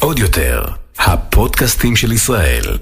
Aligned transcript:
עוד 0.00 0.18
יותר, 0.18 0.64
הפודקאסטים 0.98 1.96
של 1.96 2.12
ישראל. 2.12 2.78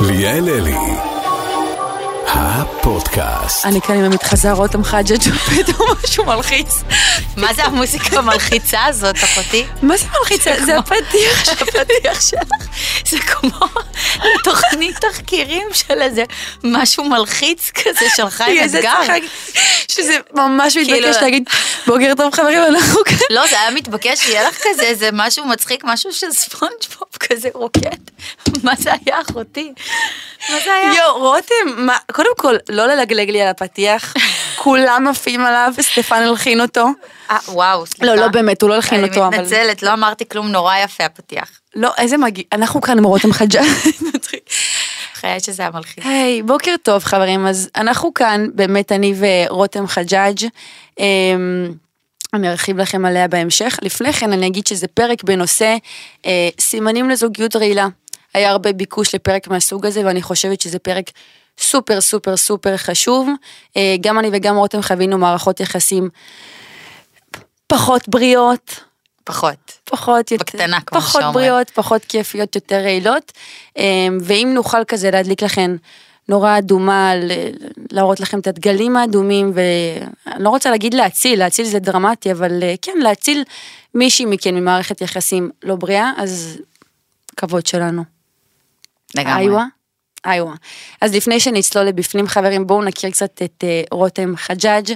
ליאל 0.00 0.48
אלי, 0.48 0.76
הפודקאסט. 2.26 3.66
אני 3.66 3.80
כאן 3.80 3.94
עם 3.94 4.04
המתחזה 4.04 4.52
רותם 4.52 4.84
חג'ג' 4.84 5.28
ופתאום 5.34 5.88
משהו 6.04 6.24
מלחיץ. 6.24 6.82
מה 7.36 7.54
זה 7.54 7.64
המוזיקה 7.64 8.18
המלחיצה 8.18 8.84
הזאת, 8.84 9.16
אחותי? 9.16 9.64
מה 9.82 9.96
זה 9.96 10.06
מלחיץ? 10.20 10.44
זה 10.66 10.78
הפתיח 10.78 11.44
שלך. 12.30 12.68
זה 13.08 13.18
כמו 13.18 13.66
תוכנית 14.44 14.96
תחקירים 14.96 15.66
של 15.72 16.02
איזה 16.02 16.24
משהו 16.64 17.04
מלחיץ 17.04 17.70
כזה 17.70 18.06
של 18.16 18.30
חיים 18.30 18.64
אתגר. 18.64 18.90
שזה 19.92 20.16
ממש 20.34 20.72
כאילו- 20.76 20.98
מתבקש 20.98 21.22
להגיד 21.22 21.44
בוקר 21.86 22.12
טוב 22.16 22.34
חברים, 22.34 22.62
אנחנו 22.62 23.04
כאן. 23.04 23.16
לא, 23.30 23.46
זה 23.46 23.60
היה 23.60 23.70
מתבקש 23.70 24.18
שיהיה 24.20 24.48
לך 24.48 24.58
כזה 24.64 24.82
איזה 24.82 25.08
משהו 25.12 25.44
מצחיק, 25.44 25.84
משהו 25.84 26.12
של 26.12 26.30
ספונג'בוב 26.32 27.08
כזה 27.20 27.48
רוקד. 27.54 27.96
מה 28.62 28.72
זה 28.78 28.90
היה, 29.06 29.20
אחותי? 29.20 29.72
מה 30.48 30.56
זה 30.64 30.74
היה? 30.74 30.92
יואו, 30.98 31.18
רותם, 31.18 31.86
קודם 32.12 32.30
כל, 32.36 32.56
לא 32.68 32.86
ללגלג 32.86 33.30
לי 33.30 33.42
על 33.42 33.48
הפתיח, 33.48 34.14
כולם 34.62 35.06
עפים 35.10 35.40
עליו, 35.40 35.72
סטפן 35.80 36.22
הלחין 36.22 36.60
אותו. 36.60 36.86
אה, 37.30 37.36
וואו, 37.48 37.86
סליחה. 37.86 38.14
לא, 38.14 38.20
לא 38.20 38.28
באמת, 38.28 38.62
הוא 38.62 38.70
לא 38.70 38.74
הלחין 38.74 39.04
אותו, 39.04 39.20
אני 39.20 39.36
אבל... 39.36 39.44
מתנצלת, 39.44 39.82
לא 39.82 39.92
אמרתי 39.92 40.28
כלום, 40.28 40.48
נורא 40.48 40.76
יפה 40.76 41.04
הפתיח. 41.04 41.50
לא, 41.74 41.90
איזה 41.98 42.16
מגעיל, 42.16 42.46
אנחנו 42.52 42.80
כאן 42.80 42.98
עם 42.98 43.04
רותם 43.04 43.32
חג'ג'. 43.32 43.62
חיי 45.14 45.40
שזה 45.40 45.62
היה 45.62 45.70
מלחיץ. 45.70 46.04
היי, 46.06 46.42
בוקר 46.42 46.74
טוב 46.82 47.04
חברים, 47.04 47.46
אז 47.46 47.70
אנחנו 47.76 48.14
כאן, 48.14 48.46
באמת 48.54 48.92
אני 48.92 49.14
ורותם 49.18 49.86
חג'ג'. 49.86 50.46
אמ, 50.98 51.72
אני 52.34 52.50
ארחיב 52.50 52.78
לכם 52.78 53.04
עליה 53.04 53.28
בהמשך. 53.28 53.78
לפני 53.82 54.12
כן 54.12 54.32
אני 54.32 54.46
אגיד 54.46 54.66
שזה 54.66 54.86
פרק 54.88 55.24
בנושא 55.24 55.76
אה, 56.26 56.48
סימנים 56.60 57.10
לזוגיות 57.10 57.56
רעילה. 57.56 57.86
היה 58.34 58.50
הרבה 58.50 58.72
ביקוש 58.72 59.14
לפרק 59.14 59.48
מהסוג 59.48 59.86
הזה, 59.86 60.06
ואני 60.06 60.22
חושבת 60.22 60.60
שזה 60.60 60.78
פרק 60.78 61.10
סופר 61.58 62.00
סופר 62.00 62.36
סופר 62.36 62.76
חשוב. 62.76 63.28
אה, 63.76 63.96
גם 64.00 64.18
אני 64.18 64.28
וגם 64.32 64.56
רותם 64.56 64.82
חווינו 64.82 65.18
מערכות 65.18 65.60
יחסים 65.60 66.08
פחות 67.66 68.08
בריאות, 68.08 68.80
פחות. 69.24 69.78
פחות 69.84 70.30
יותר, 70.30 70.44
בקטנה, 70.44 70.80
כמו 70.80 71.00
פחות 71.00 71.22
שאומרים. 71.22 71.34
בריאות, 71.34 71.70
פחות 71.70 72.04
כיפיות, 72.04 72.54
יותר 72.54 72.76
רעילות. 72.76 73.32
אמ, 73.76 74.18
ואם 74.22 74.50
נוכל 74.54 74.84
כזה 74.84 75.10
להדליק 75.10 75.42
לכם 75.42 75.76
נורה 76.28 76.58
אדומה, 76.58 77.12
להראות 77.92 78.20
לכם 78.20 78.38
את 78.40 78.46
הדגלים 78.46 78.96
האדומים, 78.96 79.52
ואני 79.54 80.44
לא 80.44 80.48
רוצה 80.48 80.70
להגיד 80.70 80.94
להציל, 80.94 81.38
להציל 81.38 81.64
זה 81.64 81.78
דרמטי, 81.78 82.32
אבל 82.32 82.62
אה, 82.62 82.74
כן, 82.82 82.98
להציל 83.02 83.44
מישהי 83.94 84.24
מכן 84.24 84.54
ממערכת 84.54 85.00
יחסים 85.00 85.50
לא 85.62 85.76
בריאה, 85.76 86.12
אז 86.16 86.58
כבוד 87.36 87.66
שלנו. 87.66 88.04
לגמרי. 89.14 89.42
איווה? 89.42 89.64
איווה. 90.26 90.54
אז 91.00 91.14
לפני 91.14 91.40
שנצלול 91.40 91.84
לבפנים 91.84 92.26
חברים, 92.26 92.66
בואו 92.66 92.82
נכיר 92.82 93.10
קצת 93.10 93.42
את 93.44 93.64
אה, 93.64 93.82
רותם 93.90 94.36
חג'ג'. 94.36 94.92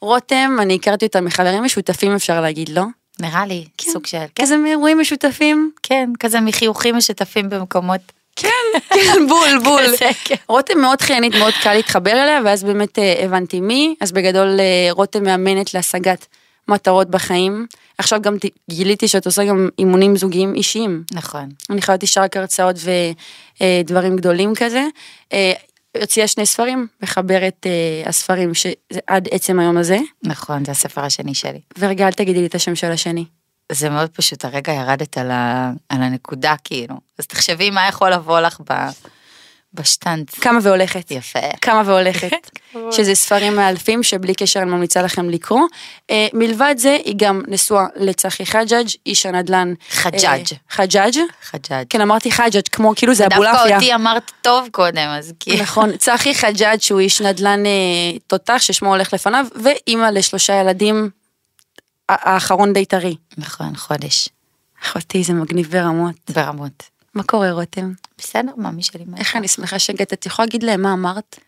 רותם, 0.00 0.56
אני 0.62 0.74
הכרתי 0.74 1.06
אותה 1.06 1.20
מחברים 1.20 1.64
משותפים 1.64 2.14
אפשר 2.14 2.40
להגיד, 2.40 2.68
לא? 2.68 2.82
נראה 3.20 3.46
לי, 3.46 3.64
סוג 3.80 4.06
של... 4.06 4.24
כזה 4.34 4.56
מאירועים 4.56 5.00
משותפים. 5.00 5.70
כן, 5.82 6.10
כזה 6.20 6.40
מחיוכים 6.40 6.96
משותפים 6.96 7.50
במקומות. 7.50 8.00
כן, 8.36 8.48
כן, 8.90 9.26
בול, 9.28 9.58
בול. 9.64 9.82
כזה, 9.82 10.10
כן. 10.24 10.34
רותם 10.48 10.78
מאוד 10.78 11.00
חיינית, 11.02 11.34
מאוד 11.34 11.52
קל 11.62 11.74
להתחבר 11.74 12.12
אליה, 12.12 12.40
ואז 12.44 12.64
באמת 12.64 12.98
אה, 12.98 13.14
הבנתי 13.24 13.60
מי, 13.60 13.94
אז 14.00 14.12
בגדול 14.12 14.60
אה, 14.60 14.88
רותם 14.90 15.24
מאמנת 15.24 15.74
להשגת 15.74 16.26
מטרות 16.68 17.10
בחיים. 17.10 17.66
עכשיו 17.98 18.22
גם 18.22 18.36
גיליתי 18.70 19.08
שאת 19.08 19.26
עושה 19.26 19.44
גם 19.44 19.68
אימונים 19.78 20.16
זוגיים 20.16 20.54
אישיים. 20.54 21.04
נכון. 21.12 21.48
אני 21.70 21.82
חייבת 21.82 22.02
ישר 22.02 22.22
רק 22.22 22.36
הרצאות 22.36 22.76
ודברים 23.60 24.16
גדולים 24.16 24.52
כזה. 24.56 24.84
אה, 25.32 25.52
הוציאה 26.00 26.26
שני 26.26 26.46
ספרים, 26.46 26.86
מחברת 27.02 27.66
אה, 27.66 28.08
הספרים 28.08 28.52
עד 29.06 29.28
עצם 29.30 29.58
היום 29.58 29.76
הזה. 29.76 29.98
נכון, 30.22 30.64
זה 30.64 30.72
הספר 30.72 31.00
השני 31.00 31.34
שלי. 31.34 31.60
ורגע, 31.78 32.06
אל 32.06 32.12
תגידי 32.12 32.40
לי 32.40 32.46
את 32.46 32.54
השם 32.54 32.74
של 32.74 32.90
השני. 32.90 33.24
זה 33.72 33.90
מאוד 33.90 34.10
פשוט, 34.10 34.44
הרגע 34.44 34.72
ירדת 34.72 35.18
על, 35.18 35.30
ה... 35.30 35.72
על 35.88 36.02
הנקודה 36.02 36.54
כאילו. 36.64 36.94
אז 37.18 37.26
תחשבי 37.26 37.70
מה 37.70 37.88
יכול 37.88 38.12
לבוא 38.12 38.40
לך 38.40 38.60
ב... 38.70 38.72
בשטנץ. 39.74 40.34
כמה 40.34 40.58
והולכת. 40.62 41.10
יפה. 41.10 41.38
קמה 41.60 41.82
והולכת, 41.86 42.50
שזה 42.90 43.14
ספרים 43.14 43.56
מאלפים 43.56 44.02
שבלי 44.02 44.34
קשר 44.34 44.62
אני 44.62 44.70
ממליצה 44.70 45.02
לכם 45.02 45.30
לקרוא. 45.30 45.62
אה, 46.10 46.26
מלבד 46.32 46.74
זה, 46.78 46.96
היא 47.04 47.14
גם 47.16 47.42
נשואה 47.48 47.86
לצחי 47.96 48.46
חג'ג', 48.46 48.86
איש 49.06 49.26
הנדל"ן. 49.26 49.74
חג'ג'. 49.90 50.24
אה, 50.24 50.38
חג'ג'? 50.70 51.18
חג'ג'. 51.42 51.84
כן, 51.90 52.00
אמרתי 52.00 52.32
חג'ג', 52.32 52.68
כמו 52.72 52.92
כאילו 52.96 53.14
זה 53.14 53.24
דווקא 53.24 53.36
אבולעפיה. 53.36 53.76
אותי 53.76 53.94
אמרת 53.94 54.32
טוב 54.42 54.68
קודם, 54.72 55.08
אז 55.08 55.32
כאילו. 55.40 55.62
נכון, 55.62 55.96
צחי 56.04 56.34
חג'ג' 56.34 56.80
שהוא 56.80 57.00
איש 57.00 57.20
נדל"ן 57.20 57.66
אה, 57.66 57.70
תותח 58.26 58.58
ששמו 58.58 58.88
הולך 58.88 59.14
לפניו, 59.14 59.46
ואימא 59.62 60.06
לשלושה 60.06 60.60
ילדים, 60.60 61.10
האחרון 62.08 62.72
די 62.72 62.84
טרי. 62.84 63.16
נכון, 63.38 63.76
חודש. 63.76 64.28
אחותי, 64.84 65.24
זה 65.24 65.32
מגניב 65.32 65.70
ברמות. 65.70 66.14
ברמות. 66.34 66.97
מה 67.18 67.24
קורה 67.24 67.50
רותם? 67.52 67.92
בסדר, 68.18 68.52
מה 68.56 68.70
מי 68.70 68.82
שלי? 68.82 69.04
איך 69.16 69.36
אני 69.36 69.48
שמחה 69.48 69.78
שהגעת, 69.78 70.12
את 70.12 70.26
יכולה 70.26 70.46
להגיד 70.46 70.62
להם 70.62 70.82
מה 70.82 70.92
אמרת? 70.92 71.38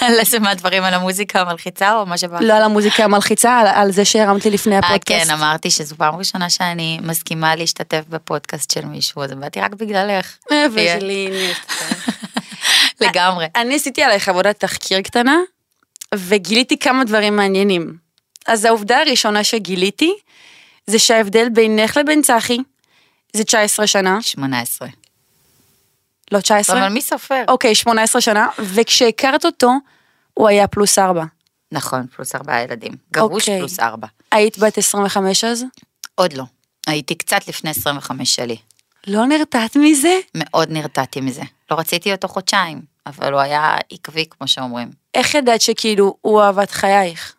על 0.00 0.18
איזה 0.18 0.38
מהדברים 0.38 0.82
על 0.84 0.94
המוזיקה 0.94 1.40
המלחיצה 1.40 1.96
או 1.96 2.06
מה 2.06 2.18
שבא? 2.18 2.40
לא 2.40 2.54
על 2.54 2.62
המוזיקה 2.62 3.04
המלחיצה, 3.04 3.58
על- 3.58 3.66
על 3.66 3.92
זה 3.92 4.04
שהרמת 4.04 4.44
לי 4.44 4.50
לפני 4.50 4.74
אה, 4.74 4.78
הפודקאסט. 4.78 5.26
כן, 5.28 5.34
אמרתי 5.34 5.70
שזו 5.70 5.96
פעם 5.96 6.14
ראשונה 6.14 6.50
שאני 6.50 6.98
מסכימה 7.02 7.56
להשתתף 7.56 8.04
בפודקאסט 8.08 8.70
של 8.70 8.84
מישהו, 8.84 9.22
אז 9.22 9.32
באתי 9.32 9.60
רק 9.60 9.74
בגללך. 9.74 10.36
לגמרי. 13.00 13.46
אני 13.56 13.74
עשיתי 13.76 14.02
עלייך 14.02 14.28
עבודת 14.28 14.60
תחקיר 14.60 15.00
קטנה, 15.00 15.36
וגיליתי 16.14 16.78
כמה 16.78 17.04
דברים 17.04 17.36
מעניינים. 17.36 17.94
אז 18.46 18.64
העובדה 18.64 18.98
הראשונה 19.00 19.44
שגיליתי, 19.44 20.14
זה 20.86 20.98
שההבדל 20.98 21.48
בינך 21.48 21.96
לבין 21.96 22.22
צחי, 22.22 22.58
זה 23.36 23.44
19 23.44 23.86
שנה, 23.86 24.22
18. 24.22 24.88
לא 26.32 26.40
19? 26.40 26.78
אבל 26.78 26.88
מי 26.88 27.00
סופר? 27.00 27.44
אוקיי, 27.48 27.74
18 27.74 28.20
שנה, 28.20 28.48
וכשהכרת 28.58 29.44
אותו, 29.44 29.72
הוא 30.34 30.48
היה 30.48 30.68
פלוס 30.68 30.98
4. 30.98 31.24
נכון, 31.72 32.06
פלוס 32.16 32.34
ארבעה 32.34 32.62
ילדים. 32.62 32.92
גרוש 33.12 33.42
אוקיי. 33.42 33.58
פלוס 33.58 33.80
ארבע. 33.80 34.06
היית 34.32 34.58
בת 34.58 34.78
25 34.78 35.44
אז? 35.44 35.64
עוד 36.14 36.32
לא. 36.32 36.44
הייתי 36.86 37.14
קצת 37.14 37.48
לפני 37.48 37.70
25 37.70 38.34
שלי. 38.34 38.56
לא 39.06 39.26
נרתעת 39.26 39.76
מזה? 39.76 40.18
מאוד 40.34 40.70
נרתעתי 40.70 41.20
מזה. 41.20 41.42
לא 41.70 41.76
רציתי 41.76 42.12
אותו 42.12 42.28
חודשיים, 42.28 42.82
אבל 43.06 43.32
הוא 43.32 43.40
היה 43.40 43.76
עקבי, 43.92 44.24
כמו 44.30 44.48
שאומרים. 44.48 44.90
איך 45.14 45.34
ידעת 45.34 45.60
שכאילו 45.60 46.16
הוא 46.20 46.42
אהבת 46.42 46.70
חייך? 46.70 47.34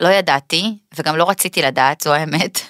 לא 0.00 0.08
ידעתי, 0.08 0.78
וגם 0.98 1.16
לא 1.16 1.30
רציתי 1.30 1.62
לדעת, 1.62 2.00
זו 2.00 2.14
האמת. 2.14 2.60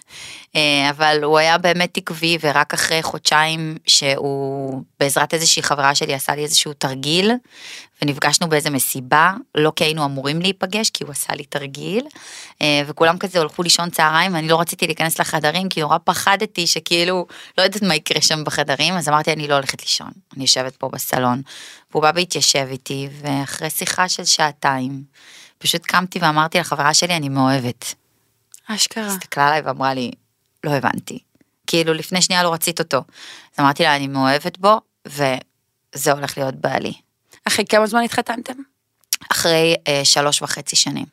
אה, 0.56 0.90
אבל 0.90 1.20
הוא 1.22 1.38
היה 1.38 1.58
באמת 1.58 1.96
עקבי, 1.96 2.38
ורק 2.40 2.74
אחרי 2.74 3.02
חודשיים 3.02 3.76
שהוא, 3.86 4.82
בעזרת 5.00 5.34
איזושהי 5.34 5.62
חברה 5.62 5.94
שלי, 5.94 6.14
עשה 6.14 6.34
לי 6.34 6.42
איזשהו 6.42 6.72
תרגיל, 6.72 7.32
ונפגשנו 8.02 8.48
באיזה 8.48 8.70
מסיבה, 8.70 9.32
לא 9.54 9.72
כי 9.76 9.84
היינו 9.84 10.04
אמורים 10.04 10.40
להיפגש, 10.40 10.90
כי 10.90 11.04
הוא 11.04 11.10
עשה 11.12 11.34
לי 11.34 11.44
תרגיל, 11.44 12.06
אה, 12.62 12.82
וכולם 12.86 13.18
כזה 13.18 13.40
הלכו 13.40 13.62
לישון 13.62 13.90
צהריים, 13.90 14.36
אני 14.36 14.48
לא 14.48 14.60
רציתי 14.60 14.86
להיכנס 14.86 15.20
לחדרים, 15.20 15.68
כי 15.68 15.80
נורא 15.80 15.98
פחדתי 16.04 16.66
שכאילו, 16.66 17.26
לא 17.58 17.62
יודעת 17.62 17.82
מה 17.82 17.94
יקרה 17.94 18.20
שם 18.20 18.44
בחדרים, 18.44 18.94
אז 18.94 19.08
אמרתי, 19.08 19.32
אני 19.32 19.48
לא 19.48 19.54
הולכת 19.54 19.82
לישון, 19.82 20.10
אני 20.36 20.44
יושבת 20.44 20.76
פה 20.76 20.88
בסלון. 20.88 21.42
והוא 21.90 22.02
בא 22.02 22.12
והתיישב 22.14 22.66
איתי, 22.70 23.08
ואחרי 23.20 23.70
שיחה 23.70 24.08
של 24.08 24.24
שעתיים, 24.24 25.02
פשוט 25.58 25.86
קמתי 25.86 26.18
ואמרתי 26.18 26.58
לחברה 26.58 26.94
שלי, 26.94 27.16
אני 27.16 27.28
מאוהבת. 27.28 27.94
אשכרה. 28.66 29.06
הסתכלה 29.06 29.46
עליי 29.46 29.60
ואמרה 29.60 29.94
לי, 29.94 30.10
לא 30.66 30.70
הבנתי. 30.70 31.18
כאילו 31.66 31.94
לפני 31.94 32.22
שנייה 32.22 32.42
לא 32.42 32.52
רצית 32.52 32.78
אותו. 32.78 32.96
אז 32.96 33.60
אמרתי 33.60 33.82
לה, 33.82 33.96
אני 33.96 34.06
מאוהבת 34.06 34.58
בו, 34.58 34.80
וזה 35.06 36.12
הולך 36.12 36.38
להיות 36.38 36.54
בעלי. 36.54 36.92
אחרי 37.44 37.64
כמה 37.68 37.86
זמן 37.86 38.02
התחתנתם? 38.02 38.54
אחרי 39.32 39.74
אה, 39.88 40.04
שלוש 40.04 40.42
וחצי 40.42 40.76
שנים. 40.76 41.06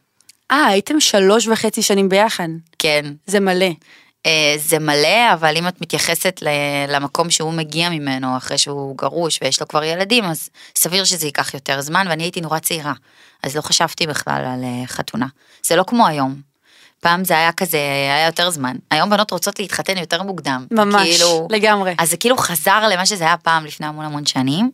אה, 0.51 0.65
הייתם 0.65 0.99
שלוש 0.99 1.47
וחצי 1.47 1.81
שנים 1.81 2.09
ביחד. 2.09 2.47
כן, 2.79 3.05
זה 3.25 3.39
מלא. 3.39 3.69
אה, 4.25 4.55
זה 4.57 4.79
מלא, 4.79 5.33
אבל 5.33 5.57
אם 5.57 5.67
את 5.67 5.81
מתייחסת 5.81 6.39
למקום 6.87 7.29
שהוא 7.29 7.53
מגיע 7.53 7.89
ממנו 7.89 8.37
אחרי 8.37 8.57
שהוא 8.57 8.97
גרוש 8.97 9.39
ויש 9.41 9.61
לו 9.61 9.67
כבר 9.67 9.83
ילדים, 9.83 10.23
אז 10.23 10.49
סביר 10.75 11.03
שזה 11.03 11.25
ייקח 11.25 11.53
יותר 11.53 11.81
זמן, 11.81 12.05
ואני 12.09 12.23
הייתי 12.23 12.41
נורא 12.41 12.59
צעירה, 12.59 12.93
אז 13.43 13.55
לא 13.55 13.61
חשבתי 13.61 14.07
בכלל 14.07 14.45
על 14.45 14.63
אה, 14.63 14.87
חתונה. 14.87 15.27
זה 15.67 15.75
לא 15.75 15.83
כמו 15.87 16.07
היום. 16.07 16.52
פעם 17.03 17.23
זה 17.23 17.33
היה 17.33 17.51
כזה, 17.51 17.77
היה 17.77 18.25
יותר 18.25 18.49
זמן. 18.49 18.75
היום 18.91 19.09
בנות 19.09 19.31
רוצות 19.31 19.59
להתחתן 19.59 19.97
יותר 19.97 20.23
מוקדם. 20.23 20.65
ממש, 20.71 21.09
כאילו, 21.09 21.47
לגמרי. 21.51 21.95
אז 21.97 22.09
זה 22.09 22.17
כאילו 22.17 22.37
חזר 22.37 22.87
למה 22.91 23.05
שזה 23.05 23.23
היה 23.23 23.37
פעם 23.37 23.65
לפני 23.65 23.87
המון 23.87 24.05
המון 24.05 24.25
שנים, 24.25 24.71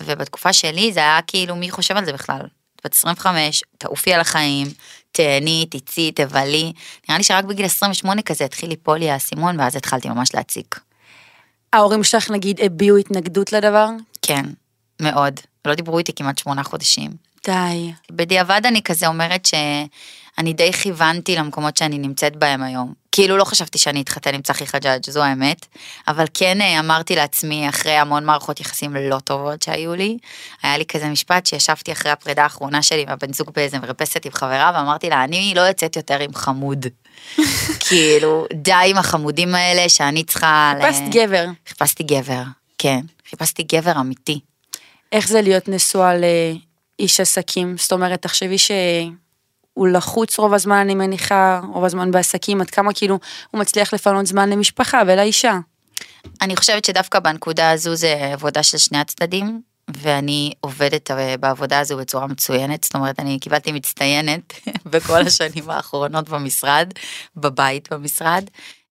ובתקופה 0.00 0.52
שלי 0.52 0.92
זה 0.92 1.00
היה 1.00 1.18
כאילו, 1.26 1.56
מי 1.56 1.70
חושב 1.70 1.96
על 1.96 2.04
זה 2.04 2.12
בכלל? 2.12 2.40
בת 2.84 2.94
25, 2.94 3.62
תעופי 3.78 4.14
על 4.14 4.20
החיים, 4.20 4.66
תהני, 5.12 5.66
תצאי, 5.70 6.12
תבלי. 6.12 6.72
נראה 7.08 7.18
לי 7.18 7.24
שרק 7.24 7.44
בגיל 7.44 7.64
28 7.66 8.22
כזה 8.22 8.44
התחיל 8.44 8.68
ליפול 8.68 8.98
לי 8.98 9.10
האסימון, 9.10 9.60
ואז 9.60 9.76
התחלתי 9.76 10.08
ממש 10.08 10.34
להציק. 10.34 10.80
ההורים 11.72 12.04
שלך 12.04 12.30
נגיד 12.30 12.60
הביעו 12.62 12.96
התנגדות 12.96 13.52
לדבר? 13.52 13.88
כן, 14.22 14.44
מאוד. 15.00 15.40
לא 15.64 15.74
דיברו 15.74 15.98
איתי 15.98 16.12
כמעט 16.12 16.38
שמונה 16.38 16.62
חודשים. 16.62 17.10
די. 17.46 17.92
בדיעבד 18.12 18.60
אני 18.64 18.82
כזה 18.82 19.06
אומרת 19.06 19.46
שאני 20.42 20.52
די 20.52 20.72
כיוונתי 20.72 21.36
למקומות 21.36 21.76
שאני 21.76 21.98
נמצאת 21.98 22.36
בהם 22.36 22.62
היום. 22.62 22.92
כאילו 23.12 23.36
לא 23.36 23.44
חשבתי 23.44 23.78
שאני 23.78 24.02
אתחתן 24.02 24.34
עם 24.34 24.42
צחי 24.42 24.66
חג'אג', 24.66 25.10
זו 25.10 25.22
האמת, 25.22 25.66
אבל 26.08 26.24
כן 26.34 26.60
אה, 26.60 26.80
אמרתי 26.80 27.16
לעצמי 27.16 27.68
אחרי 27.68 27.92
המון 27.92 28.24
מערכות 28.24 28.60
יחסים 28.60 28.96
לא 28.96 29.18
טובות 29.18 29.62
שהיו 29.62 29.94
לי, 29.94 30.18
היה 30.62 30.78
לי 30.78 30.86
כזה 30.86 31.08
משפט 31.08 31.46
שישבתי 31.46 31.92
אחרי 31.92 32.12
הפרידה 32.12 32.42
האחרונה 32.42 32.82
שלי 32.82 33.04
מהבן 33.04 33.32
זוג 33.32 33.50
באיזה 33.56 33.78
מרפסת 33.78 34.24
עם 34.24 34.32
חברה 34.32 34.72
ואמרתי 34.74 35.10
לה, 35.10 35.24
אני 35.24 35.52
לא 35.56 35.60
יוצאת 35.60 35.96
יותר 35.96 36.20
עם 36.20 36.34
חמוד. 36.34 36.86
כאילו, 37.88 38.46
די 38.52 38.72
עם 38.86 38.98
החמודים 38.98 39.54
האלה 39.54 39.88
שאני 39.88 40.24
צריכה... 40.24 40.74
ל- 40.78 40.82
חיפשת 40.82 41.14
גבר. 41.14 41.46
חיפשתי 41.68 42.02
גבר, 42.02 42.42
כן. 42.78 43.00
חיפשתי 43.30 43.62
גבר 43.62 44.00
אמיתי. 44.00 44.40
איך 45.12 45.28
זה 45.28 45.42
להיות 45.42 45.68
נשואה 45.68 46.12
לאיש 46.14 47.20
עסקים? 47.20 47.76
זאת 47.78 47.92
אומרת, 47.92 48.22
תחשבי 48.22 48.58
שהוא 49.74 49.88
לחוץ 49.88 50.38
רוב 50.38 50.54
הזמן, 50.54 50.76
אני 50.76 50.94
מניחה, 50.94 51.60
רוב 51.72 51.84
הזמן 51.84 52.10
בעסקים, 52.10 52.60
עד 52.60 52.70
כמה 52.70 52.92
כאילו 52.92 53.18
הוא 53.50 53.60
מצליח 53.60 53.94
לפנות 53.94 54.26
זמן 54.26 54.50
למשפחה 54.50 55.02
ולאישה. 55.06 55.58
אני 56.40 56.56
חושבת 56.56 56.84
שדווקא 56.84 57.18
בנקודה 57.18 57.70
הזו 57.70 57.94
זה 57.94 58.30
עבודה 58.32 58.62
של 58.62 58.78
שני 58.78 58.98
הצדדים, 58.98 59.60
ואני 59.96 60.52
עובדת 60.60 61.10
אה, 61.10 61.36
בעבודה 61.36 61.80
הזו 61.80 61.96
בצורה 61.96 62.26
מצוינת, 62.26 62.84
זאת 62.84 62.94
אומרת, 62.94 63.20
אני 63.20 63.38
קיבלתי 63.38 63.72
מצטיינת 63.72 64.52
בכל 64.92 65.20
השנים 65.26 65.70
האחרונות 65.70 66.28
במשרד, 66.28 66.92
בבית 67.36 67.92
במשרד. 67.92 68.44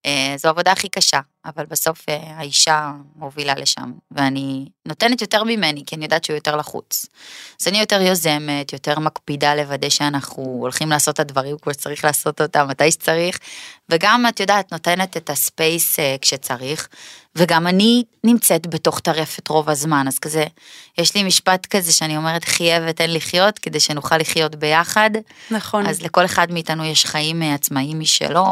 אה, 0.06 0.34
זו 0.36 0.48
העבודה 0.48 0.72
הכי 0.72 0.88
קשה, 0.88 1.20
אבל 1.44 1.64
בסוף 1.66 2.08
אה, 2.08 2.22
האישה 2.36 2.92
מובילה 3.16 3.54
לשם, 3.54 3.92
ואני 4.10 4.68
נותנת 4.86 5.20
יותר 5.20 5.44
ממני, 5.44 5.82
כי 5.86 5.96
אני 5.96 6.04
יודעת 6.04 6.24
שהוא 6.24 6.34
יותר 6.34 6.56
לחוץ. 6.56 7.06
אז 7.60 7.68
אני 7.68 7.80
יותר 7.80 8.00
יוזמת, 8.00 8.72
יותר 8.72 8.98
מקפידה 8.98 9.54
לוודא 9.54 9.88
שאנחנו 9.88 10.42
הולכים 10.42 10.90
לעשות 10.90 11.14
את 11.14 11.20
הדברים 11.20 11.56
כמו 11.62 11.74
שצריך 11.74 12.04
לעשות 12.04 12.40
אותם, 12.40 12.68
מתי 12.68 12.90
שצריך, 12.90 13.38
וגם, 13.88 14.24
את 14.28 14.40
יודעת, 14.40 14.72
נותנת 14.72 15.16
את 15.16 15.30
ה 15.30 15.41
space 15.41 15.98
אה, 15.98 16.16
כשצריך, 16.20 16.88
וגם 17.36 17.66
אני 17.66 18.04
נמצאת 18.24 18.66
בתוך 18.66 19.00
טירפת 19.00 19.48
רוב 19.48 19.70
הזמן, 19.70 20.08
אז 20.08 20.18
כזה, 20.18 20.44
יש 20.98 21.14
לי 21.14 21.22
משפט 21.22 21.66
כזה 21.66 21.92
שאני 21.92 22.16
אומרת, 22.16 22.44
חיה 22.44 22.86
ותן 22.88 23.10
לחיות, 23.10 23.58
כדי 23.58 23.80
שנוכל 23.80 24.16
לחיות 24.16 24.54
ביחד. 24.54 25.10
נכון. 25.50 25.86
אז 25.86 26.02
לכל 26.02 26.24
אחד 26.24 26.52
מאיתנו 26.52 26.84
יש 26.84 27.06
חיים 27.06 27.42
אה, 27.42 27.54
עצמאיים 27.54 28.00
משלו, 28.00 28.46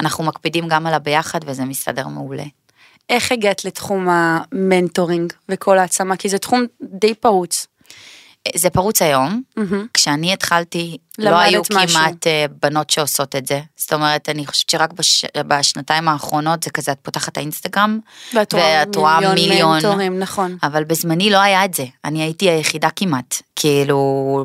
ואנחנו 0.00 0.24
מקפידים 0.24 0.68
גם 0.68 0.86
על 0.86 0.94
הביחד, 0.94 1.40
וזה 1.46 1.64
מסתדר 1.64 1.99
מעולה. 2.08 2.44
איך 3.08 3.32
הגעת 3.32 3.64
לתחום 3.64 4.08
ה 4.10 4.22
mentoring 4.22 5.32
וכל 5.48 5.78
העצמה? 5.78 6.16
כי 6.16 6.28
זה 6.28 6.38
תחום 6.38 6.64
די 6.82 7.14
פרוץ. 7.14 7.66
זה 8.56 8.70
פרוץ 8.70 9.02
היום, 9.02 9.42
מהמם. 9.56 9.86
כשאני 9.94 10.32
התחלתי, 10.32 10.98
לא 11.18 11.38
היו 11.38 11.62
משהו. 11.72 11.98
כמעט 11.98 12.26
אה, 12.26 12.46
בנות 12.62 12.90
שעושות 12.90 13.36
את 13.36 13.46
זה. 13.46 13.60
זאת 13.76 13.92
אומרת, 13.92 14.28
אני 14.28 14.46
חושבת 14.46 14.70
שרק 14.70 14.92
בש... 14.92 15.24
בשנתיים 15.46 16.08
האחרונות 16.08 16.62
זה 16.62 16.70
כזה, 16.70 16.92
את 16.92 16.98
פותחת 17.02 17.32
את 17.32 17.36
האינסטגרם, 17.36 17.98
ואת 18.34 18.96
רואה 18.96 19.34
מיליון. 19.34 19.74
מנטורים, 19.74 20.18
נכון. 20.18 20.56
אבל 20.62 20.84
בזמני 20.84 21.30
לא 21.30 21.38
היה 21.38 21.64
את 21.64 21.74
זה. 21.74 21.84
אני 22.04 22.22
הייתי 22.22 22.50
היחידה 22.50 22.88
כמעט. 22.96 23.42
כאילו, 23.56 24.44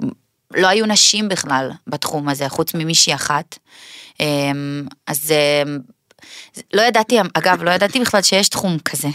לא 0.54 0.68
היו 0.68 0.86
נשים 0.86 1.30
בכלל 1.30 1.72
בתחום 1.88 2.30
הזה, 2.30 2.50
חוץ 2.50 2.74
ממישהי 2.74 3.16
אחת. 3.16 3.58
אמ, 4.20 4.86
אז 5.08 5.32
אמ, 5.32 5.80
לא 6.74 6.82
ידעתי, 6.82 7.18
אגב, 7.34 7.64
לא 7.64 7.72
ידעתי 7.72 8.00
בכלל 8.00 8.22
שיש 8.22 8.50
תחום 8.50 8.78
כזה. 8.80 9.08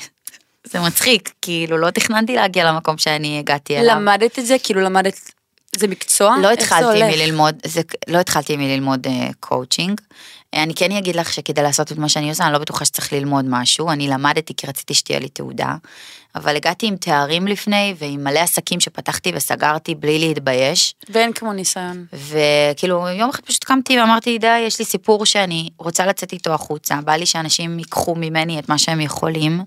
זה 0.64 0.80
מצחיק, 0.80 1.32
כאילו, 1.42 1.78
לא 1.78 1.90
תכננתי 1.90 2.36
להגיע 2.36 2.72
למקום 2.72 2.98
שאני 2.98 3.38
הגעתי 3.38 3.76
אליו. 3.76 3.96
למדת 3.96 4.38
את 4.38 4.46
זה? 4.46 4.56
כאילו 4.62 4.80
למדת, 4.80 5.32
זה 5.76 5.88
מקצוע? 5.88 6.36
לא 6.42 6.50
התחלתי? 6.50 7.02
מללמוד, 7.02 7.54
זה, 7.66 7.80
לא 8.08 8.18
התחלתי 8.18 8.56
מללמוד 8.56 9.06
קואוצ'ינג. 9.40 10.00
אני 10.54 10.74
כן 10.74 10.92
אגיד 10.92 11.16
לך 11.16 11.32
שכדי 11.32 11.62
לעשות 11.62 11.92
את 11.92 11.98
מה 11.98 12.08
שאני 12.08 12.28
עושה, 12.28 12.44
אני 12.44 12.52
לא 12.52 12.58
בטוחה 12.58 12.84
שצריך 12.84 13.12
ללמוד 13.12 13.44
משהו. 13.48 13.90
אני 13.90 14.08
למדתי 14.08 14.54
כי 14.56 14.66
רציתי 14.66 14.94
שתהיה 14.94 15.18
לי 15.18 15.28
תעודה, 15.28 15.74
אבל 16.34 16.56
הגעתי 16.56 16.86
עם 16.86 16.96
תארים 16.96 17.46
לפני 17.46 17.94
ועם 17.98 18.24
מלא 18.24 18.38
עסקים 18.38 18.80
שפתחתי 18.80 19.32
וסגרתי 19.34 19.94
בלי 19.94 20.18
להתבייש. 20.18 20.94
ואין 21.08 21.32
כמו 21.32 21.52
ניסיון. 21.52 22.06
וכאילו 22.12 23.08
יום 23.08 23.30
אחד 23.30 23.40
פשוט 23.40 23.64
קמתי 23.64 24.00
ואמרתי 24.00 24.38
די 24.38 24.58
יש 24.58 24.78
לי 24.78 24.84
סיפור 24.84 25.26
שאני 25.26 25.68
רוצה 25.78 26.06
לצאת 26.06 26.32
איתו 26.32 26.54
החוצה 26.54 27.00
בא 27.04 27.12
לי 27.12 27.26
שאנשים 27.26 27.78
ייקחו 27.78 28.14
ממני 28.14 28.58
את 28.58 28.68
מה 28.68 28.78
שהם 28.78 29.00
יכולים 29.00 29.60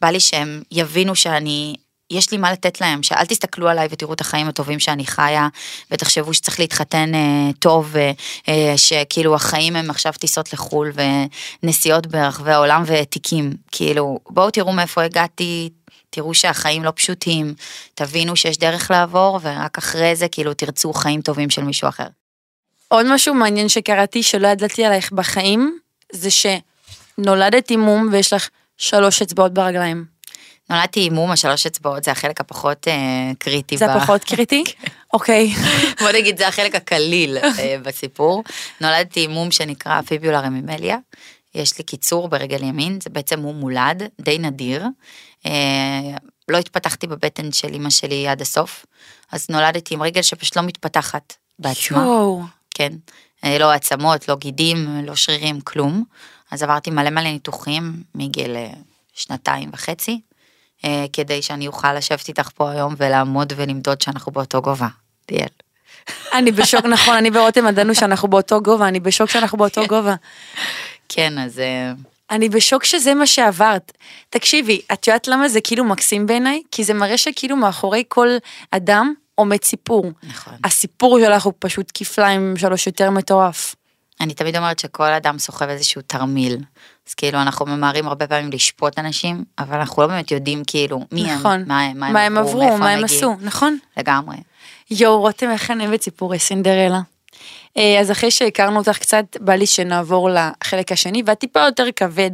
בא 0.00 0.08
לי 0.08 0.20
שהם 0.20 0.62
יבינו 0.70 1.14
שאני 1.14 1.74
יש 2.10 2.30
לי 2.30 2.38
מה 2.38 2.52
לתת 2.52 2.80
להם 2.80 3.02
שאל 3.02 3.24
תסתכלו 3.24 3.68
עליי 3.68 3.88
ותראו 3.90 4.12
את 4.12 4.20
החיים 4.20 4.48
הטובים 4.48 4.78
שאני 4.78 5.06
חיה 5.06 5.48
ותחשבו 5.90 6.34
שצריך 6.34 6.60
להתחתן 6.60 7.14
אה, 7.14 7.50
טוב 7.58 7.96
אה, 7.96 8.12
אה, 8.48 8.74
שכאילו 8.76 9.34
החיים 9.34 9.76
הם 9.76 9.90
עכשיו 9.90 10.12
טיסות 10.12 10.52
לחו"ל 10.52 10.92
ונסיעות 11.62 12.06
ברחבי 12.06 12.52
העולם 12.52 12.82
ותיקים 12.86 13.52
כאילו 13.72 14.18
בואו 14.30 14.50
תראו 14.50 14.72
מאיפה 14.72 15.02
הגעתי 15.02 15.70
תראו 16.14 16.34
שהחיים 16.34 16.84
לא 16.84 16.92
פשוטים, 16.94 17.54
תבינו 17.94 18.36
שיש 18.36 18.58
דרך 18.58 18.90
לעבור, 18.90 19.38
ורק 19.42 19.78
אחרי 19.78 20.16
זה 20.16 20.28
כאילו 20.28 20.54
תרצו 20.54 20.92
חיים 20.92 21.20
טובים 21.20 21.50
של 21.50 21.62
מישהו 21.62 21.88
אחר. 21.88 22.06
עוד 22.88 23.06
משהו 23.14 23.34
מעניין 23.34 23.68
שקראתי 23.68 24.22
שלא 24.22 24.48
ידעתי 24.48 24.84
עלייך 24.84 25.12
בחיים, 25.12 25.78
זה 26.12 26.28
שנולדת 26.30 27.70
עם 27.70 27.80
מום 27.80 28.08
ויש 28.12 28.32
לך 28.32 28.48
שלוש 28.78 29.22
אצבעות 29.22 29.54
ברגליים. 29.54 30.04
נולדתי 30.70 31.06
עם 31.06 31.14
מום, 31.14 31.30
השלוש 31.30 31.66
אצבעות 31.66 32.04
זה 32.04 32.10
החלק 32.10 32.40
הפחות 32.40 32.88
אה, 32.88 33.32
קריטי. 33.38 33.76
זה 33.76 33.86
ב- 33.86 33.90
הפחות 33.90 34.24
קריטי? 34.24 34.64
אוקיי. 35.14 35.54
בוא 36.00 36.10
נגיד 36.10 36.38
זה 36.38 36.48
החלק 36.48 36.74
הקליל 36.74 37.38
אה, 37.38 37.76
בסיפור. 37.82 38.44
נולדתי 38.80 39.24
עם 39.24 39.30
מום 39.30 39.50
שנקרא 39.50 40.02
פיביולר 40.02 40.38
רמימליה. 40.38 40.96
יש 41.54 41.78
לי 41.78 41.84
קיצור 41.84 42.28
ברגל 42.28 42.62
ימין, 42.62 42.98
זה 43.02 43.10
בעצם 43.10 43.40
מום 43.40 43.56
מולד, 43.56 44.02
די 44.20 44.38
נדיר. 44.38 44.84
אה, 45.46 46.16
לא 46.48 46.58
התפתחתי 46.58 47.06
בבטן 47.06 47.52
של 47.52 47.74
אמא 47.74 47.90
שלי 47.90 48.28
עד 48.28 48.40
הסוף, 48.40 48.86
אז 49.32 49.46
נולדתי 49.50 49.94
עם 49.94 50.02
רגל 50.02 50.22
שפשוט 50.22 50.56
לא 50.56 50.62
מתפתחת 50.62 51.34
בעצמה. 51.58 51.98
יואו. 51.98 52.42
כן. 52.74 52.92
אה, 53.44 53.58
לא 53.58 53.72
עצמות, 53.72 54.28
לא 54.28 54.36
גידים, 54.36 55.06
לא 55.06 55.14
שרירים, 55.14 55.60
כלום. 55.60 56.04
אז 56.50 56.62
עברתי 56.62 56.90
מלא 56.90 57.10
מלא 57.10 57.30
ניתוחים 57.30 58.02
מגיל 58.14 58.56
אה, 58.56 58.70
שנתיים 59.14 59.70
וחצי, 59.72 60.20
כדי 61.12 61.42
שאני 61.42 61.66
אוכל 61.66 61.92
לשבת 61.92 62.28
איתך 62.28 62.50
פה 62.54 62.70
היום 62.70 62.94
ולעמוד 62.96 63.52
ולמדוד 63.56 64.00
שאנחנו 64.00 64.32
באותו 64.32 64.62
גובה. 64.62 64.88
דיאל. 65.28 65.48
אני 66.32 66.52
בשוק, 66.52 66.84
נכון, 66.84 67.16
אני 67.16 67.30
ורותם 67.34 67.66
ידענו 67.66 67.94
שאנחנו 67.94 68.28
באותו 68.28 68.62
גובה, 68.62 68.88
אני 68.88 69.00
בשוק 69.00 69.30
שאנחנו 69.30 69.58
באותו 69.58 69.86
גובה. 69.92 70.14
כן, 71.08 71.38
אז 71.38 71.60
אני 72.30 72.48
בשוק 72.48 72.84
שזה 72.84 73.14
מה 73.14 73.26
שעברת. 73.26 73.92
תקשיבי, 74.30 74.80
את 74.92 75.06
יודעת 75.06 75.28
למה 75.28 75.48
זה 75.48 75.60
כאילו 75.60 75.84
מקסים 75.84 76.26
בעיניי? 76.26 76.62
כי 76.70 76.84
זה 76.84 76.94
מראה 76.94 77.18
שכאילו 77.18 77.56
מאחורי 77.56 78.02
כל 78.08 78.28
אדם 78.70 79.14
עומד 79.34 79.64
סיפור. 79.64 80.12
נכון. 80.22 80.52
הסיפור 80.64 81.18
שלך 81.20 81.44
הוא 81.44 81.52
פשוט 81.58 81.90
כפליים 81.94 82.54
שלוש 82.56 82.86
יותר 82.86 83.10
מטורף. 83.10 83.74
אני 84.20 84.34
תמיד 84.34 84.56
אומרת 84.56 84.78
שכל 84.78 85.12
אדם 85.12 85.38
סוחב 85.38 85.68
איזשהו 85.68 86.02
תרמיל. 86.06 86.56
אז 87.08 87.14
כאילו 87.14 87.42
אנחנו 87.42 87.66
ממהרים 87.66 88.06
הרבה 88.08 88.26
פעמים 88.26 88.50
לשפוט 88.52 88.98
אנשים, 88.98 89.44
אבל 89.58 89.78
אנחנו 89.78 90.02
לא 90.02 90.08
באמת 90.08 90.30
יודעים 90.30 90.62
כאילו 90.66 91.06
מי 91.12 91.22
נכון. 91.34 91.52
הם, 91.52 91.68
מה, 91.68 91.80
הם- 91.82 91.98
מה 92.12 92.22
הם 92.22 92.38
עברו, 92.38 92.60
מאיפה 92.60 92.78
מה 92.78 92.90
הם. 92.90 93.04
עשו, 93.04 93.36
נכון? 93.40 93.78
לגמרי. 93.96 94.36
יואו, 94.90 95.20
רותם, 95.20 95.50
איך 95.50 95.70
אני 95.70 95.86
אוהבת 95.86 96.02
סיפורי 96.02 96.38
סינדרלה. 96.38 97.00
אה, 97.76 98.00
אז 98.00 98.10
אחרי 98.10 98.30
שהכרנו 98.30 98.78
אותך 98.78 98.98
קצת, 98.98 99.24
בא 99.40 99.52
לי 99.52 99.66
שנעבור 99.66 100.30
לחלק 100.30 100.92
השני 100.92 101.22
והטיפה 101.26 101.60
יותר 101.60 101.86
כבד 101.96 102.30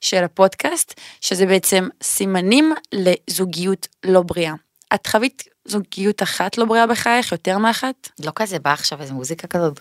של 0.00 0.24
הפודקאסט, 0.24 1.00
שזה 1.20 1.46
בעצם 1.46 1.88
סימנים 2.02 2.74
לזוגיות 2.92 3.88
לא 4.04 4.22
בריאה. 4.22 4.54
את 4.94 5.06
חווית 5.06 5.42
זוגיות 5.64 6.22
אחת 6.22 6.58
לא 6.58 6.64
בריאה 6.64 6.86
בחייך, 6.86 7.32
יותר 7.32 7.58
מאחת? 7.58 8.08
לא 8.24 8.32
כזה 8.34 8.58
בא 8.58 8.72
עכשיו 8.72 9.00
איזה 9.00 9.12
מוזיקה 9.12 9.46
כזאת. 9.46 9.80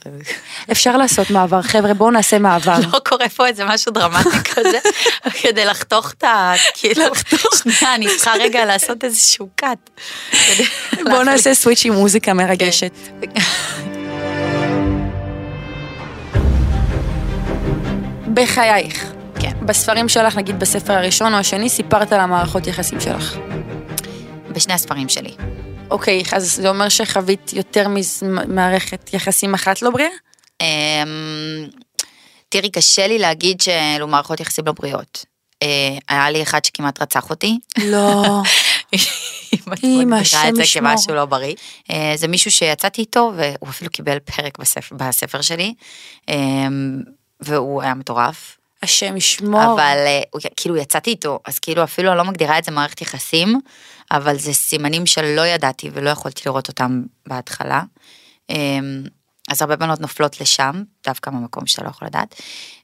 אפשר 0.72 0.98
לעשות 0.98 1.30
מעבר, 1.30 1.62
חבר'ה, 1.62 1.94
בואו 1.94 2.12
נעשה 2.12 2.40
מעבר. 2.40 2.76
לא 2.94 3.00
קורה 3.00 3.30
פה 3.30 3.48
איזה 3.48 3.66
משהו 3.66 3.92
דרמטי 3.92 4.30
כזה, 4.56 4.80
כדי 5.42 5.66
לחתוך 5.66 6.12
את 6.12 6.24
ה... 6.24 6.54
כאילו, 6.74 7.06
שנייה, 7.64 7.96
אני 7.96 8.08
צריכה 8.18 8.34
רגע 8.40 8.66
לעשות 8.66 9.04
איזשהו 9.04 9.50
קאט. 9.56 9.90
בואו 11.04 11.24
נעשה 11.24 11.54
סוויץ' 11.54 11.86
עם 11.86 11.94
מוזיקה 11.94 12.34
מרגשת. 12.34 12.92
בחייך. 18.34 19.14
כן. 19.40 19.66
בספרים 19.66 20.10
שלך, 20.10 20.38
נגיד 20.38 20.60
בספר 20.60 20.94
הראשון 20.94 21.34
או 21.34 21.40
השני, 21.40 21.70
סיפרת 21.70 22.14
על 22.14 22.20
המערכות 22.20 22.68
יחסים 22.68 23.02
שלך. 23.02 23.38
בשני 24.50 24.74
הספרים 24.74 25.10
שלי. 25.10 25.36
אוקיי, 25.92 26.24
אז 26.34 26.56
זה 26.56 26.70
אומר 26.70 26.90
שחווית 26.90 27.54
יותר 27.54 27.88
ממערכת 28.22 29.14
יחסים 29.14 29.54
אחת 29.54 29.82
לא 29.82 29.90
בריאה? 29.90 30.10
אמ, 30.62 31.68
תראי, 32.50 32.70
קשה 32.70 33.08
לי 33.08 33.20
להגיד 33.20 33.62
שאלו 33.62 34.08
מערכות 34.08 34.40
יחסים 34.40 34.66
לא 34.66 34.72
בריאות. 34.72 35.26
אה, 35.64 35.98
היה 36.10 36.30
לי 36.30 36.44
אחד 36.44 36.66
שכמעט 36.66 37.02
רצח 37.02 37.30
אותי. 37.30 37.60
לא. 37.78 38.42
אם 39.84 40.14
את 40.14 40.56
זה. 40.56 40.64
כמשהו 40.74 41.16
לא 41.16 41.26
בריא. 41.26 41.56
אה, 41.92 42.14
זה 42.16 42.28
מישהו 42.28 42.52
שיצאתי 42.52 43.02
איתו, 43.02 43.32
והוא 43.36 43.70
אפילו 43.70 43.92
קיבל 43.92 44.20
פרק 44.20 44.60
בספר, 44.60 44.96
בספר 44.96 45.42
שלי, 45.42 45.74
אמ, 46.30 47.00
והוא 47.44 47.82
היה 47.82 47.94
מטורף. 47.94 48.58
השם 48.84 49.18
ישמור. 49.18 49.64
אבל 49.74 49.98
אה, 49.98 50.22
כאילו 50.56 50.78
יצאתי 50.78 51.10
איתו, 51.10 51.40
אז 51.46 51.60
כאילו 51.60 51.84
אפילו 51.84 52.10
אני 52.10 52.18
לא 52.18 52.24
מגדירה 52.24 52.60
את 52.60 52.64
זה 52.64 52.72
מערכת 52.72 53.02
יחסים, 53.02 53.60
אבל 54.12 54.38
זה 54.38 54.54
סימנים 54.54 55.06
שלא 55.06 55.42
ידעתי 55.46 55.90
ולא 55.94 56.10
יכולתי 56.10 56.42
לראות 56.46 56.68
אותם 56.68 57.04
בהתחלה. 57.28 57.82
אמ, 58.50 59.04
אז 59.52 59.62
הרבה 59.62 59.76
בנות 59.76 60.00
נופלות 60.00 60.42
לשם, 60.42 60.84
דווקא 61.06 61.32
במקום 61.32 61.68
שאתה 61.68 61.84
לא 61.84 61.90
יכול 61.90 62.08
לדעת. 62.08 62.42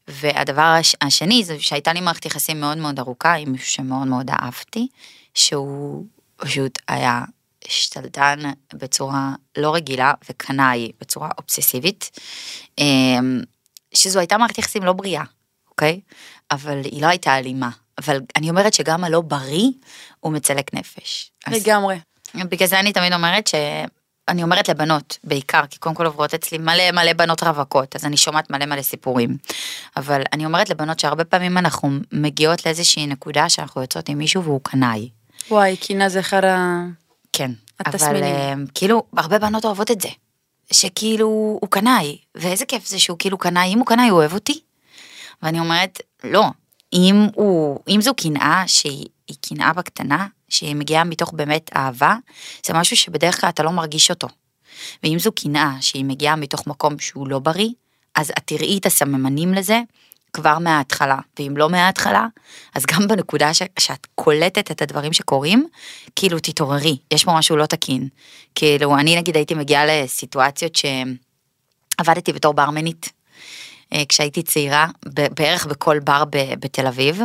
והדבר 0.08 0.62
הש- 0.62 0.96
השני 1.02 1.44
זה 1.44 1.56
שהייתה 1.60 1.94
לי 1.94 2.02
מערכת 2.02 2.26
יחסים 2.26 2.60
מאוד 2.62 2.78
מאוד 2.78 3.00
ארוכה 3.00 3.34
עם 3.34 3.52
מישהו 3.52 3.68
שמאוד 3.68 4.08
מאוד 4.08 4.30
אהבתי, 4.30 4.88
שהוא 5.34 6.06
פשוט 6.38 6.80
היה 6.88 7.22
שתלטן 7.68 8.40
בצורה 8.74 9.32
לא 9.58 9.76
רגילה 9.76 10.14
וקנאי 10.30 10.92
בצורה 11.02 11.30
אובססיבית. 11.38 12.20
שזו 13.94 14.20
הייתה 14.20 14.38
מערכת 14.38 14.58
יחסים 14.58 14.84
לא 14.84 14.94
בריאה, 14.94 15.24
אוקיי? 15.70 16.00
אבל 16.52 16.82
היא 16.84 17.02
לא 17.02 17.08
הייתה 17.08 17.38
אלימה. 17.38 17.70
אבל 17.98 18.22
אני 18.36 18.50
אומרת 18.50 18.74
שגם 18.74 19.04
הלא 19.04 19.22
בריא 19.22 19.72
הוא 20.20 20.34
מצלק 20.34 20.74
נפש. 20.74 21.32
אז 21.48 21.54
לגמרי. 21.54 22.00
בגלל 22.36 22.68
זה 22.68 22.80
אני 22.80 22.94
תמיד 22.94 23.14
אומרת 23.14 23.48
ש... 23.48 23.56
אני 24.28 24.44
אומרת 24.44 24.70
לבנות 24.70 25.18
בעיקר, 25.24 25.62
כי 25.70 25.78
קודם 25.80 25.96
כל 25.96 26.06
עוברות 26.06 26.34
אצלי 26.34 26.58
מלא 26.58 26.92
מלא 26.92 27.14
בנות 27.14 27.44
רווקות, 27.44 27.96
אז 27.96 28.06
אני 28.06 28.18
שומעת 28.18 28.50
מלא 28.50 28.66
מלא 28.66 28.82
סיפורים. 28.82 29.38
אבל 29.98 30.22
אני 30.34 30.46
אומרת 30.46 30.70
לבנות 30.70 31.00
שהרבה 31.00 31.24
פעמים 31.24 31.58
אנחנו 31.58 31.90
מגיעות 32.12 32.66
לאיזושהי 32.66 33.08
נקודה 33.08 33.50
שאנחנו 33.50 33.82
יוצאות 33.82 34.10
עם 34.10 34.18
מישהו 34.18 34.44
והוא 34.44 34.62
קנאי. 34.64 35.10
וואי, 35.52 35.78
קינה 35.78 36.10
זה 36.10 36.20
אחד 36.20 36.46
ה... 36.46 36.84
כן. 37.34 37.52
התסמינים. 37.80 38.24
אבל 38.24 38.24
אה, 38.24 38.54
כאילו, 38.74 39.04
הרבה 39.18 39.40
בנות 39.40 39.66
אוהבות 39.66 39.92
את 39.92 40.02
זה. 40.02 40.10
שכאילו, 40.74 41.28
הוא 41.62 41.70
קנאי, 41.70 42.18
ואיזה 42.36 42.66
כיף 42.66 42.88
זה 42.88 43.00
שהוא 43.00 43.18
כאילו 43.20 43.38
קנאי, 43.38 43.74
אם 43.74 43.80
הוא 43.80 43.86
קנאי 43.86 44.10
הוא 44.10 44.20
אוהב 44.20 44.34
אותי. 44.34 44.60
ואני 45.42 45.60
אומרת, 45.60 46.02
לא, 46.24 46.46
אם 46.94 47.28
הוא, 47.36 47.80
אם 47.88 48.02
זו 48.02 48.14
קנאה 48.14 48.64
שהיא 48.68 49.06
היא 49.30 49.38
קנאה 49.42 49.74
בקטנה, 49.74 50.28
שהיא 50.50 50.76
מגיעה 50.76 51.04
מתוך 51.04 51.34
באמת 51.34 51.70
אהבה, 51.76 52.16
זה 52.66 52.74
משהו 52.74 52.98
שבדרך 52.98 53.42
כלל 53.42 53.50
אתה 53.50 53.64
לא 53.64 53.72
מרגיש 53.72 54.10
אותו. 54.10 54.28
ואם 55.04 55.20
זו 55.20 55.32
קנאה 55.32 55.72
שהיא 55.82 56.06
מגיעה 56.06 56.36
מתוך 56.36 56.68
מקום 56.68 57.00
שהוא 57.00 57.28
לא 57.28 57.40
בריא, 57.40 57.70
אז 58.16 58.32
את 58.38 58.44
תראי 58.46 58.78
את 58.78 58.86
הסממנים 58.86 59.54
לזה 59.54 59.82
כבר 60.34 60.60
מההתחלה, 60.60 61.18
ואם 61.40 61.54
לא 61.58 61.70
מההתחלה, 61.70 62.28
אז 62.76 62.86
גם 62.86 63.08
בנקודה 63.08 63.54
ש, 63.54 63.62
שאת 63.80 64.08
קולטת 64.16 64.72
את 64.72 64.82
הדברים 64.82 65.14
שקורים, 65.14 65.68
כאילו 66.16 66.40
תתעוררי, 66.40 66.98
יש 67.12 67.24
פה 67.24 67.34
משהו 67.34 67.58
לא 67.58 67.66
תקין. 67.66 68.08
כאילו, 68.56 68.96
אני 68.96 69.16
נגיד 69.16 69.36
הייתי 69.36 69.54
מגיעה 69.54 69.86
לסיטואציות 69.86 70.74
שעבדתי 70.76 72.34
בתור 72.34 72.54
ברמנית. 72.54 73.10
אה, 73.94 74.04
כשהייתי 74.10 74.44
צעירה, 74.44 74.88
בערך 75.06 75.66
בכל 75.66 76.00
בר 76.00 76.24
בתל 76.60 76.88
אביב, 76.88 77.22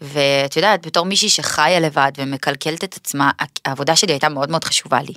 ואת 0.00 0.56
יודעת, 0.56 0.86
בתור 0.86 1.06
מישהי 1.06 1.28
שחיה 1.28 1.80
לבד 1.80 2.12
ומקלקלת 2.16 2.84
את 2.84 2.96
עצמה, 2.96 3.30
העבודה 3.64 3.96
שלי 3.96 4.12
הייתה 4.12 4.28
מאוד 4.28 4.50
מאוד 4.50 4.64
חשובה 4.64 5.02
לי. 5.02 5.14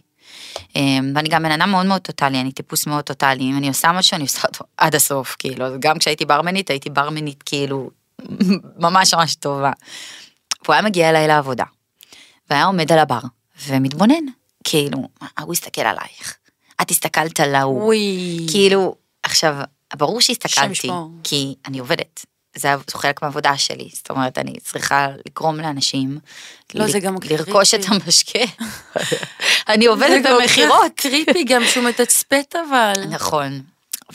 אה, 0.75 0.81
ואני 1.15 1.29
גם 1.29 1.43
בן 1.43 1.51
אדם 1.51 1.71
מאוד 1.71 1.85
מאוד 1.85 2.01
טוטאלי, 2.01 2.41
אני 2.41 2.51
טיפוס 2.51 2.87
מאוד 2.87 3.03
טוטאלי, 3.03 3.43
אם 3.43 3.57
אני 3.57 3.67
עושה 3.67 3.91
משהו, 3.91 4.15
אני 4.15 4.23
עושה 4.23 4.47
אותו 4.47 4.65
עד 4.77 4.95
הסוף, 4.95 5.35
כאילו, 5.39 5.65
גם 5.79 5.97
כשהייתי 5.97 6.25
ברמנית, 6.25 6.69
הייתי 6.69 6.89
ברמנית 6.89 7.43
כאילו 7.43 7.89
ממש 8.85 9.13
ממש 9.13 9.35
טובה. 9.35 9.71
והוא 10.63 10.73
היה 10.73 10.81
מגיע 10.81 11.09
אליי 11.09 11.27
לעבודה, 11.27 11.63
והיה 12.49 12.65
עומד 12.65 12.91
על 12.91 12.99
הבר, 12.99 13.19
ומתבונן, 13.67 14.25
כאילו, 14.63 14.97
הוא 15.41 15.53
הסתכל 15.53 15.81
עלייך, 15.81 16.37
את 16.81 16.91
הסתכלת 16.91 17.39
על 17.39 17.55
ההוא. 17.55 17.93
כאילו, 18.51 18.95
עכשיו, 19.23 19.55
ברור 19.97 20.21
שהסתכלתי. 20.21 20.89
כי 21.23 21.55
אני 21.65 21.79
עובדת. 21.79 22.25
זה 22.55 22.75
זה 22.87 22.97
חלק 22.97 23.21
מהעבודה 23.21 23.57
שלי, 23.57 23.89
זאת 23.93 24.09
אומרת, 24.09 24.37
אני 24.37 24.59
צריכה 24.59 25.07
לגרום 25.25 25.59
לאנשים, 25.59 26.19
לא, 26.73 26.85
ל- 26.85 26.91
זה 26.91 26.99
גם 26.99 27.15
לרכוש 27.29 27.73
את 27.73 27.85
קריטי. 27.85 28.03
המשקה. 28.05 28.39
אני 29.73 29.85
עובדת 29.85 30.23
זה 30.23 30.29
במכירות. 30.35 30.91
קריפי 30.95 31.43
גם 31.43 31.61
שהוא 31.65 31.83
מתצפת 31.83 32.55
אבל. 32.69 32.93
נכון. 33.09 33.61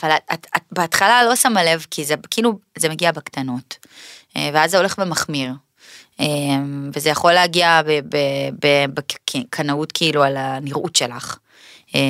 אבל 0.01 0.11
את, 0.11 0.23
את, 0.33 0.47
את 0.57 0.63
בהתחלה 0.73 1.25
לא 1.25 1.37
שמה 1.37 1.65
לב, 1.65 1.87
כי 1.91 2.05
זה 2.05 2.15
כאילו, 2.31 2.59
זה 2.79 2.89
מגיע 2.89 3.13
בקטנות. 3.13 3.77
אה, 4.37 4.51
ואז 4.55 4.71
זה 4.71 4.77
הולך 4.79 4.95
ומחמיר. 4.99 5.53
אה, 6.21 6.27
וזה 6.95 7.11
יכול 7.11 7.33
להגיע 7.33 7.81
בקנאות 8.95 9.93
כאילו 9.93 10.23
על 10.23 10.37
הנראות 10.37 10.97
שלך. 10.97 11.39
אה, 11.95 12.01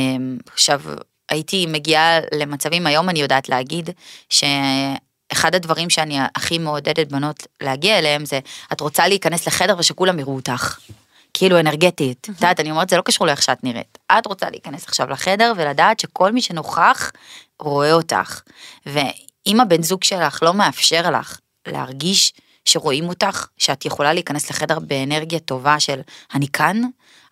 עכשיו, 0.53 0.81
הייתי 1.29 1.67
מגיעה 1.67 2.19
למצבים, 2.35 2.87
היום 2.87 3.09
אני 3.09 3.21
יודעת 3.21 3.49
להגיד, 3.49 3.91
שאחד 5.31 5.55
הדברים 5.55 5.91
שאני 5.91 6.19
הכי 6.35 6.59
מעודדת 6.59 7.13
בנות 7.13 7.47
להגיע 7.61 7.99
אליהם 7.99 8.25
זה, 8.25 8.41
את 8.73 8.81
רוצה 8.81 9.09
להיכנס 9.09 9.47
לחדר 9.47 9.75
ושכולם 9.79 10.19
יראו 10.19 10.35
אותך. 10.35 10.79
כאילו 11.35 11.61
אנרגטית, 11.61 12.19
את 12.21 12.29
יודעת, 12.29 12.61
אני 12.61 12.71
אומרת, 12.71 12.89
זה 12.89 12.97
לא 12.97 13.03
קשור 13.03 13.27
לאיך 13.27 13.43
שאת 13.43 13.65
נראית. 13.65 13.99
את 14.13 14.27
רוצה 14.27 14.51
להיכנס 14.51 14.85
עכשיו 14.89 15.11
לחדר 15.11 15.53
ולדעת 15.57 16.01
שכל 16.01 16.33
מי 16.33 16.43
שנוכח 16.43 17.13
רואה 17.61 17.93
אותך. 17.93 18.41
ואם 18.87 19.61
הבן 19.61 19.83
זוג 19.83 20.05
שלך 20.05 20.43
לא 20.43 20.55
מאפשר 20.55 21.11
לך 21.11 21.39
להרגיש 21.67 22.33
שרואים 22.65 23.09
אותך, 23.09 23.47
שאת 23.59 23.85
יכולה 23.85 24.13
להיכנס 24.13 24.51
לחדר 24.51 24.79
באנרגיה 24.79 25.39
טובה 25.39 25.81
של 25.81 26.01
אני 26.35 26.49
כאן, 26.49 26.83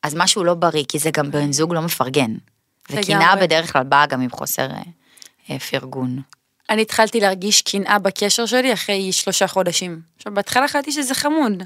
אז 0.03 0.15
משהו 0.15 0.45
לא 0.45 0.55
בריא, 0.55 0.85
כי 0.89 0.99
זה 0.99 1.11
גם 1.11 1.31
בן 1.31 1.53
זוג 1.53 1.75
לא 1.75 1.83
מפרגן. 1.83 2.35
וקנאה. 2.91 3.37
בדרך 3.37 3.73
כלל 3.73 3.83
באה 3.83 4.07
גם 4.07 4.21
עם 4.21 4.31
חוסר 4.31 4.69
אה, 5.51 5.59
פרגון. 5.59 6.23
אני 6.71 6.83
התחלתי 6.83 7.21
להרגיש 7.21 7.63
קנאה 7.63 7.99
בקשר 7.99 8.47
שלי 8.47 8.73
אחרי 8.73 9.13
שלושה 9.13 9.47
חודשים. 9.47 10.01
עכשיו, 10.17 10.35
בהתחלה 10.35 10.69
חשבתי 10.69 10.93
שזה 10.93 11.15
חמוד. 11.15 11.63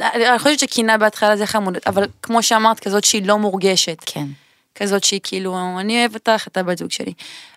אני 0.00 0.38
חושבת 0.38 0.58
שקנאה 0.58 0.98
בהתחלה 0.98 1.36
זה 1.36 1.46
חמוד, 1.46 1.76
אבל 1.86 2.06
כמו 2.22 2.42
שאמרת, 2.42 2.80
כזאת 2.80 3.04
שהיא 3.04 3.26
לא 3.26 3.38
מורגשת. 3.38 3.98
כן. 4.06 4.26
כזאת 4.74 5.04
שהיא 5.04 5.20
כאילו, 5.22 5.78
אני 5.80 6.00
אוהב 6.00 6.14
אותך, 6.14 6.46
אתה 6.48 6.62
בת 6.62 6.78
זוג 6.78 6.90
שלי. 6.90 7.12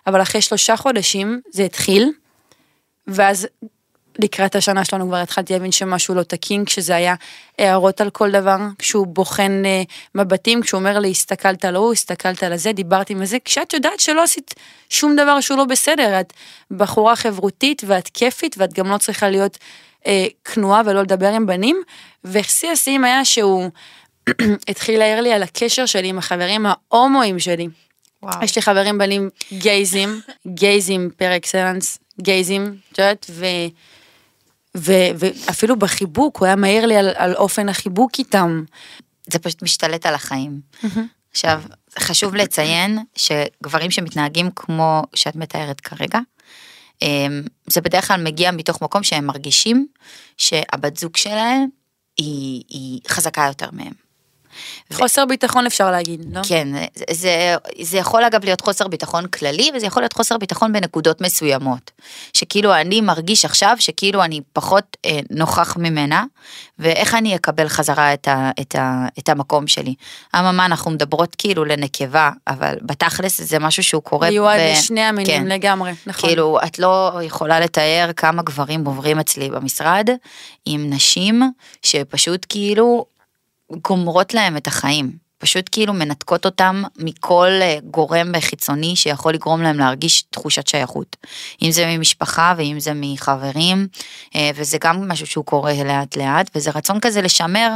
אבל 0.06 0.22
אחרי 0.22 0.42
שלושה 0.42 0.76
חודשים 0.76 1.40
זה 1.50 1.62
התחיל, 1.62 2.12
ואז 3.06 3.46
לקראת 4.22 4.56
השנה 4.56 4.84
שלנו 4.84 5.06
כבר 5.06 5.16
התחלתי 5.16 5.52
להבין 5.52 5.72
שמשהו 5.72 6.14
לא 6.14 6.22
תקין, 6.22 6.64
כשזה 6.64 6.96
היה 6.96 7.14
הערות 7.58 8.00
על 8.00 8.10
כל 8.10 8.30
דבר, 8.30 8.56
כשהוא 8.78 9.06
בוחן 9.06 9.62
אה, 9.64 9.82
מבטים, 10.14 10.62
כשהוא 10.62 10.78
אומר 10.78 10.98
לי, 10.98 11.10
הסתכלת 11.10 11.64
על 11.64 11.74
ההוא, 11.76 11.92
הסתכלת 11.92 12.42
על 12.42 12.52
הזה, 12.52 12.72
דיברתי 12.72 13.12
עם 13.12 13.22
הזה, 13.22 13.38
כשאת 13.44 13.72
יודעת 13.72 14.00
שלא 14.00 14.22
עשית 14.22 14.54
שום 14.90 15.16
דבר 15.16 15.40
שהוא 15.40 15.58
לא 15.58 15.64
בסדר, 15.64 16.20
את 16.20 16.32
בחורה 16.70 17.16
חברותית 17.16 17.82
ואת 17.86 18.08
כיפית, 18.08 18.56
ואת 18.58 18.72
גם 18.72 18.86
לא 18.86 18.98
צריכה 18.98 19.28
להיות 19.28 19.58
אה, 20.06 20.26
כנועה 20.44 20.82
ולא 20.86 21.02
לדבר 21.02 21.28
עם 21.28 21.46
בנים, 21.46 21.82
ושיא 22.24 22.70
השיאים 22.70 23.04
היה 23.04 23.24
שהוא 23.24 23.70
התחיל 24.68 24.98
להעיר 24.98 25.20
לי 25.20 25.32
על 25.32 25.42
הקשר 25.42 25.86
שלי 25.86 26.08
עם 26.08 26.18
החברים 26.18 26.66
ההומואים 26.66 27.38
שלי. 27.38 27.68
וואו. 28.22 28.44
יש 28.44 28.56
לי 28.56 28.62
חברים 28.62 28.98
בנים 28.98 29.30
גייזים, 29.52 30.20
גייזים 30.46 31.10
פר 31.16 31.36
אקסלנס, 31.36 31.98
גייזים, 32.20 32.76
את 32.92 32.98
יודעת, 32.98 33.30
ו... 34.76 34.92
ואפילו 35.18 35.76
בחיבוק, 35.76 36.38
הוא 36.38 36.46
היה 36.46 36.56
מעיר 36.56 36.86
לי 36.86 36.96
על, 36.96 37.08
על 37.16 37.34
אופן 37.34 37.68
החיבוק 37.68 38.18
איתם. 38.18 38.64
זה 39.32 39.38
פשוט 39.38 39.62
משתלט 39.62 40.06
על 40.06 40.14
החיים. 40.14 40.60
עכשיו, 41.30 41.62
חשוב 41.98 42.34
לציין 42.34 42.98
שגברים 43.16 43.90
שמתנהגים 43.90 44.50
כמו 44.56 45.02
שאת 45.14 45.36
מתארת 45.36 45.80
כרגע, 45.80 46.18
אמ, 47.02 47.42
זה 47.66 47.80
בדרך 47.80 48.08
כלל 48.08 48.22
מגיע 48.22 48.50
מתוך 48.50 48.82
מקום 48.82 49.02
שהם 49.02 49.26
מרגישים 49.26 49.86
שהבת 50.36 50.96
זוג 50.96 51.16
שלהם 51.16 51.66
היא, 52.16 52.62
היא 52.68 53.00
חזקה 53.08 53.44
יותר 53.48 53.68
מהם. 53.72 54.09
חוסר 54.92 55.24
ביטחון 55.24 55.66
אפשר 55.66 55.90
להגיד, 55.90 56.24
לא? 56.32 56.40
כן, 56.48 56.68
זה, 56.94 57.04
זה, 57.10 57.54
זה 57.82 57.98
יכול 57.98 58.24
אגב 58.24 58.44
להיות 58.44 58.60
חוסר 58.60 58.88
ביטחון 58.88 59.26
כללי, 59.26 59.70
וזה 59.74 59.86
יכול 59.86 60.02
להיות 60.02 60.12
חוסר 60.12 60.38
ביטחון 60.38 60.72
בנקודות 60.72 61.20
מסוימות. 61.20 61.90
שכאילו 62.32 62.74
אני 62.74 63.00
מרגיש 63.00 63.44
עכשיו 63.44 63.76
שכאילו 63.78 64.24
אני 64.24 64.40
פחות 64.52 64.96
אה, 65.04 65.20
נוכח 65.30 65.76
ממנה, 65.76 66.24
ואיך 66.78 67.14
אני 67.14 67.36
אקבל 67.36 67.68
חזרה 67.68 68.14
את, 68.14 68.28
ה, 68.28 68.50
את, 68.60 68.74
ה, 68.74 69.06
את 69.18 69.28
המקום 69.28 69.66
שלי. 69.66 69.94
אממה, 70.36 70.66
אנחנו 70.66 70.90
מדברות 70.90 71.34
כאילו 71.38 71.64
לנקבה, 71.64 72.30
אבל 72.48 72.76
בתכלס 72.82 73.40
זה 73.40 73.58
משהו 73.58 73.82
שהוא 73.82 74.02
קורה 74.02 74.30
מיועד 74.30 74.60
ב- 74.60 74.72
לשני 74.72 75.00
המינים 75.00 75.42
כן. 75.42 75.46
לגמרי, 75.46 75.92
נכון. 76.06 76.28
כאילו, 76.28 76.58
את 76.66 76.78
לא 76.78 77.20
יכולה 77.22 77.60
לתאר 77.60 78.10
כמה 78.16 78.42
גברים 78.42 78.84
עוברים 78.84 79.18
אצלי 79.18 79.50
במשרד 79.50 80.08
עם 80.66 80.90
נשים 80.90 81.42
שפשוט 81.82 82.46
כאילו 82.48 83.04
גומרות 83.70 84.34
להם 84.34 84.56
את 84.56 84.66
החיים. 84.66 85.30
פשוט 85.40 85.68
כאילו 85.72 85.92
מנתקות 85.92 86.44
אותם 86.44 86.82
מכל 86.96 87.48
אה, 87.62 87.78
גורם 87.84 88.40
חיצוני 88.40 88.96
שיכול 88.96 89.34
לגרום 89.34 89.62
להם 89.62 89.78
להרגיש 89.78 90.22
תחושת 90.22 90.66
שייכות. 90.66 91.16
אם 91.62 91.70
זה 91.70 91.86
ממשפחה 91.86 92.54
ואם 92.56 92.80
זה 92.80 92.92
מחברים, 92.94 93.86
אה, 94.34 94.50
וזה 94.54 94.78
גם 94.80 95.08
משהו 95.08 95.26
שהוא 95.26 95.44
קורה 95.44 95.84
לאט 95.84 96.16
לאט, 96.16 96.50
וזה 96.54 96.70
רצון 96.70 97.00
כזה 97.00 97.22
לשמר 97.22 97.74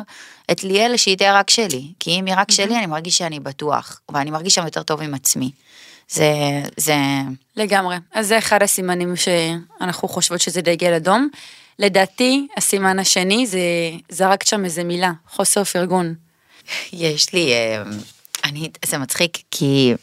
את 0.51 0.65
ליאל 0.65 0.97
שהיא 0.97 1.17
תהיה 1.17 1.39
רק 1.39 1.51
שלי. 1.51 1.93
כי 2.01 2.11
אם 2.11 2.27
היא 2.27 2.35
רק 2.37 2.51
שלי 2.51 2.79
אני 2.79 2.87
מרגיש 2.87 3.19
שאני 3.19 3.41
בטוח, 3.41 4.01
ואני 4.13 4.31
מרגיש 4.31 4.55
שם 4.55 4.65
יותר 4.65 4.83
טוב 4.83 5.03
עם 5.03 5.15
עצמי. 5.15 5.51
זה, 6.09 6.33
זה... 6.77 6.97
לגמרי. 7.57 7.97
אז 8.15 8.29
זה 8.29 8.39
אחד 8.39 8.63
הסימנים 8.63 9.17
שאנחנו 9.17 10.09
חושבות 10.09 10.41
שזה 10.41 10.61
דגל 10.61 10.93
אדום. 10.93 11.29
לדעתי, 11.79 12.47
הסימן 12.57 12.99
השני 12.99 13.47
זה 13.47 13.61
זרקת 14.09 14.47
שם 14.47 14.65
איזה 14.65 14.85
מילה, 14.85 15.13
חוסר 15.29 15.65
פרגון. 15.65 16.15
יש 16.93 17.33
לי, 17.33 17.53
אה, 17.53 17.83
אני, 18.45 18.71
זה 18.85 18.99
מצחיק 18.99 19.39
כי 19.51 19.95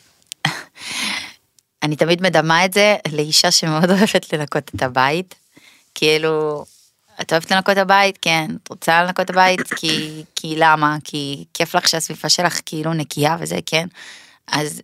אני 1.83 1.95
תמיד 1.95 2.21
מדמה 2.21 2.65
את 2.65 2.73
זה 2.73 2.95
לאישה 3.11 3.51
שמאוד 3.51 3.91
אוהבת 3.91 4.33
לנקות 4.33 4.71
את 4.75 4.81
הבית. 4.81 5.35
כאילו, 5.95 6.65
את 7.21 7.31
אוהבת 7.31 7.51
לנקות 7.51 7.73
את 7.73 7.77
הבית? 7.77 8.17
כן. 8.21 8.47
את 8.63 8.69
רוצה 8.69 9.03
לנקות 9.03 9.25
את 9.25 9.29
הבית? 9.29 9.73
כי, 9.73 10.23
כי 10.35 10.55
למה? 10.57 10.97
כי 11.03 11.45
כיף 11.53 11.75
לך 11.75 11.87
שהסביבה 11.87 12.29
שלך 12.29 12.59
כאילו 12.65 12.93
נקייה 12.93 13.37
וזה, 13.39 13.59
כן. 13.65 13.87
אז 14.47 14.81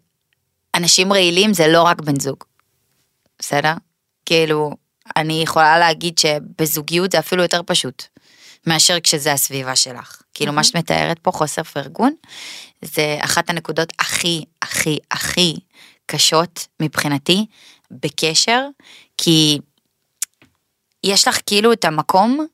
אנשים 0.76 1.14
רעילים 1.14 1.54
זה 1.54 1.68
לא 1.68 1.84
רק 1.84 2.02
בן 2.02 2.20
זוג. 2.20 2.44
בסדר? 3.40 3.74
כאילו, 4.26 4.76
אני 5.16 5.42
יכולה 5.44 5.80
להגיד 5.80 6.18
שבזוגיות 6.18 7.12
זה 7.12 7.20
אפילו 7.20 7.42
יותר 7.42 7.62
פשוט 7.66 8.04
מאשר 8.68 9.00
כשזה 9.00 9.34
הסביבה 9.34 9.76
שלך. 9.76 10.22
כאילו 10.34 10.54
מה 10.54 10.64
שאת 10.64 10.76
מתארת 10.76 11.20
פה, 11.20 11.32
חוסר 11.32 11.64
פרגון, 11.64 12.14
זה 12.82 13.18
אחת 13.22 13.50
הנקודות 13.50 13.94
הכי, 14.00 14.44
הכי, 14.62 15.00
הכי 15.12 15.56
קשות 16.06 16.68
מבחינתי 16.80 17.46
בקשר, 17.92 18.68
כי 19.18 19.60
יש 21.04 21.28
לך 21.28 21.40
כאילו 21.46 21.74
את 21.74 21.86
המקום 21.86 22.46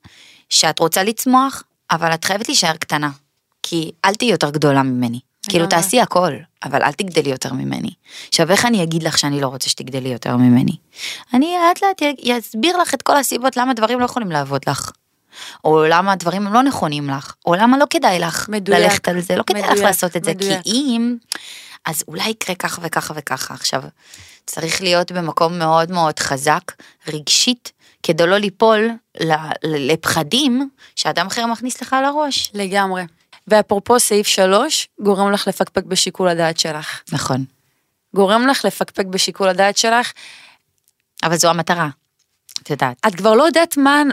שאת 0.49 0.79
רוצה 0.79 1.03
לצמוח, 1.03 1.63
אבל 1.91 2.13
את 2.13 2.25
חייבת 2.25 2.47
להישאר 2.47 2.75
קטנה. 2.77 3.09
כי 3.63 3.91
אל 4.05 4.15
תהיי 4.15 4.31
יותר 4.31 4.49
גדולה 4.49 4.83
ממני. 4.83 5.19
כאילו 5.49 5.67
תעשי 5.67 6.01
הכל, 6.01 6.33
אבל 6.65 6.83
אל 6.83 6.91
תגדלי 6.91 7.29
יותר 7.29 7.53
ממני. 7.53 7.93
עכשיו 8.27 8.51
איך 8.51 8.65
אני 8.65 8.83
אגיד 8.83 9.03
לך 9.03 9.17
שאני 9.17 9.41
לא 9.41 9.47
רוצה 9.47 9.69
שתגדלי 9.69 10.09
יותר 10.09 10.37
ממני? 10.37 10.75
אני 11.33 11.55
לאט 11.67 11.83
לאט 11.83 12.17
אסביר 12.39 12.77
לך 12.77 12.93
את 12.93 13.01
כל 13.01 13.17
הסיבות 13.17 13.57
למה 13.57 13.73
דברים 13.73 13.99
לא 13.99 14.05
יכולים 14.05 14.31
לעבוד 14.31 14.61
לך. 14.67 14.91
או 15.63 15.85
למה 15.89 16.11
הדברים 16.11 16.47
לא 16.47 16.63
נכונים 16.63 17.09
לך, 17.09 17.33
או 17.45 17.55
למה 17.55 17.77
לא 17.77 17.85
כדאי 17.89 18.19
לך 18.19 18.49
מדויק, 18.49 18.79
ללכת 18.79 19.07
על 19.07 19.21
זה, 19.21 19.35
לא 19.35 19.43
כדאי 19.43 19.61
מדויק, 19.61 19.77
לך 19.77 19.83
לעשות 19.83 20.17
את 20.17 20.27
מדויק. 20.27 20.37
זה, 20.57 20.59
כי 20.63 20.69
אם, 20.71 21.15
אז 21.85 22.03
אולי 22.07 22.29
יקרה 22.29 22.55
ככה 22.55 22.81
וככה 22.83 23.13
וככה. 23.17 23.53
עכשיו, 23.53 23.83
צריך 24.45 24.81
להיות 24.81 25.11
במקום 25.11 25.59
מאוד 25.59 25.91
מאוד 25.91 26.19
חזק, 26.19 26.71
רגשית, 27.07 27.71
כדי 28.03 28.27
לא 28.27 28.37
ליפול 28.37 28.89
לפחדים 29.63 30.69
שאדם 30.95 31.27
אחר 31.27 31.45
מכניס 31.45 31.81
לך 31.81 31.95
לראש. 32.03 32.51
לגמרי. 32.53 33.03
ואפרופו 33.47 33.99
סעיף 33.99 34.27
3, 34.27 34.87
גורם 34.99 35.31
לך 35.31 35.47
לפקפק 35.47 35.83
בשיקול 35.83 36.27
הדעת 36.27 36.59
שלך. 36.59 37.01
נכון. 37.11 37.45
גורם 38.15 38.47
לך 38.47 38.65
לפקפק 38.65 39.05
בשיקול 39.05 39.49
הדעת 39.49 39.77
שלך. 39.77 40.11
אבל 41.23 41.35
זו 41.35 41.49
המטרה, 41.49 41.89
את 42.63 42.69
יודעת. 42.69 42.97
את 43.07 43.15
כבר 43.15 43.33
לא 43.33 43.43
יודעת 43.43 43.77
מה, 43.77 44.03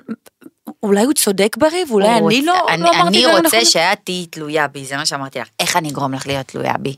אולי 0.82 1.04
הוא 1.04 1.12
צודק 1.12 1.56
בריב, 1.56 1.90
אולי 1.90 2.08
אני 2.08 2.20
רוצ... 2.20 2.34
לא, 2.44 2.66
אני, 2.68 2.82
לא 2.82 2.90
אמרתי 2.90 3.08
אני 3.08 3.26
רוצה 3.26 3.40
נכון. 3.56 3.64
שאת 3.64 3.98
תהיי 4.04 4.26
תלויה 4.26 4.68
בי, 4.68 4.84
זה 4.84 4.96
מה 4.96 5.06
שאמרתי 5.06 5.38
לך. 5.38 5.48
איך 5.60 5.76
אני 5.76 5.90
אגרום 5.90 6.14
לך 6.14 6.26
להיות 6.26 6.46
תלויה 6.46 6.74
בי? 6.78 6.96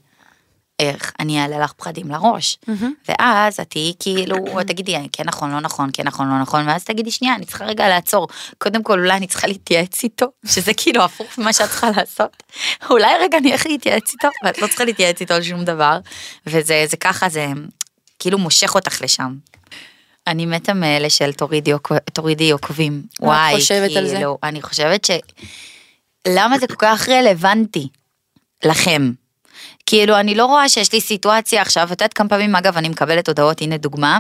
איך 0.82 1.12
אני 1.20 1.42
אעלה 1.42 1.58
לך 1.58 1.72
פחדים 1.72 2.10
לראש. 2.10 2.58
Mm-hmm. 2.66 2.84
ואז 3.08 3.60
את 3.60 3.70
תהיי 3.70 3.92
כאילו, 3.98 4.36
תגידי, 4.66 4.96
כן 5.12 5.24
נכון, 5.26 5.50
לא 5.50 5.60
נכון, 5.60 5.90
כן 5.92 6.02
נכון, 6.06 6.28
לא 6.28 6.38
נכון, 6.40 6.68
ואז 6.68 6.84
תגידי, 6.84 7.10
שנייה, 7.10 7.34
אני 7.34 7.46
צריכה 7.46 7.64
רגע 7.64 7.88
לעצור. 7.88 8.28
קודם 8.58 8.82
כל, 8.82 8.98
אולי 8.98 9.16
אני 9.16 9.26
צריכה 9.26 9.46
להתייעץ 9.46 10.04
איתו, 10.04 10.26
שזה 10.46 10.74
כאילו 10.74 11.04
הפוך 11.04 11.38
ממה 11.38 11.52
שאת 11.52 11.70
צריכה 11.70 11.90
לעשות. 11.96 12.42
אולי 12.90 13.14
רגע 13.20 13.38
אני 13.38 13.52
איך 13.52 13.66
להתייעץ 13.66 14.12
איתו, 14.12 14.28
ואת 14.44 14.58
לא 14.58 14.66
צריכה 14.66 14.84
להתייעץ 14.84 15.20
איתו 15.20 15.34
על 15.34 15.42
שום 15.42 15.64
דבר. 15.64 15.98
וזה 16.46 16.84
זה 16.88 16.96
ככה, 16.96 17.28
זה 17.28 17.46
כאילו 18.18 18.38
מושך 18.38 18.74
אותך 18.74 19.02
לשם. 19.02 19.34
אני 20.26 20.46
מתה 20.46 20.74
מאלה 20.74 21.10
של 21.10 21.32
תורידי, 21.32 21.72
תורידי 22.12 22.50
עוקבים. 22.50 23.02
וואי? 23.20 23.54
כאילו, 23.88 24.38
אני 24.42 24.62
חושבת 24.62 25.04
ש... 25.04 25.10
למה 26.28 26.58
זה 26.58 26.66
כל 26.66 26.74
כך 26.78 27.08
רלוונטי 27.08 27.88
לכם? 28.64 29.12
כאילו, 29.92 30.20
אני 30.20 30.34
לא 30.34 30.46
רואה 30.46 30.68
שיש 30.68 30.92
לי 30.92 31.00
סיטואציה 31.00 31.62
עכשיו, 31.62 31.84
את 31.84 31.90
יודעת 31.90 32.12
כמה 32.14 32.28
פעמים, 32.28 32.56
אגב, 32.56 32.76
אני 32.76 32.88
מקבלת 32.88 33.28
הודעות, 33.28 33.60
הנה 33.60 33.76
דוגמה, 33.76 34.18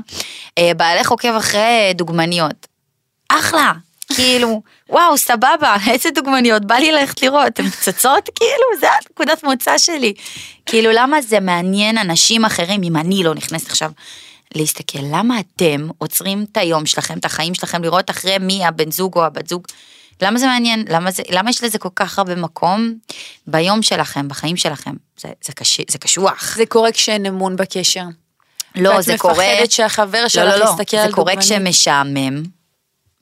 אה, 0.58 0.72
בעלך 0.76 1.10
עוקב 1.10 1.34
אחרי 1.36 1.92
דוגמניות. 1.94 2.66
אחלה, 3.28 3.72
כאילו, 4.14 4.62
וואו, 4.90 5.18
סבבה, 5.18 5.76
איזה 5.90 6.10
דוגמניות, 6.10 6.64
בא 6.64 6.74
לי 6.74 6.92
ללכת 6.92 7.22
לראות, 7.22 7.58
הן 7.58 7.68
פצצות, 7.68 8.28
כאילו, 8.34 8.80
זה 8.80 8.86
הנקודת 8.92 9.44
מוצא 9.44 9.78
שלי. 9.78 10.14
כאילו, 10.66 10.90
למה 10.92 11.22
זה 11.22 11.40
מעניין 11.40 11.98
אנשים 11.98 12.44
אחרים 12.44 12.82
אם 12.82 12.96
אני 12.96 13.22
לא 13.24 13.34
נכנסת 13.34 13.70
עכשיו 13.70 13.90
להסתכל, 14.54 15.02
למה 15.02 15.40
אתם 15.40 15.88
עוצרים 15.98 16.46
את 16.52 16.56
היום 16.56 16.86
שלכם, 16.86 17.18
את 17.18 17.24
החיים 17.24 17.54
שלכם, 17.54 17.82
לראות 17.82 18.10
אחרי 18.10 18.38
מי 18.38 18.64
הבן 18.66 18.90
זוג 18.90 19.16
או 19.16 19.24
הבת 19.24 19.48
זוג 19.48 19.66
למה 20.22 20.38
זה 20.38 20.46
מעניין? 20.46 20.84
למה, 20.88 21.10
זה, 21.10 21.22
למה 21.30 21.50
יש 21.50 21.64
לזה 21.64 21.78
כל 21.78 21.88
כך 21.96 22.18
הרבה 22.18 22.34
מקום 22.34 22.94
ביום 23.46 23.82
שלכם, 23.82 24.28
בחיים 24.28 24.56
שלכם? 24.56 24.94
זה, 25.20 25.28
זה, 25.44 25.52
קש, 25.52 25.80
זה 25.90 25.98
קשוח. 25.98 26.54
זה 26.56 26.66
קורה 26.66 26.92
כשאין 26.92 27.26
אמון 27.26 27.56
בקשר. 27.56 28.04
לא, 28.74 29.00
זה 29.00 29.18
קורה... 29.18 29.34
ואת 29.34 29.52
מפחדת 29.52 29.72
שהחבר 29.72 30.28
שלך 30.28 30.44
לא, 30.44 30.50
לא, 30.50 30.58
לא. 30.58 30.70
יסתכל 30.70 30.96
על 30.96 31.10
דוגמנית. 31.10 31.10
זה 31.10 31.14
קורה 31.14 31.36
כשמשעמם. 31.36 32.42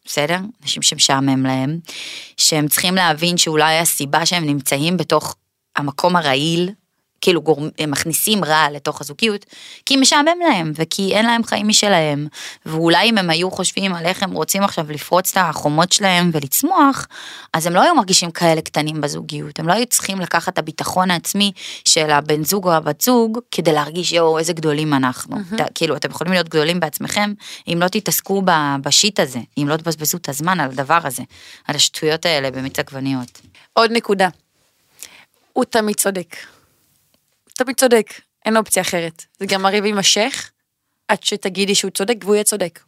בסדר? 0.04 0.38
אנשים 0.62 0.82
שמשעמם 0.82 1.46
להם, 1.46 1.78
שהם 2.36 2.68
צריכים 2.68 2.94
להבין 2.94 3.38
שאולי 3.38 3.78
הסיבה 3.78 4.26
שהם 4.26 4.46
נמצאים 4.46 4.96
בתוך 4.96 5.36
המקום 5.76 6.16
הרעיל 6.16 6.70
כאילו 7.20 7.42
גורם, 7.42 7.68
הם 7.78 7.90
מכניסים 7.90 8.44
רע 8.44 8.66
לתוך 8.72 9.00
הזוגיות, 9.00 9.46
כי 9.87 9.96
משעמם 9.96 10.38
להם, 10.48 10.72
וכי 10.74 11.14
אין 11.14 11.26
להם 11.26 11.44
חיים 11.44 11.68
משלהם, 11.68 12.26
ואולי 12.66 13.11
אם 13.11 13.18
הם 13.18 13.30
היו 13.30 13.50
חושבים 13.50 13.94
על 13.94 14.06
איך 14.06 14.22
הם 14.22 14.33
רוצים 14.33 14.62
עכשיו 14.62 14.87
לפרוץ 14.92 15.30
את 15.30 15.37
החומות 15.37 15.92
שלהם 15.92 16.30
ולצמוח, 16.33 17.06
אז 17.52 17.66
הם 17.66 17.74
לא 17.74 17.83
היו 17.83 17.94
מרגישים 17.94 18.30
כאלה 18.30 18.61
קטנים 18.61 19.00
בזוגיות, 19.00 19.59
הם 19.59 19.68
לא 19.68 19.72
היו 19.72 19.87
צריכים 19.87 20.20
לקחת 20.20 20.52
את 20.52 20.59
הביטחון 20.59 21.11
העצמי 21.11 21.52
של 21.85 22.11
הבן 22.11 22.44
זוג 22.44 22.66
או 22.66 22.72
הבת 22.72 23.00
זוג, 23.00 23.38
כדי 23.50 23.72
להרגיש 23.72 24.12
יואו 24.12 24.38
איזה 24.38 24.52
גדולים 24.52 24.94
אנחנו. 24.94 25.37
Mm-hmm. 25.37 25.56
ת, 25.56 25.70
כאילו 25.74 25.96
אתם 25.96 26.11
יכולים 26.11 26.33
להיות 26.33 26.48
גדולים 26.48 26.80
בעצמכם, 26.80 27.33
אם 27.68 27.78
לא 27.83 27.88
תתעסקו 27.88 28.42
בשיט 28.83 29.20
הזה, 29.20 29.38
אם 29.59 29.68
לא 29.68 29.76
תבזבזו 29.76 30.18
את 30.18 30.28
הזמן 30.28 30.61
על 30.61 30.70
הדבר 30.70 30.98
הזה, 31.04 31.22
על 31.66 31.76
השטויות 31.76 32.26
האלה 32.26 32.50
במיץ 32.50 32.78
עגבניות. 32.78 33.40
עוד 33.72 33.92
נקודה, 33.92 34.28
הוא 35.52 35.64
תמיד 35.64 35.96
צודק. 35.96 36.37
תמיד 37.64 37.77
צודק, 37.77 38.12
אין 38.44 38.57
אופציה 38.57 38.83
אחרת. 38.83 39.25
זה 39.38 39.46
גם 39.46 39.66
הריב 39.66 39.85
יימשך 39.85 40.51
עד 41.09 41.23
שתגידי 41.23 41.75
שהוא 41.75 41.90
צודק 41.90 42.16
והוא 42.23 42.35
יהיה 42.35 42.44
צודק. 42.44 42.81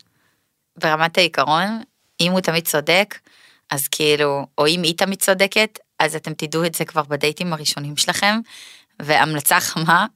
ברמת 0.76 1.18
העיקרון, 1.18 1.82
אם 2.20 2.32
הוא 2.32 2.40
תמיד 2.40 2.66
צודק, 2.68 3.18
אז 3.70 3.88
כאילו, 3.88 4.46
או 4.58 4.66
אם 4.66 4.82
היא 4.82 4.98
תמיד 4.98 5.22
צודקת, 5.22 5.78
אז 5.98 6.16
אתם 6.16 6.34
תדעו 6.34 6.64
את 6.64 6.74
זה 6.74 6.84
כבר 6.84 7.02
בדייטים 7.02 7.52
הראשונים 7.52 7.96
שלכם. 7.96 8.40
והמלצה 9.02 9.60
חמה, 9.60 10.06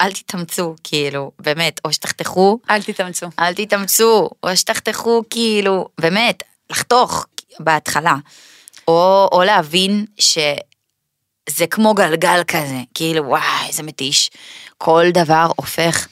אל 0.00 0.12
תתאמצו, 0.12 0.74
כאילו, 0.84 1.30
באמת, 1.38 1.80
או 1.84 1.92
שתחתכו. 1.92 2.58
אל 2.70 2.82
תתאמצו. 2.82 3.26
אל 3.38 3.54
תתאמצו, 3.54 4.30
או 4.42 4.56
שתחתכו, 4.56 5.22
כאילו, 5.30 5.88
באמת, 6.00 6.42
לחתוך 6.70 7.26
בהתחלה. 7.60 8.16
או, 8.88 9.28
או 9.32 9.42
להבין 9.42 10.06
ש... 10.18 10.38
זה 11.48 11.66
כמו 11.66 11.94
גלגל 11.94 12.42
כזה, 12.46 12.78
כאילו 12.94 13.26
וואי 13.26 13.66
איזה 13.68 13.82
מתיש, 13.82 14.30
כל 14.78 15.04
דבר 15.14 15.46
הופך 15.56 16.06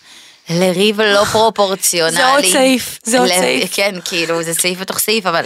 לריב 0.50 1.00
לא 1.00 1.24
פרופורציונלי. 1.32 2.16
זה 2.16 2.26
עוד 2.26 2.44
סעיף, 2.44 2.98
זה 3.02 3.20
עוד 3.20 3.28
סעיף. 3.28 3.76
כן, 3.76 3.94
כאילו 4.04 4.42
זה 4.42 4.54
סעיף 4.54 4.78
בתוך 4.78 4.98
סעיף, 4.98 5.26
אבל 5.26 5.44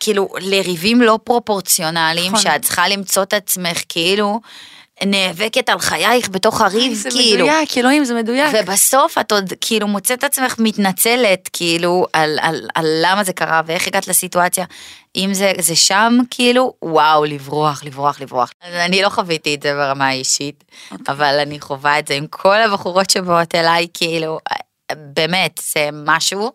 כאילו 0.00 0.28
לריבים 0.40 1.02
לא 1.02 1.18
פרופורציונליים, 1.24 2.32
נכון. 2.32 2.44
שאת 2.44 2.62
צריכה 2.62 2.88
למצוא 2.88 3.22
את 3.22 3.34
עצמך 3.34 3.82
כאילו 3.88 4.40
נאבקת 5.04 5.68
על 5.68 5.78
חייך 5.78 6.28
בתוך 6.28 6.60
הריב, 6.60 6.94
זה 6.94 7.10
כאילו. 7.10 7.46
זה 7.46 7.52
מדויק, 7.52 7.78
אלוהים, 7.78 8.04
זה 8.04 8.14
מדויק. 8.14 8.54
ובסוף 8.54 9.18
את 9.18 9.32
עוד 9.32 9.52
כאילו 9.60 9.88
מוצאת 9.88 10.24
עצמך 10.24 10.54
מתנצלת, 10.58 11.48
כאילו, 11.52 12.06
על, 12.12 12.38
על, 12.42 12.68
על 12.74 12.86
למה 13.02 13.24
זה 13.24 13.32
קרה 13.32 13.60
ואיך 13.66 13.86
הגעת 13.86 14.08
לסיטואציה. 14.08 14.64
אם 15.16 15.34
זה, 15.34 15.52
זה 15.58 15.76
שם, 15.76 16.18
כאילו, 16.30 16.74
וואו, 16.82 17.24
לברוח, 17.24 17.84
לברוח, 17.84 18.20
לברוח. 18.20 18.50
אני 18.62 19.02
לא 19.02 19.08
חוויתי 19.08 19.54
את 19.54 19.62
זה 19.62 19.74
ברמה 19.74 20.08
האישית, 20.08 20.64
okay. 20.68 20.92
אוקיי. 20.92 21.14
אבל 21.14 21.38
אני 21.42 21.60
חווה 21.60 21.98
את 21.98 22.08
זה 22.08 22.14
עם 22.14 22.26
כל 22.26 22.56
הבחורות 22.62 23.10
שבאות 23.10 23.54
אליי, 23.54 23.86
כאילו, 23.94 24.38
באמת, 24.92 25.60
זה 25.72 25.88
משהו 25.92 26.52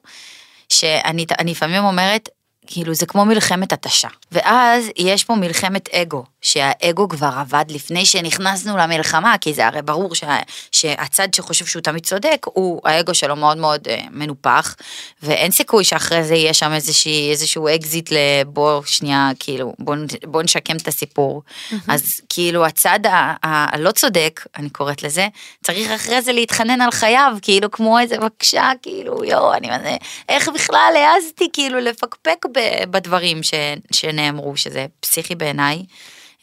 שאני 0.70 1.26
לפעמים 1.46 1.84
אומרת, 1.84 2.30
כאילו, 2.74 2.94
זה 2.94 3.06
כמו 3.06 3.26
מלחמת 3.26 3.74
התשה. 3.74 4.08
ואז 4.32 4.86
יש 4.98 5.24
פה 5.24 5.36
מלחמת 5.36 5.90
אגו. 5.90 6.24
שהאגו 6.42 7.10
כבר 7.10 7.30
עבד 7.38 7.66
לפני 7.70 8.06
שנכנסנו 8.06 8.78
למלחמה, 8.78 9.36
כי 9.42 9.54
זה 9.54 9.68
הרי 9.68 9.82
ברור 9.82 10.16
שה, 10.16 10.38
שהצד 10.72 11.34
שחושב 11.34 11.66
שהוא 11.66 11.82
תמיד 11.82 12.06
צודק, 12.06 12.46
הוא, 12.46 12.82
האגו 12.86 13.14
שלו 13.14 13.36
מאוד 13.36 13.58
מאוד 13.58 13.88
אה, 13.88 14.02
מנופח, 14.12 14.76
ואין 15.24 15.52
סיכוי 15.52 15.84
שאחרי 15.84 16.24
זה 16.24 16.36
יהיה 16.36 16.54
שם 16.54 16.74
איזושהי, 16.74 17.32
איזשהו 17.32 17.68
אקזיט 17.68 18.10
לבוא 18.12 18.82
שנייה, 18.86 19.30
כאילו, 19.40 19.74
בוא, 19.80 19.96
בוא 20.26 20.44
נשקם 20.44 20.76
את 20.76 20.88
הסיפור. 20.88 21.44
Mm-hmm. 21.46 21.76
אז 21.88 22.22
כאילו 22.30 22.66
הצד 22.66 23.00
הלא 23.44 23.92
צודק, 23.92 24.46
אני 24.58 24.70
קוראת 24.70 25.04
לזה, 25.04 25.28
צריך 25.64 25.92
אחרי 25.92 26.22
זה 26.22 26.32
להתחנן 26.32 26.82
על 26.82 26.92
חייו, 26.92 27.38
כאילו 27.42 27.72
כמו 27.72 28.00
איזה 28.00 28.18
בבקשה, 28.18 28.72
כאילו, 28.82 29.24
יואו, 29.24 29.54
אני 29.54 29.68
מזה, 29.68 29.96
איך 30.30 30.50
בכלל 30.50 30.94
העזתי 30.96 31.50
כאילו 31.54 31.80
לפקפק 31.80 32.46
בדברים 32.90 33.44
ש, 33.44 33.54
שנאמרו, 33.92 34.58
שזה 34.58 34.86
פסיכי 35.00 35.36
בעיניי. 35.36 35.86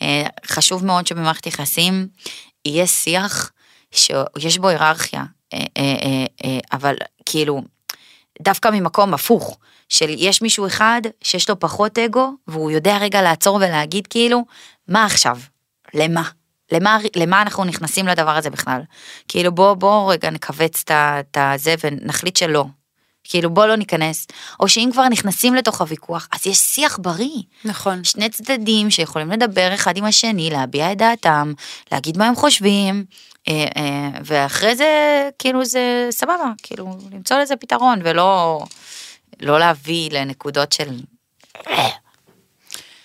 אה, 0.03 0.27
חשוב 0.47 0.85
מאוד 0.85 1.07
שבמערכת 1.07 1.47
יחסים 1.47 2.09
יהיה 2.65 2.87
שיח 2.87 3.53
שיש 3.91 4.59
בו 4.59 4.69
היררכיה, 4.69 5.25
אה, 5.55 5.61
אה, 5.77 6.59
אבל 6.73 6.95
כאילו, 7.27 7.63
דווקא 8.43 8.69
ממקום 8.69 9.15
הפוך, 9.15 9.59
של 9.89 10.07
יש 10.19 10.43
מישהו 10.43 10.67
אחד 10.67 11.01
שיש 11.23 11.49
לו 11.49 11.59
פחות 11.59 11.99
אגו, 11.99 12.33
והוא 12.47 12.71
יודע 12.71 12.99
רגע 13.01 13.23
לעצור 13.23 13.57
ולהגיד 13.57 14.07
כאילו, 14.07 14.45
מה 14.89 15.05
עכשיו? 15.05 15.39
למה? 15.95 16.23
למה, 16.73 16.99
למה 17.17 17.43
אנחנו 17.43 17.65
נכנסים 17.65 18.07
לדבר 18.07 18.37
הזה 18.37 18.51
בכלל? 18.51 18.81
כאילו 19.29 19.53
בוא 19.53 19.75
בוא 19.75 20.13
רגע 20.13 20.31
נכווץ 20.31 20.85
את 20.91 21.37
הזה 21.37 21.75
ונחליט 21.85 22.37
שלא, 22.37 22.65
כאילו 23.29 23.51
בוא 23.51 23.67
לא 23.67 23.77
ניכנס, 23.77 24.27
או 24.61 24.69
שאם 24.69 24.89
כבר 24.93 25.09
נכנסים 25.09 25.55
לתוך 25.55 25.81
הוויכוח, 25.81 26.29
אז 26.33 26.47
יש 26.47 26.59
שיח 26.59 26.99
בריא. 27.03 27.43
נכון. 27.65 28.05
שני 28.05 28.29
צדדים 28.29 28.91
שיכולים 28.91 29.31
לדבר 29.31 29.75
אחד 29.75 29.97
עם 29.97 30.05
השני, 30.05 30.51
להביע 30.51 30.93
את 30.93 30.99
דעתם, 30.99 31.53
להגיד 31.93 32.19
מה 32.19 32.27
הם 32.27 32.35
חושבים, 32.35 33.05
אה, 33.49 33.67
אה, 33.77 34.11
ואחרי 34.25 34.77
זה, 34.77 34.89
כאילו 35.39 35.65
זה 35.65 36.07
סבבה, 36.11 36.53
כאילו 36.63 36.97
למצוא 37.13 37.37
לזה 37.37 37.57
פתרון, 37.57 38.01
ולא 38.05 38.61
לא 39.41 39.59
להביא 39.59 40.11
לנקודות 40.11 40.73
של 40.73 41.01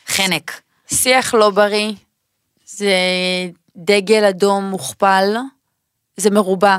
חנק. 0.08 0.62
שיח 0.94 1.34
לא 1.34 1.50
בריא, 1.50 1.92
זה 2.66 2.96
דגל 3.76 4.26
אדום 4.26 4.64
מוכפל, 4.64 5.36
זה 6.18 6.30
מרובע, 6.30 6.78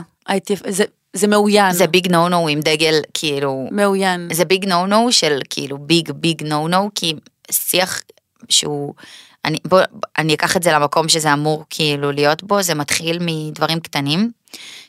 זה, 0.69 0.85
זה 1.15 1.27
מאוין. 1.27 1.73
זה 1.73 1.87
big 1.87 2.13
no 2.13 2.29
no 2.29 2.49
עם 2.49 2.61
דגל 2.61 3.01
כאילו... 3.15 3.69
מאוין. 3.71 4.29
זה 4.33 4.45
big 4.45 4.65
no 4.69 4.87
no 4.87 5.13
של 5.13 5.39
כאילו 5.51 5.79
big 5.79 6.11
big 6.11 6.43
no 6.43 6.69
no, 6.69 6.91
כי 6.95 7.15
שיח 7.51 8.01
שהוא... 8.49 8.95
אני, 9.45 9.59
בוא, 9.65 9.81
אני 10.19 10.35
אקח 10.35 10.57
את 10.57 10.63
זה 10.63 10.73
למקום 10.73 11.09
שזה 11.09 11.33
אמור 11.33 11.65
כאילו 11.71 12.13
להיות 12.13 12.43
בו, 12.43 12.63
זה 12.63 12.75
מתחיל 12.75 13.19
מדברים 13.21 13.81
קטנים, 13.81 14.31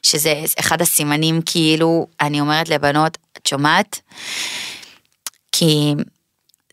שזה 0.04 0.44
אחד 0.60 0.82
הסימנים 0.82 1.42
כאילו, 1.46 2.08
אני 2.22 2.42
אומרת 2.42 2.70
לבנות, 2.70 3.18
את 3.38 3.48
שומעת? 3.48 4.00
כי 5.52 5.94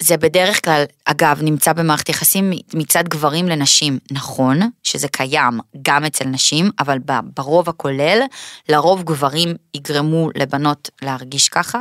זה 0.03 0.17
בדרך 0.17 0.65
כלל, 0.65 0.85
אגב, 1.05 1.43
נמצא 1.43 1.73
במערכת 1.73 2.09
יחסים 2.09 2.51
מצד 2.75 3.09
גברים 3.09 3.49
לנשים. 3.49 3.99
נכון 4.11 4.61
שזה 4.83 5.09
קיים 5.09 5.61
גם 5.83 6.05
אצל 6.05 6.25
נשים, 6.25 6.71
אבל 6.79 6.99
ברוב 7.35 7.69
הכולל, 7.69 8.21
לרוב 8.69 9.03
גברים 9.03 9.55
יגרמו 9.75 10.31
לבנות 10.35 10.91
להרגיש 11.03 11.49
ככה. 11.49 11.81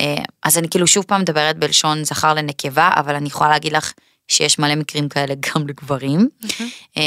אה, 0.00 0.14
אז 0.42 0.58
אני 0.58 0.68
כאילו 0.68 0.86
שוב 0.86 1.04
פעם 1.04 1.20
מדברת 1.20 1.58
בלשון 1.58 2.04
זכר 2.04 2.34
לנקבה, 2.34 2.90
אבל 2.96 3.14
אני 3.14 3.28
יכולה 3.28 3.50
להגיד 3.50 3.72
לך 3.72 3.92
שיש 4.28 4.58
מלא 4.58 4.74
מקרים 4.74 5.08
כאלה 5.08 5.34
גם 5.46 5.68
לגברים. 5.68 6.28
Mm-hmm. 6.42 7.00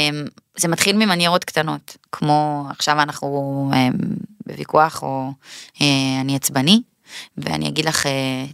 זה 0.56 0.68
מתחיל 0.68 0.96
ממניירות 0.96 1.44
קטנות, 1.44 1.96
כמו 2.12 2.66
עכשיו 2.70 3.02
אנחנו 3.02 3.70
אה, 3.74 3.88
בוויכוח, 4.46 5.02
או 5.02 5.32
אני 6.20 6.36
עצבני, 6.36 6.82
ואני 7.36 7.68
אגיד 7.68 7.84
לך 7.84 8.06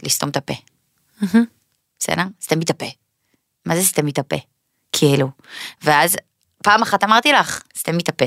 לסתום 0.02 0.28
את 0.28 0.36
הפה. 0.36 0.54
Mm-hmm. 1.22 1.59
בסדר? 2.00 2.22
סתמי 2.42 2.64
את 2.64 2.70
הפה. 2.70 2.86
מה 3.66 3.76
זה 3.76 3.82
סתמי 3.82 4.10
את 4.10 4.18
הפה? 4.18 4.36
כאילו. 4.92 5.28
ואז 5.82 6.16
פעם 6.62 6.82
אחת 6.82 7.04
אמרתי 7.04 7.32
לך, 7.32 7.62
סתמי 7.78 8.02
את 8.02 8.08
הפה. 8.08 8.24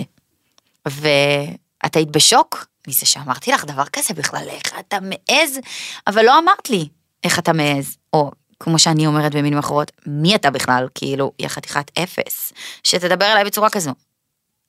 ואת 0.87 1.95
היית 1.95 2.11
בשוק 2.11 2.65
מזה 2.87 3.05
שאמרתי 3.05 3.51
לך 3.51 3.65
דבר 3.65 3.85
כזה 3.85 4.13
בכלל, 4.13 4.45
איך 4.49 4.73
אתה 4.79 4.97
מעז? 5.01 5.59
אבל 6.07 6.25
לא 6.25 6.39
אמרת 6.39 6.69
לי 6.69 6.87
איך 7.23 7.39
אתה 7.39 7.53
מעז, 7.53 7.97
או 8.13 8.31
כמו 8.59 8.79
שאני 8.79 9.07
אומרת 9.07 9.35
במילים 9.35 9.57
אחרות, 9.57 9.91
מי 10.05 10.35
אתה 10.35 10.51
בכלל? 10.51 10.87
כאילו, 10.95 11.31
יא 11.39 11.47
חתיכת 11.47 11.91
אפס, 11.99 12.53
שתדבר 12.83 13.31
אליי 13.31 13.43
בצורה 13.43 13.69
כזו. 13.69 13.91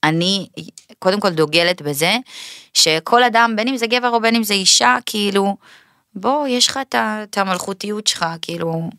אני 0.05 0.49
קודם 0.99 1.21
כל 1.21 1.31
דוגלת 1.31 1.83
בזה 1.83 2.17
שכל 2.75 3.23
אדם, 3.23 3.53
בין 3.57 3.69
אם 3.69 3.77
זה 3.77 3.87
גבר 3.87 4.11
או 4.11 4.21
בין 4.21 4.37
אם 4.37 4.43
זה 4.43 4.55
אישה, 4.55 4.97
כאילו, 5.07 5.57
בוא, 6.15 6.49
יש 6.49 6.69
לך 6.69 6.81
את 6.95 7.39
המלכותיות 7.39 8.07
שלך, 8.07 8.27
כאילו, 8.43 8.91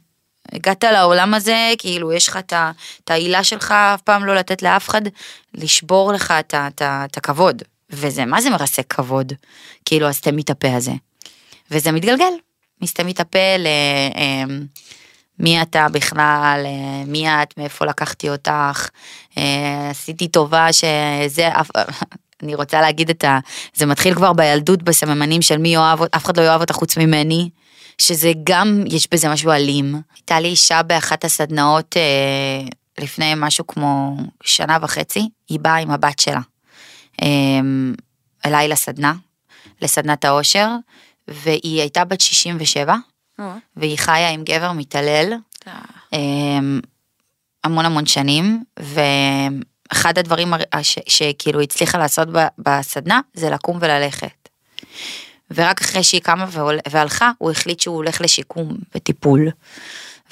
הגעת 0.51 0.83
לעולם 0.83 1.33
הזה, 1.33 1.73
כאילו, 1.77 2.13
יש 2.13 2.27
לך 2.27 2.39
את 2.49 3.09
העילה 3.11 3.43
שלך, 3.43 3.71
אף 3.71 4.01
פעם 4.01 4.25
לא 4.25 4.35
לתת 4.35 4.61
לאף 4.61 4.89
אחד 4.89 5.01
לשבור 5.53 6.13
לך 6.13 6.33
את 6.53 7.17
הכבוד. 7.17 7.63
וזה, 7.89 8.25
מה 8.25 8.41
זה 8.41 8.49
מרסק 8.49 8.93
כבוד? 8.93 9.33
כאילו, 9.85 10.07
הסתם 10.07 10.39
את 10.39 10.49
הפה 10.49 10.75
הזה. 10.75 10.91
וזה 11.71 11.91
מתגלגל, 11.91 12.33
מסתם 12.81 13.09
את 13.09 13.19
הפה 13.19 13.57
ל... 13.57 13.67
אמ, 14.15 14.65
מי 15.39 15.61
אתה 15.61 15.87
בכלל, 15.91 16.63
אה, 16.65 17.03
מי 17.07 17.27
את, 17.29 17.57
מאיפה 17.57 17.85
לקחתי 17.85 18.29
אותך, 18.29 18.89
אה, 19.37 19.89
עשיתי 19.89 20.27
טובה 20.27 20.73
שזה, 20.73 21.49
אני 22.43 22.55
רוצה 22.55 22.81
להגיד 22.81 23.09
את 23.09 23.23
ה... 23.23 23.39
זה 23.73 23.85
מתחיל 23.85 24.15
כבר 24.15 24.33
בילדות 24.33 24.83
בסממנים 24.83 25.41
של 25.41 25.57
מי 25.57 25.77
אוהב, 25.77 25.99
אף 26.01 26.25
אחד 26.25 26.37
לא 26.37 26.43
יאהב 26.43 26.61
אותה 26.61 26.73
חוץ 26.73 26.97
ממני, 26.97 27.49
שזה 27.97 28.31
גם, 28.43 28.83
יש 28.87 29.07
בזה 29.11 29.29
משהו 29.29 29.51
אלים. 29.51 30.01
הייתה 30.15 30.39
לי 30.39 30.47
אישה 30.47 30.83
באחת 30.83 31.23
הסדנאות 31.23 31.97
אה, 31.97 32.67
לפני 33.03 33.33
משהו 33.37 33.67
כמו 33.67 34.17
שנה 34.43 34.77
וחצי, 34.81 35.29
היא 35.49 35.59
באה 35.59 35.75
עם 35.75 35.91
הבת 35.91 36.19
שלה 36.19 36.41
אה, 37.21 37.27
אליי 38.45 38.67
לסדנה, 38.67 39.13
לסדנת 39.81 40.25
העושר, 40.25 40.69
והיא 41.27 41.81
הייתה 41.81 42.05
בת 42.05 42.21
67, 42.21 42.95
אה. 43.39 43.57
והיא 43.75 43.97
חיה 43.97 44.29
עם 44.29 44.43
גבר 44.43 44.71
מתעלל. 44.71 45.33
אה, 46.13 46.59
המון 47.63 47.85
המון 47.85 48.05
שנים, 48.05 48.63
ו... 48.79 48.99
אחד 49.91 50.17
הדברים 50.17 50.53
שכאילו 51.07 51.61
הצליחה 51.61 51.97
לעשות 51.97 52.27
בסדנה 52.57 53.19
זה 53.33 53.49
לקום 53.49 53.77
וללכת. 53.81 54.49
ורק 55.51 55.81
אחרי 55.81 56.03
שהיא 56.03 56.21
קמה 56.21 56.45
והלכה, 56.91 57.31
הוא 57.37 57.51
החליט 57.51 57.79
שהוא 57.79 57.95
הולך 57.95 58.21
לשיקום 58.21 58.77
וטיפול. 58.95 59.49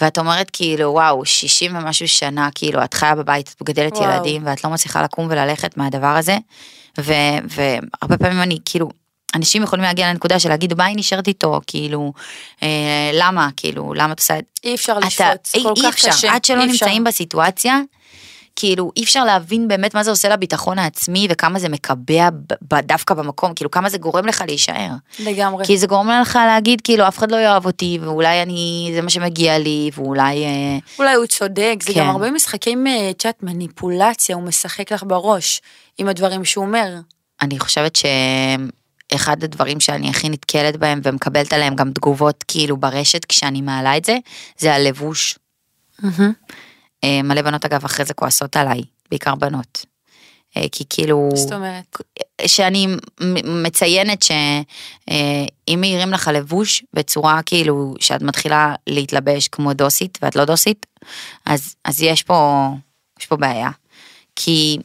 ואת 0.02 0.18
אומרת 0.18 0.50
כאילו 0.54 0.92
וואו 0.92 1.26
60 1.26 1.76
ומשהו 1.76 2.08
שנה 2.08 2.50
כאילו 2.56 2.84
את 2.84 2.94
חיה 2.94 3.16
בבית 3.16 3.54
את 3.56 3.62
מגדלת 3.62 3.94
וואו. 3.94 4.04
ילדים 4.04 4.46
ואת 4.46 4.64
לא 4.64 4.70
מצליחה 4.70 5.04
לקום 5.04 5.28
וללכת 5.30 5.78
מהדבר 5.78 6.08
הזה. 6.08 6.38
ו, 7.00 7.14
והרבה 7.50 8.18
פעמים 8.18 8.42
אני 8.42 8.58
כאילו 8.66 8.90
אנשים 9.36 9.64
יכולים 9.64 9.84
להגיע 9.84 10.10
לנקודה 10.10 10.40
של 10.40 10.50
להגיד 10.50 10.74
מה 10.74 10.86
היא 10.86 10.98
נשארת 10.98 11.28
איתו 11.28 11.62
כאילו 11.68 12.14
אה, 12.64 13.12
למה 13.14 13.50
כאילו 13.58 13.94
למה 13.94 14.14
את 14.14 14.20
עושה 14.20 14.40
את 14.40 14.60
אי 14.64 14.76
אפשר 14.76 15.00
לשפוט 15.00 15.64
כל 15.64 15.74
כך 15.84 15.94
אפשר, 15.94 16.10
קשה 16.10 16.34
עד 16.34 16.46
שלא 16.46 16.66
נמצאים 16.66 17.04
בסיטואציה 17.04 17.80
כאילו 18.56 18.92
אי 18.98 19.04
אפשר 19.04 19.26
להבין 19.26 19.68
באמת 19.68 19.94
מה 19.94 20.04
זה 20.04 20.12
עושה 20.12 20.30
לביטחון 20.30 20.80
העצמי 20.80 21.28
וכמה 21.30 21.60
זה 21.60 21.70
מקבע 21.70 22.30
דווקא 22.84 23.14
במקום, 23.14 23.54
כאילו 23.54 23.72
כמה 23.72 23.90
זה 23.90 23.98
גורם 23.98 24.26
לך 24.26 24.44
להישאר. 24.48 24.90
לגמרי. 25.20 25.66
כי 25.66 25.78
זה 25.78 25.88
גורם 25.88 26.10
לך 26.22 26.40
להגיד 26.46 26.82
כאילו 26.82 27.08
אף 27.08 27.18
אחד 27.18 27.32
לא 27.32 27.38
יאהב 27.38 27.66
אותי 27.66 28.00
ואולי 28.02 28.42
אני, 28.42 28.92
זה 28.96 29.02
מה 29.02 29.10
שמגיע 29.10 29.58
לי 29.58 29.92
ואולי... 29.96 30.44
אה, 30.44 30.78
אולי 31.00 31.14
הוא 31.14 31.26
צודק, 31.26 31.76
זה 31.82 31.94
כן. 31.94 32.00
גם 32.00 32.10
הרבה 32.10 32.32
משחקים, 32.32 32.86
צ'אט 33.18 33.44
אה, 33.44 33.50
מניפולציה, 33.50 34.36
הוא 34.36 34.44
משחק 34.44 34.92
לך 34.92 35.04
בראש 35.08 35.62
עם 35.98 36.08
הדברים 36.08 36.46
שהוא 36.46 36.66
אומר. 36.66 36.96
אני 37.42 37.60
חושבת 37.60 37.96
ש... 37.96 38.06
אחד 39.16 39.44
הדברים 39.44 39.80
שאני 39.80 40.10
הכי 40.10 40.30
נתקלת 40.30 40.78
בהם 40.78 41.02
ומקבלת 41.04 41.54
עליהם 41.54 41.76
גם 41.76 41.92
תגובות 41.92 42.44
כאילו 42.48 42.78
ברשת 42.78 43.26
כשאני 43.26 43.62
מעלה 43.62 43.98
את 43.98 44.06
זה, 44.06 44.18
זה 44.58 44.74
הלבוש. 44.74 45.40
Mm-hmm. 46.02 46.54
אה, 47.04 47.22
מלא 47.24 47.42
בנות 47.42 47.66
אגב 47.66 47.86
אחרי 47.86 48.06
זה 48.06 48.14
כועסות 48.14 48.56
עליי, 48.56 48.82
בעיקר 49.10 49.36
בנות. 49.36 49.86
אה, 50.58 50.66
כי 50.72 50.84
כאילו... 50.90 51.30
זאת 51.36 51.54
אומרת? 51.54 51.98
שאני 52.46 52.88
מציינת 53.44 54.24
שאם 54.24 54.64
אה, 55.70 55.76
מעירים 55.78 56.12
לך 56.12 56.30
לבוש 56.34 56.84
בצורה 56.94 57.42
כאילו 57.46 57.96
שאת 58.00 58.22
מתחילה 58.22 58.76
להתלבש 58.88 59.48
כמו 59.48 59.74
דוסית 59.74 60.18
ואת 60.22 60.36
לא 60.36 60.46
דוסית, 60.46 60.86
אז, 61.46 61.76
אז 61.86 62.02
יש 62.02 62.24
פה, 62.24 62.70
יש 63.20 63.26
פה 63.26 63.36
בעיה. 63.36 63.70
כי 64.36 64.78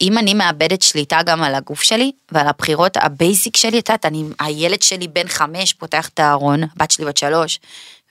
אם 0.00 0.18
אני 0.18 0.34
מאבדת 0.34 0.82
שליטה 0.82 1.22
גם 1.22 1.42
על 1.42 1.54
הגוף 1.54 1.82
שלי 1.82 2.12
ועל 2.32 2.48
הבחירות 2.48 2.96
ה 2.96 3.06
basic 3.06 3.56
שלי, 3.56 3.78
את 3.78 3.88
יודעת, 3.88 4.06
אני, 4.06 4.24
הילד 4.40 4.82
שלי 4.82 5.08
בן 5.08 5.28
חמש 5.28 5.72
פותח 5.72 6.08
את 6.08 6.20
הארון, 6.20 6.60
בת 6.76 6.90
שלי 6.90 7.04
בת 7.04 7.16
שלוש, 7.16 7.58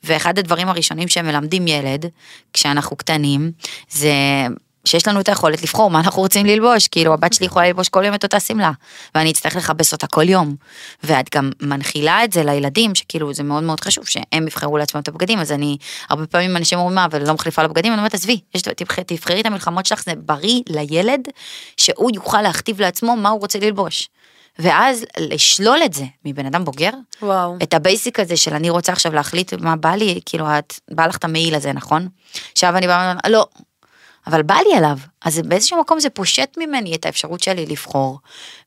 ואחד 0.03 0.39
הדברים 0.39 0.69
הראשונים 0.69 1.07
שהם 1.07 1.25
מלמדים 1.25 1.67
ילד, 1.67 2.05
כשאנחנו 2.53 2.95
קטנים, 2.95 3.51
זה 3.89 4.13
שיש 4.85 5.07
לנו 5.07 5.19
את 5.19 5.29
היכולת 5.29 5.61
לבחור 5.61 5.91
מה 5.91 5.99
אנחנו 5.99 6.21
רוצים 6.21 6.45
ללבוש, 6.45 6.87
כאילו 6.87 7.13
הבת 7.13 7.33
שלי 7.33 7.45
יכולה 7.45 7.67
ללבוש 7.67 7.89
כל 7.89 8.05
יום 8.05 8.15
את 8.15 8.23
אותה 8.23 8.39
שמלה, 8.39 8.71
ואני 9.15 9.31
אצטרך 9.31 9.55
לכבס 9.55 9.93
אותה 9.93 10.07
כל 10.07 10.29
יום. 10.29 10.55
ואת 11.03 11.35
גם 11.35 11.51
מנחילה 11.61 12.23
את 12.23 12.33
זה 12.33 12.43
לילדים, 12.43 12.95
שכאילו 12.95 13.33
זה 13.33 13.43
מאוד 13.43 13.63
מאוד 13.63 13.79
חשוב 13.79 14.05
שהם 14.07 14.47
יבחרו 14.47 14.77
לעצמם 14.77 15.01
את 15.01 15.07
הבגדים, 15.07 15.39
אז 15.39 15.51
אני, 15.51 15.77
הרבה 16.09 16.27
פעמים 16.27 16.57
אנשים 16.57 16.79
אומרים 16.79 16.95
מה, 16.95 17.07
ולא 17.11 17.33
מחליפה 17.33 17.63
לבגדים, 17.63 17.93
אני 17.93 17.99
אומרת 17.99 18.13
עזבי, 18.13 18.39
תבחרי, 18.75 19.03
תבחרי 19.03 19.41
את 19.41 19.45
המלחמות 19.45 19.85
שלך, 19.85 20.03
זה 20.03 20.13
בריא 20.15 20.61
לילד, 20.69 21.21
שהוא 21.77 22.11
יוכל 22.13 22.41
להכתיב 22.41 22.81
לעצמו 22.81 23.15
מה 23.15 23.29
הוא 23.29 23.39
רוצה 23.39 23.59
ללבוש. 23.59 24.09
ואז 24.59 25.05
לשלול 25.19 25.79
את 25.85 25.93
זה 25.93 26.03
מבן 26.25 26.45
אדם 26.45 26.65
בוגר, 26.65 26.89
וואו. 27.21 27.57
את 27.63 27.73
ה 27.73 27.81
basic 27.81 28.19
הזה 28.19 28.37
של 28.37 28.53
אני 28.53 28.69
רוצה 28.69 28.91
עכשיו 28.91 29.13
להחליט 29.13 29.53
מה 29.53 29.75
בא 29.75 29.91
לי, 29.91 30.19
כאילו 30.25 30.45
את, 30.59 30.73
בא 30.91 31.05
לך 31.05 31.17
את 31.17 31.23
המעיל 31.23 31.55
הזה, 31.55 31.73
נכון? 31.73 32.07
עכשיו 32.51 32.77
אני 32.77 32.87
באה 32.87 33.13
לא, 33.29 33.45
אבל 34.27 34.41
בא 34.41 34.55
לי 34.55 34.75
עליו, 34.77 34.97
אז 35.25 35.39
באיזשהו 35.39 35.79
מקום 35.79 35.99
זה 35.99 36.09
פושט 36.09 36.57
ממני 36.57 36.95
את 36.95 37.05
האפשרות 37.05 37.43
שלי 37.43 37.65
לבחור, 37.65 38.19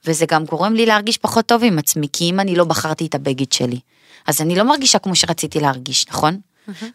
וזה 0.05 0.27
גם 0.27 0.45
גורם 0.45 0.75
לי 0.75 0.87
להרגיש 0.87 1.19
פחות 1.19 1.47
טוב 1.47 1.65
עם 1.65 1.79
עצמי, 1.79 2.07
כי 2.13 2.31
אם 2.31 2.41
אני 2.41 2.57
לא 2.57 2.65
בחרתי 2.65 3.07
את 3.07 3.15
הבגד 3.15 3.53
שלי, 3.53 3.81
אז 4.27 4.41
אני 4.41 4.57
לא 4.57 4.63
מרגישה 4.63 4.99
כמו 4.99 5.17
שרציתי 5.17 5.61
להרגיש, 5.61 6.09
נכון? 6.09 6.39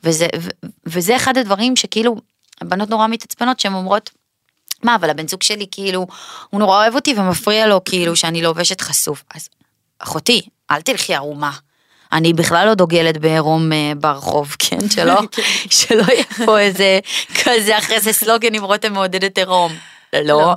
וזה, 0.03 0.27
ו, 0.39 0.49
וזה 0.85 1.15
אחד 1.15 1.37
הדברים 1.37 1.75
שכאילו, 1.75 2.15
הבנות 2.61 2.89
נורא 2.89 3.07
מתעצבנות 3.07 3.59
שהן 3.59 3.73
אומרות, 3.73 4.09
מה, 4.83 4.95
אבל 4.95 5.09
הבן 5.09 5.27
זוג 5.27 5.43
שלי 5.43 5.65
כאילו, 5.71 6.07
הוא 6.49 6.59
נורא 6.59 6.77
אוהב 6.77 6.95
אותי 6.95 7.13
ומפריע 7.17 7.67
לו 7.67 7.83
כאילו 7.83 8.15
שאני 8.15 8.41
לובשת 8.41 8.81
חשוף. 8.81 9.23
אז 9.35 9.49
אחותי, 9.99 10.41
אל 10.71 10.81
תלכי 10.81 11.15
ערומה. 11.15 11.51
אני 12.11 12.33
בכלל 12.33 12.67
לא 12.67 12.73
דוגלת 12.73 13.17
בעירום 13.17 13.71
אה, 13.71 13.91
ברחוב, 13.97 14.55
כן? 14.59 14.89
שלא, 14.89 15.21
שלא 15.79 16.03
יהיה 16.07 16.23
פה 16.45 16.59
איזה 16.59 16.99
כזה 17.43 17.77
אחרי 17.77 17.99
זה 17.99 18.13
סלוגן 18.13 18.53
עם 18.53 18.63
רותם 18.63 18.93
מעודדת 18.93 19.37
עירום. 19.37 19.75
לא, 20.13 20.53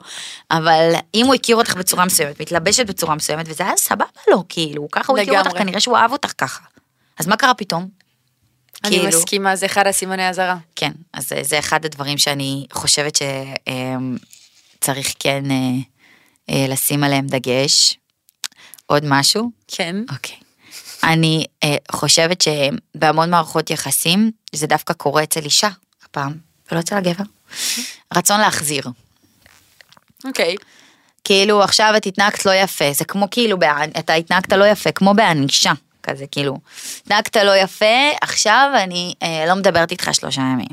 אבל 0.50 0.92
אם 1.14 1.26
הוא 1.26 1.34
הכיר 1.34 1.56
אותך 1.56 1.74
בצורה 1.74 2.04
מסוימת, 2.04 2.40
מתלבשת 2.40 2.86
בצורה 2.86 3.14
מסוימת, 3.14 3.46
וזה 3.48 3.64
היה 3.64 3.76
סבבה 3.76 4.04
לו, 4.30 4.44
כאילו, 4.48 4.88
ככה 4.92 5.12
הוא 5.12 5.18
הכיר 5.18 5.38
אותך. 5.38 5.58
כנראה 5.58 5.80
שהוא 5.80 5.96
אהב 5.96 6.12
אותך 6.12 6.32
ככה. 6.38 6.60
אז 7.18 7.26
מה 7.26 7.36
קרה 7.36 7.54
פתאום? 7.54 8.01
אני 8.84 8.96
כאילו- 8.98 9.08
מסכימה, 9.18 9.56
זה 9.56 9.66
אחד 9.66 9.86
הסימני 9.86 10.28
אזהרה. 10.28 10.56
כן, 10.76 10.92
אז 11.12 11.28
זה- 11.28 11.42
זה 11.42 11.58
אחד 11.58 11.84
הדברים 11.84 12.18
שאני 12.18 12.66
חושבת 12.72 13.18
שצריך 14.78 15.14
כן 15.18 15.44
אה, 15.50 15.56
אה, 16.50 16.66
לשים 16.68 17.04
עליהם 17.04 17.26
דגש. 17.26 17.98
עוד 18.86 19.02
משהו? 19.06 19.50
כן. 19.68 19.96
אוקיי. 20.12 20.36
אני 21.04 21.44
אה, 21.64 21.76
חושבת 21.92 22.40
שבהמון 22.44 23.30
מערכות 23.30 23.70
יחסים 23.70 24.30
זה 24.54 24.66
דווקא 24.66 24.92
קורה 24.94 25.22
אצל 25.22 25.40
אישה 25.44 25.68
הפעם, 26.04 26.32
ולא 26.72 26.80
אצל 26.80 26.96
הגבר. 26.96 27.24
רצון 28.14 28.40
להחזיר. 28.40 28.84
אוקיי. 30.24 30.56
כאילו 31.24 31.62
עכשיו 31.62 31.92
את 31.96 32.06
התנהגת 32.06 32.46
לא 32.46 32.50
יפה, 32.54 32.92
זה 32.92 33.04
כמו 33.04 33.28
כאילו, 33.30 33.58
בענ- 33.58 33.98
אתה 33.98 34.14
התנהגת 34.14 34.52
לא 34.52 34.64
יפה, 34.64 34.92
כמו 34.92 35.14
בענישה, 35.14 35.72
כזה 36.02 36.26
כאילו, 36.30 36.58
התנהגת 37.00 37.36
לא 37.36 37.56
יפה, 37.56 38.10
עכשיו 38.20 38.70
אני 38.76 39.14
אה, 39.22 39.44
לא 39.46 39.54
מדברת 39.54 39.90
איתך 39.90 40.10
שלושה 40.12 40.40
ימים. 40.40 40.68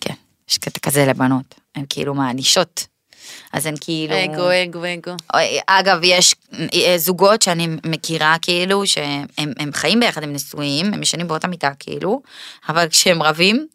כן, 0.00 0.14
יש 0.50 0.58
קטע 0.58 0.80
כזה 0.80 1.06
לבנות, 1.06 1.54
הן 1.74 1.84
כאילו 1.88 2.14
מענישות. 2.14 2.86
אז 3.52 3.66
הן 3.66 3.74
כאילו... 3.80 4.14
אגו, 4.24 4.48
אגו, 4.64 4.80
אגו. 4.94 5.16
אגב, 5.66 6.00
יש 6.02 6.34
אה, 6.74 6.98
זוגות 6.98 7.42
שאני 7.42 7.68
מכירה 7.86 8.36
כאילו, 8.42 8.86
שהם 8.86 9.26
הם 9.38 9.70
חיים 9.72 10.00
ביחד, 10.00 10.22
הם 10.22 10.32
נשואים, 10.32 10.94
הם 10.94 11.02
ישנים 11.02 11.28
באותה 11.28 11.48
מיטה 11.48 11.70
כאילו, 11.78 12.22
אבל 12.68 12.88
כשהם 12.88 13.22
רבים, 13.22 13.66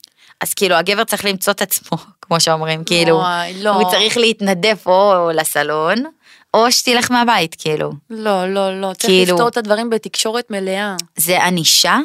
אז 0.41 0.53
כאילו 0.53 0.75
הגבר 0.75 1.03
צריך 1.03 1.25
למצוא 1.25 1.53
את 1.53 1.61
עצמו, 1.61 1.97
כמו 2.21 2.39
שאומרים, 2.39 2.83
כאילו, 2.83 3.23
לא. 3.55 3.69
הוא 3.69 3.91
צריך 3.91 4.17
להתנדף 4.17 4.87
או 4.87 5.29
לסלון, 5.33 6.03
או 6.53 6.71
שתלך 6.71 7.11
מהבית, 7.11 7.55
כאילו. 7.55 7.91
לא, 8.09 8.53
לא, 8.53 8.81
לא. 8.81 8.93
צריך 8.93 9.05
כאילו- 9.05 9.33
לפתור 9.35 9.47
את 9.47 9.57
הדברים 9.57 9.89
בתקשורת 9.89 10.51
מלאה. 10.51 10.95
זה 11.15 11.43
ענישה 11.43 11.99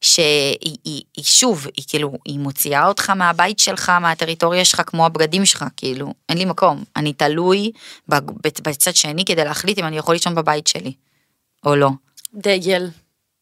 שהיא 0.00 0.56
היא, 0.62 1.02
היא 1.16 1.24
שוב, 1.24 1.66
היא 1.76 1.84
כאילו, 1.88 2.12
היא 2.24 2.38
מוציאה 2.38 2.86
אותך 2.86 3.10
מהבית 3.10 3.58
שלך, 3.58 3.92
מהטריטוריה 4.00 4.64
שלך, 4.64 4.82
כמו 4.86 5.06
הבגדים 5.06 5.46
שלך, 5.46 5.64
כאילו, 5.76 6.14
אין 6.28 6.38
לי 6.38 6.44
מקום. 6.44 6.84
אני 6.96 7.12
תלוי 7.12 7.70
בצד 8.62 8.94
שני 8.94 9.24
כדי 9.24 9.44
להחליט 9.44 9.78
אם 9.78 9.84
אני 9.84 9.98
יכול 9.98 10.14
לישון 10.14 10.34
בבית 10.34 10.66
שלי, 10.66 10.92
או 11.66 11.76
לא. 11.76 11.90
דגל. 12.34 12.88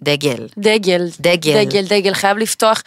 דגל. 0.02 0.46
דגל. 0.58 1.08
דגל. 1.20 1.64
דגל, 1.64 1.86
דגל. 1.88 2.14
חייב 2.14 2.38
לפתוח. 2.38 2.82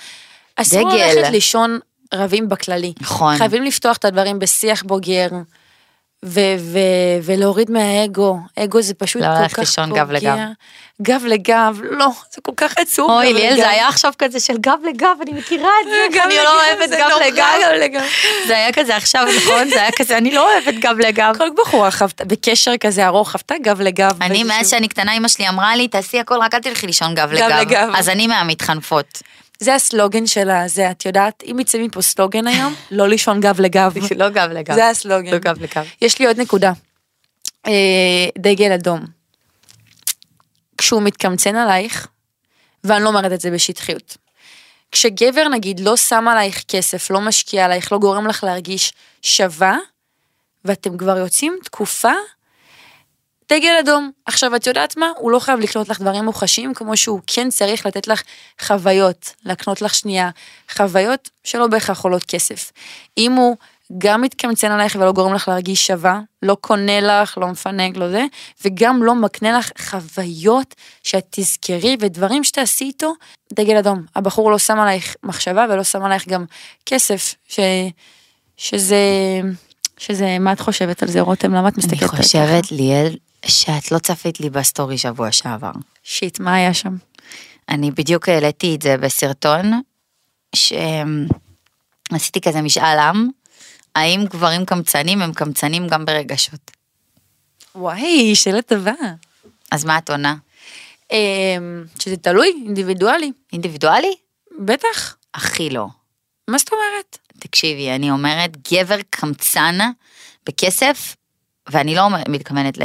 אסור 0.55 0.89
דגל. 0.89 1.11
ללכת 1.15 1.31
לישון 1.31 1.79
רבים 2.13 2.49
בכללי. 2.49 2.93
נכון. 3.01 3.37
חייבים 3.37 3.63
לפתוח 3.63 3.97
את 3.97 4.05
הדברים 4.05 4.39
בשיח 4.39 4.83
בוגר. 4.83 5.27
ו- 6.25 6.39
ו- 6.59 6.77
ולהוריד 7.23 7.71
מהאגו, 7.71 8.39
אגו 8.59 8.81
זה 8.81 8.93
פשוט 8.93 9.21
לא 9.21 9.27
כל 9.27 9.41
ללכת 9.41 9.53
כך 9.53 9.59
לישון 9.59 9.89
פוגע. 9.89 10.03
גב 10.03 10.11
לגב. 10.11 10.37
גב 11.01 11.21
לגב, 11.25 11.77
לא, 11.91 12.07
זה 12.33 12.41
כל 12.41 12.51
כך 12.57 12.73
עצוב. 12.77 13.11
אוי, 13.11 13.33
ליאל. 13.33 13.55
זה 13.55 13.69
היה 13.69 13.87
עכשיו 13.87 14.13
כזה 14.17 14.39
של 14.39 14.57
גב 14.57 14.77
לגב, 14.89 15.15
אני 15.21 15.31
מכירה 15.33 15.69
את 15.81 15.87
זה, 15.89 16.17
גב 16.17 16.21
אני 16.25 16.35
לא 16.35 16.53
אוהבת 16.65 16.89
גב 16.89 17.09
לגב. 17.25 17.45
גב 17.63 17.71
לגב. 17.81 18.01
זה 18.47 18.55
היה 18.57 18.71
כזה 18.73 18.95
עכשיו, 18.95 19.27
נכון? 19.37 19.69
זה 19.69 19.81
היה 19.81 19.91
כזה, 19.91 20.17
אני 20.17 20.31
לא 20.31 20.53
אוהבת 20.53 20.73
גב 20.79 20.95
לגב. 20.99 21.33
כל 21.37 21.49
בחורה 21.57 21.91
חוותה, 21.91 22.25
בקשר 22.25 22.77
כזה 22.77 23.07
ארוך, 23.07 23.31
חוותה 23.31 23.55
גב 23.61 23.81
לגב. 23.81 24.11
אני, 24.23 24.43
מאז 24.43 24.69
שאני 24.69 24.87
קטנה, 24.87 25.17
אמא 25.17 25.27
שלי 25.27 25.49
אמרה 25.49 25.75
לי, 25.75 25.87
תעשי 25.87 26.19
הכל, 26.19 26.35
רק 26.41 26.53
אל 26.55 26.59
תלכי 26.59 26.87
לישון 26.87 27.15
גב 27.15 27.29
גב 27.31 27.33
לגב. 27.33 27.59
לגב. 27.59 27.89
אז 27.95 28.09
אני 28.09 28.27
מהמתחנפות. 28.27 29.21
זה 29.61 29.75
הסלוגן 29.75 30.27
שלה, 30.27 30.67
זה, 30.67 30.91
את 30.91 31.05
יודעת, 31.05 31.43
אם 31.51 31.59
יצא 31.59 31.77
מפה 31.77 32.01
סלוגן 32.01 32.47
היום, 32.47 32.73
לא 32.91 33.09
לישון 33.09 33.41
גב 33.41 33.61
לגב. 33.61 33.93
לא 34.17 34.29
גב 34.29 34.49
לגב. 34.51 34.75
זה 34.75 34.89
הסלוגן. 34.89 35.31
לא 35.31 35.37
גב 35.37 35.61
לגב. 35.61 35.85
יש 36.01 36.19
לי 36.19 36.27
עוד 36.27 36.39
נקודה. 36.39 36.71
אה, 37.67 38.29
דגל 38.37 38.71
אדום. 38.71 39.05
כשהוא 40.77 41.01
מתקמצן 41.01 41.55
עלייך, 41.55 42.07
ואני 42.83 43.03
לא 43.03 43.09
אומרת 43.09 43.31
את 43.31 43.41
זה 43.41 43.51
בשטחיות. 43.51 44.17
כשגבר 44.91 45.47
נגיד 45.47 45.79
לא 45.79 45.97
שם 45.97 46.27
עלייך 46.27 46.63
כסף, 46.67 47.11
לא 47.11 47.21
משקיע 47.21 47.65
עלייך, 47.65 47.91
לא 47.91 47.97
גורם 47.97 48.27
לך 48.27 48.43
להרגיש 48.43 48.93
שווה, 49.21 49.77
ואתם 50.65 50.97
כבר 50.97 51.17
יוצאים 51.17 51.59
תקופה, 51.63 52.13
דגל 53.51 53.73
אדום. 53.79 54.11
עכשיו 54.25 54.55
את 54.55 54.67
יודעת 54.67 54.97
מה? 54.97 55.11
הוא 55.17 55.31
לא 55.31 55.39
חייב 55.39 55.59
לקנות 55.59 55.89
לך 55.89 56.01
דברים 56.01 56.25
מוחשיים, 56.25 56.73
כמו 56.73 56.97
שהוא 56.97 57.21
כן 57.27 57.49
צריך 57.49 57.85
לתת 57.85 58.07
לך 58.07 58.21
חוויות, 58.61 59.33
להקנות 59.45 59.81
לך 59.81 59.95
שנייה 59.95 60.29
חוויות 60.71 61.29
שלא 61.43 61.67
בהכרח 61.67 62.01
עולות 62.03 62.23
כסף. 62.23 62.71
אם 63.17 63.31
הוא 63.31 63.55
גם 63.97 64.21
מתקמצן 64.21 64.71
עלייך 64.71 64.95
ולא 64.95 65.11
גורם 65.11 65.33
לך 65.33 65.47
להרגיש 65.47 65.87
שווה, 65.87 66.19
לא 66.41 66.57
קונה 66.61 67.01
לך, 67.01 67.37
לא 67.37 67.47
מפנק, 67.47 67.97
לא 67.97 68.09
זה, 68.09 68.25
וגם 68.65 69.03
לא 69.03 69.15
מקנה 69.15 69.57
לך 69.57 69.71
חוויות 69.89 70.75
שאת 71.03 71.25
תזכרי 71.29 71.97
ודברים 71.99 72.43
שתעשי 72.43 72.85
איתו, 72.85 73.13
דגל 73.53 73.77
אדום. 73.77 74.05
הבחור 74.15 74.51
לא 74.51 74.57
שם 74.57 74.79
עלייך 74.79 75.15
מחשבה 75.23 75.65
ולא 75.69 75.83
שם 75.83 76.03
עלייך 76.03 76.27
גם 76.27 76.45
כסף, 76.85 77.35
ש... 77.47 77.59
שזה... 78.57 78.97
שזה, 79.97 80.39
מה 80.39 80.51
את 80.51 80.59
חושבת 80.59 81.03
על 81.03 81.09
זה, 81.09 81.21
רותם? 81.21 81.53
למה 81.53 81.69
את 81.69 81.77
מסתכלת 81.77 82.13
אני? 82.13 82.23
חושבת, 82.23 82.71
ליאל, 82.71 83.15
שאת 83.45 83.91
לא 83.91 83.99
צפית 83.99 84.39
לי 84.39 84.49
ב 84.49 84.57
story 84.57 84.97
שבוע 84.97 85.31
שעבר. 85.31 85.71
shit, 86.03 86.39
מה 86.39 86.55
היה 86.55 86.73
שם? 86.73 86.95
אני 87.69 87.91
בדיוק 87.91 88.29
העליתי 88.29 88.75
את 88.75 88.81
זה 88.81 88.97
בסרטון, 88.97 89.81
שעשיתי 90.55 92.41
כזה 92.41 92.61
משאל 92.61 92.99
עם, 92.99 93.29
האם 93.95 94.25
גברים 94.25 94.65
קמצנים 94.65 95.21
הם 95.21 95.33
קמצנים 95.33 95.87
גם 95.87 96.05
ברגשות. 96.05 96.71
וואי, 97.75 98.35
שאלה 98.35 98.61
טובה. 98.61 98.91
אז 99.71 99.85
מה 99.85 99.97
את 99.97 100.09
עונה? 100.09 100.35
אמ, 101.11 101.83
שזה 101.99 102.17
תלוי, 102.17 102.53
אינדיבידואלי. 102.65 103.31
אינדיבידואלי? 103.53 104.15
בטח. 104.59 105.15
הכי 105.33 105.69
לא. 105.69 105.87
מה 106.47 106.57
זאת 106.57 106.69
אומרת? 106.71 107.17
תקשיבי, 107.39 107.91
אני 107.91 108.11
אומרת, 108.11 108.71
גבר 108.71 108.97
קמצן 109.09 109.77
בכסף, 110.45 111.15
ואני 111.69 111.95
לא 111.95 112.07
מתכוונת 112.29 112.77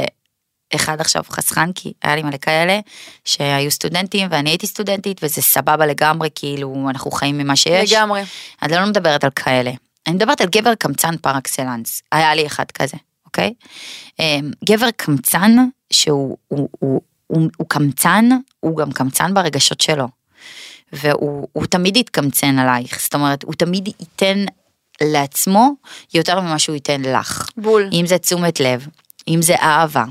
לאחד 0.73 1.01
עכשיו 1.01 1.23
חסכן, 1.29 1.73
כי 1.73 1.93
היה 2.03 2.15
לי 2.15 2.23
מלא 2.23 2.37
כאלה 2.37 2.79
שהיו 3.25 3.71
סטודנטים, 3.71 4.27
ואני 4.31 4.49
הייתי 4.49 4.67
סטודנטית, 4.67 5.19
וזה 5.23 5.41
סבבה 5.41 5.85
לגמרי, 5.85 6.29
כאילו, 6.35 6.87
אנחנו 6.89 7.11
חיים 7.11 7.37
ממה 7.37 7.55
שיש. 7.55 7.93
לגמרי. 7.93 8.23
אני 8.61 8.73
לא 8.73 8.85
מדברת 8.85 9.23
על 9.23 9.29
כאלה. 9.35 9.71
אני 10.07 10.15
מדברת 10.15 10.41
על 10.41 10.47
גבר 10.47 10.75
קמצן 10.75 11.17
פר 11.17 11.37
אקסלנס. 11.37 12.01
היה 12.11 12.35
לי 12.35 12.45
אחד 12.45 12.71
כזה, 12.71 12.97
אוקיי? 13.25 13.53
אמ, 14.19 14.51
גבר 14.65 14.89
קמצן 14.95 15.57
שהוא 15.93 16.37
הוא, 16.47 16.69
הוא, 16.79 17.01
הוא, 17.27 17.49
הוא 17.57 17.69
קמצן, 17.69 18.29
הוא 18.59 18.77
גם 18.77 18.91
קמצן 18.91 19.33
ברגשות 19.33 19.81
שלו. 19.81 20.07
והוא 20.93 21.47
הוא 21.53 21.65
תמיד 21.65 21.97
יתקמצן 21.97 22.59
עלייך, 22.59 22.99
זאת 23.01 23.13
אומרת, 23.13 23.43
הוא 23.43 23.53
תמיד 23.53 23.87
ייתן 23.87 24.45
לעצמו 25.01 25.71
יותר 26.13 26.41
ממה 26.41 26.59
שהוא 26.59 26.75
ייתן 26.75 27.01
לך. 27.01 27.49
בול. 27.57 27.89
אם 27.93 28.05
זה 28.07 28.17
תשומת 28.17 28.59
לב, 28.59 28.87
אם 29.27 29.41
זה 29.41 29.55
אהבה. 29.55 30.05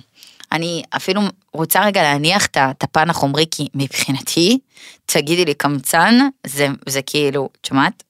אני 0.52 0.82
אפילו 0.96 1.20
רוצה 1.52 1.84
רגע 1.84 2.02
להניח 2.02 2.46
את 2.46 2.82
הפן 2.82 3.10
החומרי, 3.10 3.44
כי 3.50 3.68
מבחינתי, 3.74 4.58
תגידי 5.06 5.44
לי 5.44 5.54
קמצן, 5.54 6.14
זה, 6.46 6.68
זה 6.88 7.02
כאילו, 7.02 7.48
את 7.60 7.64
שומעת? 7.64 8.02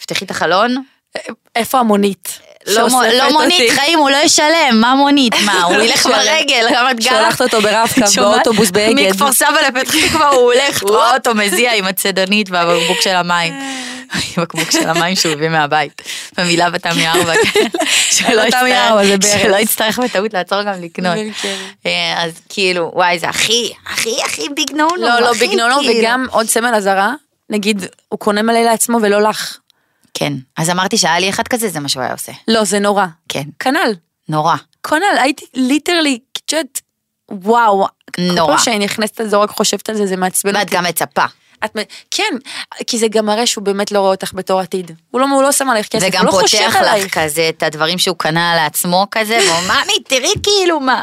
פתחי 0.00 0.24
את 0.24 0.30
החלון, 0.30 0.84
איפה 1.56 1.78
המונית? 1.78 2.40
לא, 2.66 2.88
לא 3.18 3.32
מונית? 3.32 3.70
חיים, 3.70 3.98
הוא 3.98 4.10
לא 4.10 4.16
ישלם, 4.16 4.80
מה 4.80 4.94
מונית? 4.94 5.34
מה, 5.44 5.62
הוא 5.62 5.74
ילך 5.82 6.06
ברגל, 6.06 6.66
רמת 6.76 6.96
גן? 7.00 7.10
שולחת 7.10 7.40
אותו 7.42 7.60
ברב-קו? 7.60 8.20
באוטובוס 8.20 8.70
באגד. 8.70 9.10
מכפר 9.10 9.32
סבא 9.32 9.56
לפתח 9.68 10.06
תקווה 10.06 10.28
הוא 10.28 10.52
הולך, 10.52 10.82
רואה 10.82 11.14
אותו 11.14 11.34
מזיע 11.34 11.74
עם 11.74 11.84
הצידונית 11.84 12.50
והבקבוק 12.50 13.00
של 13.00 13.16
המים. 13.16 13.52
עם 14.36 14.42
בקבוק 14.42 14.70
של 14.70 14.88
המים 14.88 15.16
שהוא 15.16 15.32
הביא 15.32 15.48
מהבית. 15.48 16.02
במילה 16.38 16.70
בתמי 16.70 17.08
ארבע. 17.08 17.32
שלא 18.16 18.42
יצטרך- 18.42 18.90
ברז. 18.92 19.32
שלא 19.42 19.56
יצטרך 19.56 19.98
בטעות 19.98 20.34
לעצור 20.34 20.62
גם 20.62 20.82
לקנות. 20.82 21.14
כן. 21.42 21.56
אה, 21.86 22.22
אז 22.24 22.32
כאילו, 22.48 22.90
וואי, 22.94 23.18
זה 23.18 23.28
הכי, 23.28 23.72
הכי, 23.92 24.16
הכי 24.24 24.48
ביג 24.56 24.70
נו 24.72 24.88
נו. 24.88 24.96
לא, 24.96 25.20
לא 25.20 25.32
ביג 25.32 25.50
נו 25.54 25.68
נו, 25.68 25.78
כאילו. 25.80 25.98
וגם 26.00 26.26
עוד 26.30 26.46
סמל 26.46 26.74
אזהרה, 26.74 27.12
נגיד, 27.50 27.84
הוא 28.08 28.18
קונה 28.18 28.42
מלא 28.42 28.60
לעצמו 28.60 28.98
ולא 29.02 29.22
לך. 29.22 29.56
כן, 30.20 30.32
אז 30.56 30.70
אמרתי 30.70 30.96
שהיה 30.96 31.18
לי 31.18 31.30
אחד 31.30 31.48
כזה, 31.48 31.68
זה 31.68 31.80
מה 31.80 31.88
שהוא 31.88 32.02
היה 32.02 32.12
עושה. 32.12 32.32
לא, 32.48 32.64
זה 32.64 32.78
נורא. 32.78 33.06
כן, 33.28 33.42
כנ"ל. 33.58 33.94
נורא. 34.28 34.56
כנ"ל, 34.88 35.18
הייתי 35.18 35.44
ליטרלי, 35.54 36.18
את 36.32 36.52
יודעת, 36.52 36.80
וואו. 37.30 37.86
נורא. 38.18 38.40
כל 38.40 38.46
פעם 38.46 38.58
שאני 38.58 38.78
נכנסת 38.78 39.20
לזה, 39.20 39.36
רק 39.36 39.50
חושבת 39.50 39.88
על 39.88 39.94
זה, 39.94 40.06
זה 40.06 40.16
מעצבן 40.16 40.56
ואת 40.56 40.62
אותי. 40.62 40.76
גם 40.76 40.84
מצפה. 40.84 41.24
את 41.64 41.76
כן, 42.10 42.34
כי 42.86 42.98
זה 42.98 43.08
גם 43.08 43.26
מראה 43.26 43.46
שהוא 43.46 43.64
באמת 43.64 43.92
לא 43.92 43.98
רואה 43.98 44.10
אותך 44.10 44.32
בתור 44.34 44.60
עתיד. 44.60 44.90
הוא 45.10 45.20
לא, 45.20 45.26
הוא 45.26 45.42
לא 45.42 45.52
שם 45.52 45.70
עליך 45.70 45.88
כסף, 45.88 46.06
וגם 46.08 46.26
הוא 46.26 46.36
לא 46.36 46.42
חושב 46.42 46.58
פותח 46.58 46.76
עלייך. 46.76 47.06
לך 47.06 47.18
כזה 47.18 47.48
את 47.48 47.62
הדברים 47.62 47.98
שהוא 47.98 48.16
קנה 48.16 48.54
לעצמו 48.54 49.06
כזה, 49.10 49.38
ואומר, 49.48 49.84
ממי, 49.84 49.92
תראי 50.08 50.32
כאילו 50.42 50.80
מה. 50.80 51.02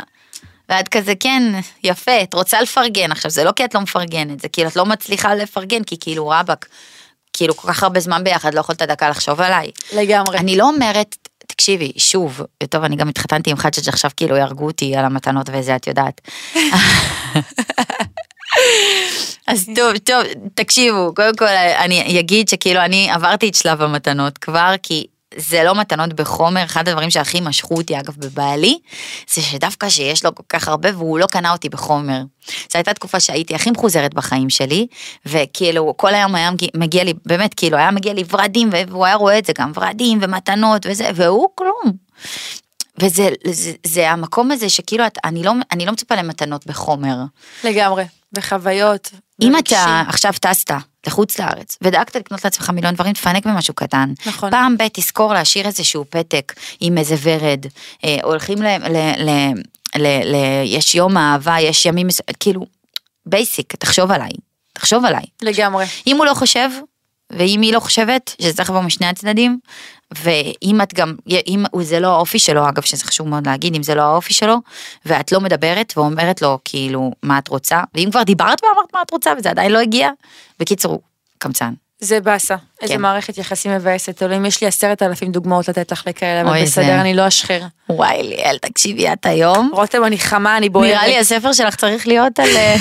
ואת 0.69 0.87
כזה, 0.87 1.13
כן, 1.19 1.43
יפה, 1.83 2.23
את 2.23 2.33
רוצה 2.33 2.61
לפרגן. 2.61 3.11
עכשיו, 3.11 3.31
זה 3.31 3.43
לא 3.43 3.51
כי 3.51 3.65
את 3.65 3.75
לא 3.75 3.81
מפרגנת, 3.81 4.39
זה 4.39 4.49
כאילו 4.49 4.67
את 4.69 4.75
לא 4.75 4.85
מצליחה 4.85 5.35
לפרגן, 5.35 5.83
כי 5.83 5.97
כאילו 5.99 6.29
רבאק, 6.29 6.67
כאילו 7.37 7.57
כל 7.57 7.67
כך 7.67 7.83
הרבה 7.83 7.99
זמן 7.99 8.23
ביחד, 8.23 8.53
לא 8.53 8.59
יכולת 8.59 8.81
דקה 8.81 9.09
לחשוב 9.09 9.41
עליי. 9.41 9.71
לגמרי. 9.93 10.37
אני 10.37 10.57
לא 10.57 10.69
אומרת, 10.69 11.15
תקשיבי, 11.47 11.91
שוב, 11.97 12.41
טוב, 12.69 12.83
אני 12.83 12.95
גם 12.95 13.09
התחתנתי 13.09 13.51
עם 13.51 13.57
חדשת 13.57 13.83
שעכשיו 13.83 14.11
כאילו 14.17 14.35
יהרגו 14.35 14.65
אותי 14.65 14.95
על 14.95 15.05
המתנות 15.05 15.49
וזה, 15.51 15.75
את 15.75 15.87
יודעת. 15.87 16.21
אז 19.47 19.69
טוב, 19.77 19.97
טוב, 19.97 20.23
תקשיבו, 20.53 21.11
קודם 21.15 21.35
כל 21.35 21.45
אני 21.79 22.19
אגיד 22.19 22.49
שכאילו 22.49 22.81
אני 22.81 23.11
עברתי 23.11 23.49
את 23.49 23.55
שלב 23.55 23.81
המתנות 23.81 24.37
כבר, 24.37 24.73
כי 24.83 25.07
זה 25.37 25.63
לא 25.63 25.75
מתנות 25.75 26.13
בחומר, 26.13 26.63
אחד 26.63 26.87
הדברים 26.87 27.11
שהכי 27.11 27.41
משכו 27.41 27.75
אותי 27.75 27.99
אגב 27.99 28.15
בבעלי, 28.17 28.79
זה 29.33 29.41
שדווקא 29.41 29.89
שיש 29.89 30.25
לו 30.25 30.35
כל 30.35 30.43
כך 30.49 30.67
הרבה 30.67 30.89
והוא 30.93 31.19
לא 31.19 31.27
קנה 31.27 31.51
אותי 31.51 31.69
בחומר. 31.69 32.21
זו 32.47 32.73
הייתה 32.73 32.93
תקופה 32.93 33.19
שהייתי 33.19 33.55
הכי 33.55 33.71
מחוזרת 33.71 34.13
בחיים 34.13 34.49
שלי, 34.49 34.87
וכאילו 35.25 35.93
כל 35.97 36.13
היום 36.13 36.35
היה 36.35 36.51
מגיע, 36.73 37.03
לי, 37.03 37.13
באמת 37.25 37.53
כאילו 37.53 37.77
היה 37.77 37.91
מגיע 37.91 38.13
לי 38.13 38.23
ורדים, 38.29 38.69
והוא 38.89 39.05
היה 39.05 39.15
רואה 39.15 39.37
את 39.39 39.45
זה 39.45 39.53
גם, 39.57 39.71
ורדים 39.75 40.19
ומתנות 40.21 40.85
וזה, 40.89 41.09
והוא 41.15 41.47
כלום. 41.55 41.93
וזה 43.01 43.29
זה, 43.47 43.71
זה 43.85 44.11
המקום 44.11 44.51
הזה 44.51 44.69
שכאילו 44.69 45.07
את, 45.07 45.17
אני, 45.23 45.43
לא, 45.43 45.51
אני 45.71 45.85
לא 45.85 45.91
מצפה 45.91 46.15
למתנות 46.15 46.67
בחומר. 46.67 47.15
לגמרי. 47.63 48.03
וחוויות. 48.33 49.11
אם 49.41 49.53
ורגשי. 49.55 49.75
אתה 49.75 50.03
עכשיו 50.07 50.33
טסת 50.41 50.71
לחוץ 51.07 51.39
לארץ 51.39 51.77
ודאגת 51.81 52.15
לקנות 52.15 52.43
לעצמך 52.45 52.69
מיליון 52.69 52.93
דברים, 52.93 53.13
תפנק 53.13 53.45
במשהו 53.45 53.73
קטן. 53.73 54.13
נכון. 54.25 54.51
פעם 54.51 54.77
ב' 54.77 54.87
תזכור 54.93 55.33
להשאיר 55.33 55.65
איזשהו 55.65 56.05
פתק 56.09 56.53
עם 56.79 56.97
איזה 56.97 57.15
ורד. 57.21 57.65
אה, 58.05 58.17
הולכים 58.23 58.61
ל... 58.61 58.67
ל, 58.67 58.97
ל, 59.17 59.29
ל, 59.95 60.35
ל 60.35 60.35
יש 60.65 60.95
יום 60.95 61.17
אהבה, 61.17 61.59
יש 61.59 61.85
ימים, 61.85 62.07
כאילו, 62.39 62.65
basic, 63.25 63.75
תחשוב 63.75 64.11
עליי. 64.11 64.31
תחשוב 64.73 65.05
עליי. 65.05 65.23
לגמרי. 65.41 65.85
אם 66.07 66.17
הוא 66.17 66.25
לא 66.25 66.33
חושב, 66.33 66.69
ואם 67.29 67.61
היא 67.61 67.73
לא 67.73 67.79
חושבת, 67.79 68.35
שזה 68.41 68.53
צריך 68.53 68.69
לבוא 68.69 68.81
משני 68.81 69.07
הצדדים, 69.07 69.59
ואם 70.23 70.81
את 70.83 70.93
גם, 70.93 71.15
אם 71.47 71.63
זה 71.81 71.99
לא 71.99 72.07
האופי 72.07 72.39
שלו, 72.39 72.69
אגב, 72.69 72.81
שזה 72.81 73.05
חשוב 73.05 73.27
מאוד 73.27 73.47
להגיד, 73.47 73.75
אם 73.75 73.83
זה 73.83 73.95
לא 73.95 74.01
האופי 74.01 74.33
שלו, 74.33 74.55
ואת 75.05 75.31
לא 75.31 75.41
מדברת 75.41 75.93
ואומרת 75.97 76.41
לו, 76.41 76.59
כאילו, 76.65 77.11
מה 77.23 77.37
את 77.37 77.47
רוצה, 77.47 77.83
ואם 77.93 78.07
כבר 78.11 78.23
דיברת 78.23 78.61
ואמרת 78.63 78.93
מה 78.93 79.01
את 79.01 79.11
רוצה, 79.11 79.33
וזה 79.37 79.49
עדיין 79.49 79.71
לא 79.71 79.79
הגיע, 79.79 80.09
בקיצור, 80.59 81.01
קמצן. 81.37 81.73
זה 81.99 82.19
באסה. 82.19 82.55
איזה 82.81 82.93
כן. 82.93 83.01
מערכת 83.01 83.37
יחסים 83.37 83.71
מבאסת. 83.71 84.23
אלוהים, 84.23 84.45
יש 84.45 84.61
לי 84.61 84.67
עשרת 84.67 85.03
אלפים 85.03 85.31
דוגמאות 85.31 85.67
לתת 85.69 85.91
לך 85.91 86.03
לכאלה, 86.07 86.41
אבל 86.41 86.61
בסדר, 86.63 86.85
זה- 86.85 87.01
אני 87.01 87.13
לא 87.13 87.27
אשחר. 87.27 87.61
וואי, 87.89 88.23
ליאל, 88.23 88.57
תקשיבי, 88.57 89.13
את 89.13 89.25
היום, 89.25 89.69
רותם, 89.73 90.03
אני 90.05 90.17
חמה, 90.19 90.57
אני 90.57 90.69
בוערת. 90.69 90.91
נראה 90.93 91.07
לי 91.07 91.17
הספר 91.19 91.53
שלך 91.53 91.75
צריך 91.75 92.07
להיות 92.07 92.39
על 92.39 92.49
אה, 92.57 92.75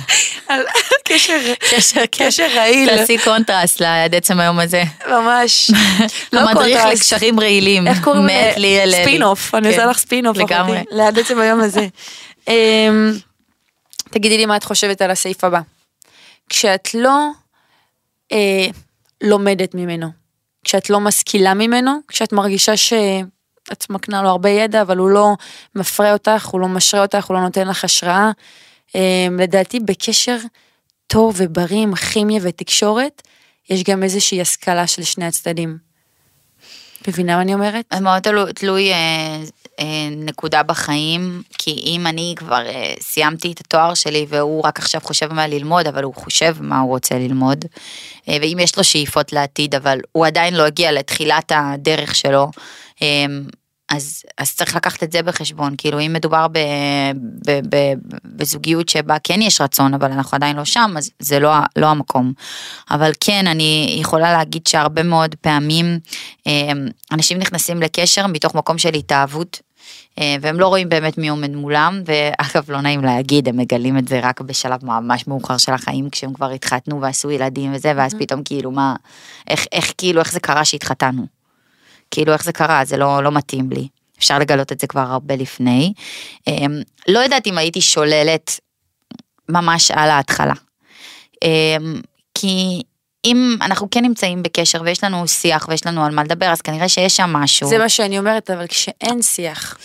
על 0.48 0.60
קשר, 1.04 1.38
קשר, 1.70 2.00
קשר 2.10 2.46
רעיל. 2.54 2.96
תעשי 2.96 3.18
קונטרסט 3.24 3.80
לעד 3.80 4.14
עצם 4.14 4.40
היום 4.40 4.60
הזה. 4.60 4.82
ממש. 5.10 5.70
לא 6.32 6.40
המדריך. 6.40 6.84
לקשרים 6.84 7.40
רעילים. 7.40 7.88
איך 7.88 8.04
קוראים 8.04 8.26
מת 8.26 8.56
ליאל 8.56 8.88
לוי. 8.90 9.02
ספין 9.02 9.22
אוף, 9.22 9.54
אני 9.54 9.62
כן. 9.64 9.70
עושה 9.70 9.86
לך 9.86 9.98
ספין 9.98 10.26
אוף. 10.26 10.36
לגמרי. 10.36 10.78
ליד 10.90 11.18
עצם 11.18 11.38
היום 11.40 11.60
הזה. 11.60 11.86
אמ, 12.48 13.12
תגידי 14.10 14.36
לי 14.36 14.46
מה 14.46 14.56
את 14.56 14.64
חושבת 14.64 15.02
על 15.02 15.10
הסעיף 15.10 15.44
הבא. 15.44 15.60
כשאת 16.48 16.88
לא 16.94 17.18
אה, 18.32 18.66
לומדת 19.20 19.74
ממנו, 19.74 20.06
כשאת 20.64 20.90
לא 20.90 21.00
משכילה 21.00 21.54
ממנו, 21.54 21.98
כשאת 22.08 22.32
מרגישה 22.32 22.76
שאת 22.76 23.90
מקנה 23.90 24.22
לו 24.22 24.28
הרבה 24.28 24.50
ידע, 24.50 24.82
אבל 24.82 24.98
הוא 24.98 25.10
לא 25.10 25.34
מפרה 25.74 26.12
אותך, 26.12 26.46
הוא 26.46 26.60
לא 26.60 26.68
משרה 26.68 27.02
אותך, 27.02 27.26
הוא 27.26 27.36
לא 27.36 27.42
נותן 27.42 27.68
לך 27.68 27.84
השראה. 27.84 28.30
אה, 28.96 29.26
לדעתי 29.38 29.80
בקשר 29.80 30.36
טוב 31.06 31.34
ובריא 31.38 31.82
עם 31.82 31.94
כימיה 31.94 32.40
ותקשורת, 32.42 33.22
יש 33.70 33.82
גם 33.84 34.02
איזושהי 34.02 34.40
השכלה 34.40 34.86
של 34.86 35.02
שני 35.02 35.24
הצדדים. 35.24 35.91
מבינה 37.08 37.36
מה 37.36 37.42
אני 37.42 37.54
אומרת? 37.54 37.94
מאוד 38.00 38.22
תלוי, 38.22 38.52
תלוי 38.52 38.92
אה, 38.92 38.96
אה, 39.80 40.08
נקודה 40.10 40.62
בחיים, 40.62 41.42
כי 41.58 41.82
אם 41.86 42.06
אני 42.06 42.34
כבר 42.36 42.66
אה, 42.66 42.94
סיימתי 43.00 43.52
את 43.52 43.60
התואר 43.60 43.94
שלי 43.94 44.26
והוא 44.28 44.62
רק 44.64 44.78
עכשיו 44.78 45.00
חושב 45.00 45.32
מה 45.32 45.46
ללמוד, 45.46 45.86
אבל 45.86 46.02
הוא 46.02 46.14
חושב 46.14 46.56
מה 46.60 46.80
הוא 46.80 46.88
רוצה 46.88 47.14
ללמוד, 47.14 47.64
אה, 48.28 48.36
ואם 48.40 48.58
יש 48.60 48.76
לו 48.78 48.84
שאיפות 48.84 49.32
לעתיד, 49.32 49.74
אבל 49.74 49.98
הוא 50.12 50.26
עדיין 50.26 50.54
לא 50.54 50.62
הגיע 50.62 50.92
לתחילת 50.92 51.52
הדרך 51.54 52.14
שלו, 52.14 52.50
אה, 53.02 53.26
אז, 53.92 54.22
אז 54.38 54.54
צריך 54.56 54.76
לקחת 54.76 55.02
את 55.02 55.12
זה 55.12 55.22
בחשבון, 55.22 55.74
כאילו 55.78 56.00
אם 56.00 56.12
מדובר 56.12 56.48
ב, 56.48 56.58
ב, 57.46 57.60
ב, 57.68 57.92
בזוגיות 58.24 58.88
שבה 58.88 59.16
כן 59.22 59.42
יש 59.42 59.60
רצון, 59.60 59.94
אבל 59.94 60.12
אנחנו 60.12 60.36
עדיין 60.36 60.56
לא 60.56 60.64
שם, 60.64 60.94
אז 60.96 61.10
זה 61.18 61.38
לא, 61.38 61.50
לא 61.76 61.86
המקום. 61.86 62.32
אבל 62.90 63.12
כן, 63.20 63.46
אני 63.46 63.96
יכולה 64.00 64.32
להגיד 64.32 64.66
שהרבה 64.66 65.02
מאוד 65.02 65.34
פעמים 65.40 65.98
אה, 66.46 66.72
אנשים 67.12 67.38
נכנסים 67.38 67.82
לקשר 67.82 68.26
מתוך 68.26 68.54
מקום 68.54 68.78
של 68.78 68.94
התאהבות. 68.94 69.60
אה, 70.18 70.36
והם 70.40 70.60
לא 70.60 70.68
רואים 70.68 70.88
באמת 70.88 71.18
מי 71.18 71.28
עומד 71.28 71.54
מולם, 71.54 72.02
ואגב 72.06 72.70
לא 72.70 72.80
נעים 72.80 73.04
להגיד, 73.04 73.48
הם 73.48 73.56
מגלים 73.56 73.98
את 73.98 74.08
זה 74.08 74.20
רק 74.22 74.40
בשלב 74.40 74.84
ממש 74.84 75.26
מאוחר 75.26 75.56
של 75.56 75.72
החיים, 75.72 76.10
כשהם 76.10 76.32
כבר 76.32 76.50
התחתנו 76.50 77.00
ועשו 77.00 77.30
ילדים 77.30 77.74
וזה, 77.74 77.92
ואז 77.96 78.14
פתאום 78.14 78.42
כאילו 78.44 78.70
מה, 78.70 78.96
איך, 79.48 79.66
איך 79.72 79.92
כאילו, 79.98 80.20
איך 80.20 80.32
זה 80.32 80.40
קרה 80.40 80.64
שהתחתנו. 80.64 81.41
כאילו 82.12 82.32
איך 82.32 82.44
זה 82.44 82.52
קרה, 82.52 82.84
זה 82.84 82.96
לא, 82.96 83.22
לא 83.22 83.32
מתאים 83.32 83.70
לי. 83.70 83.88
אפשר 84.18 84.38
לגלות 84.38 84.72
את 84.72 84.80
זה 84.80 84.86
כבר 84.86 85.00
הרבה 85.00 85.36
לפני. 85.36 85.92
אמ, 86.46 86.80
לא 87.08 87.18
יודעת 87.18 87.46
אם 87.46 87.58
הייתי 87.58 87.80
שוללת 87.80 88.60
ממש 89.48 89.90
על 89.90 90.10
ההתחלה. 90.10 90.54
אמ, 91.44 92.00
כי 92.34 92.82
אם 93.24 93.56
אנחנו 93.60 93.88
כן 93.90 94.04
נמצאים 94.04 94.42
בקשר 94.42 94.82
ויש 94.84 95.04
לנו 95.04 95.28
שיח 95.28 95.66
ויש 95.68 95.86
לנו 95.86 96.04
על 96.04 96.14
מה 96.14 96.24
לדבר, 96.24 96.46
אז 96.46 96.60
כנראה 96.60 96.88
שיש 96.88 97.16
שם 97.16 97.30
משהו. 97.32 97.68
זה 97.68 97.78
מה 97.78 97.88
שאני 97.88 98.18
אומרת, 98.18 98.50
אבל 98.50 98.66
כשאין 98.66 99.22
שיח, 99.22 99.76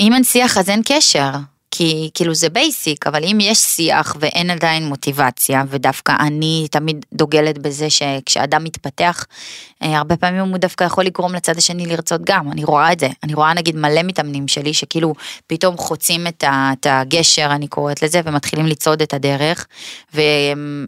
אם 0.00 0.14
אין 0.14 0.24
שיח 0.24 0.58
אז 0.58 0.68
אין 0.68 0.82
קשר. 0.84 1.30
כי 1.74 2.10
כאילו 2.14 2.34
זה 2.34 2.48
בייסיק, 2.48 3.06
אבל 3.06 3.24
אם 3.24 3.38
יש 3.40 3.58
שיח 3.58 4.16
ואין 4.20 4.50
עדיין 4.50 4.86
מוטיבציה, 4.86 5.62
ודווקא 5.68 6.12
אני 6.20 6.66
תמיד 6.70 7.06
דוגלת 7.12 7.58
בזה 7.58 7.90
שכשאדם 7.90 8.64
מתפתח, 8.64 9.24
אה, 9.82 9.98
הרבה 9.98 10.16
פעמים 10.16 10.40
הוא 10.40 10.58
דווקא 10.58 10.84
יכול 10.84 11.04
לגרום 11.04 11.34
לצד 11.34 11.58
השני 11.58 11.86
לרצות 11.86 12.20
גם, 12.24 12.52
אני 12.52 12.64
רואה 12.64 12.92
את 12.92 13.00
זה, 13.00 13.08
אני 13.22 13.34
רואה 13.34 13.54
נגיד 13.54 13.76
מלא 13.76 14.02
מתאמנים 14.02 14.48
שלי 14.48 14.74
שכאילו 14.74 15.14
פתאום 15.46 15.76
חוצים 15.76 16.26
את, 16.26 16.44
הגשר, 16.86 17.48
אני 17.50 17.68
קוראת 17.68 18.02
לזה, 18.02 18.20
ומתחילים 18.24 18.66
לצעוד 18.66 19.02
את 19.02 19.14
הדרך, 19.14 19.66
והם... 20.14 20.86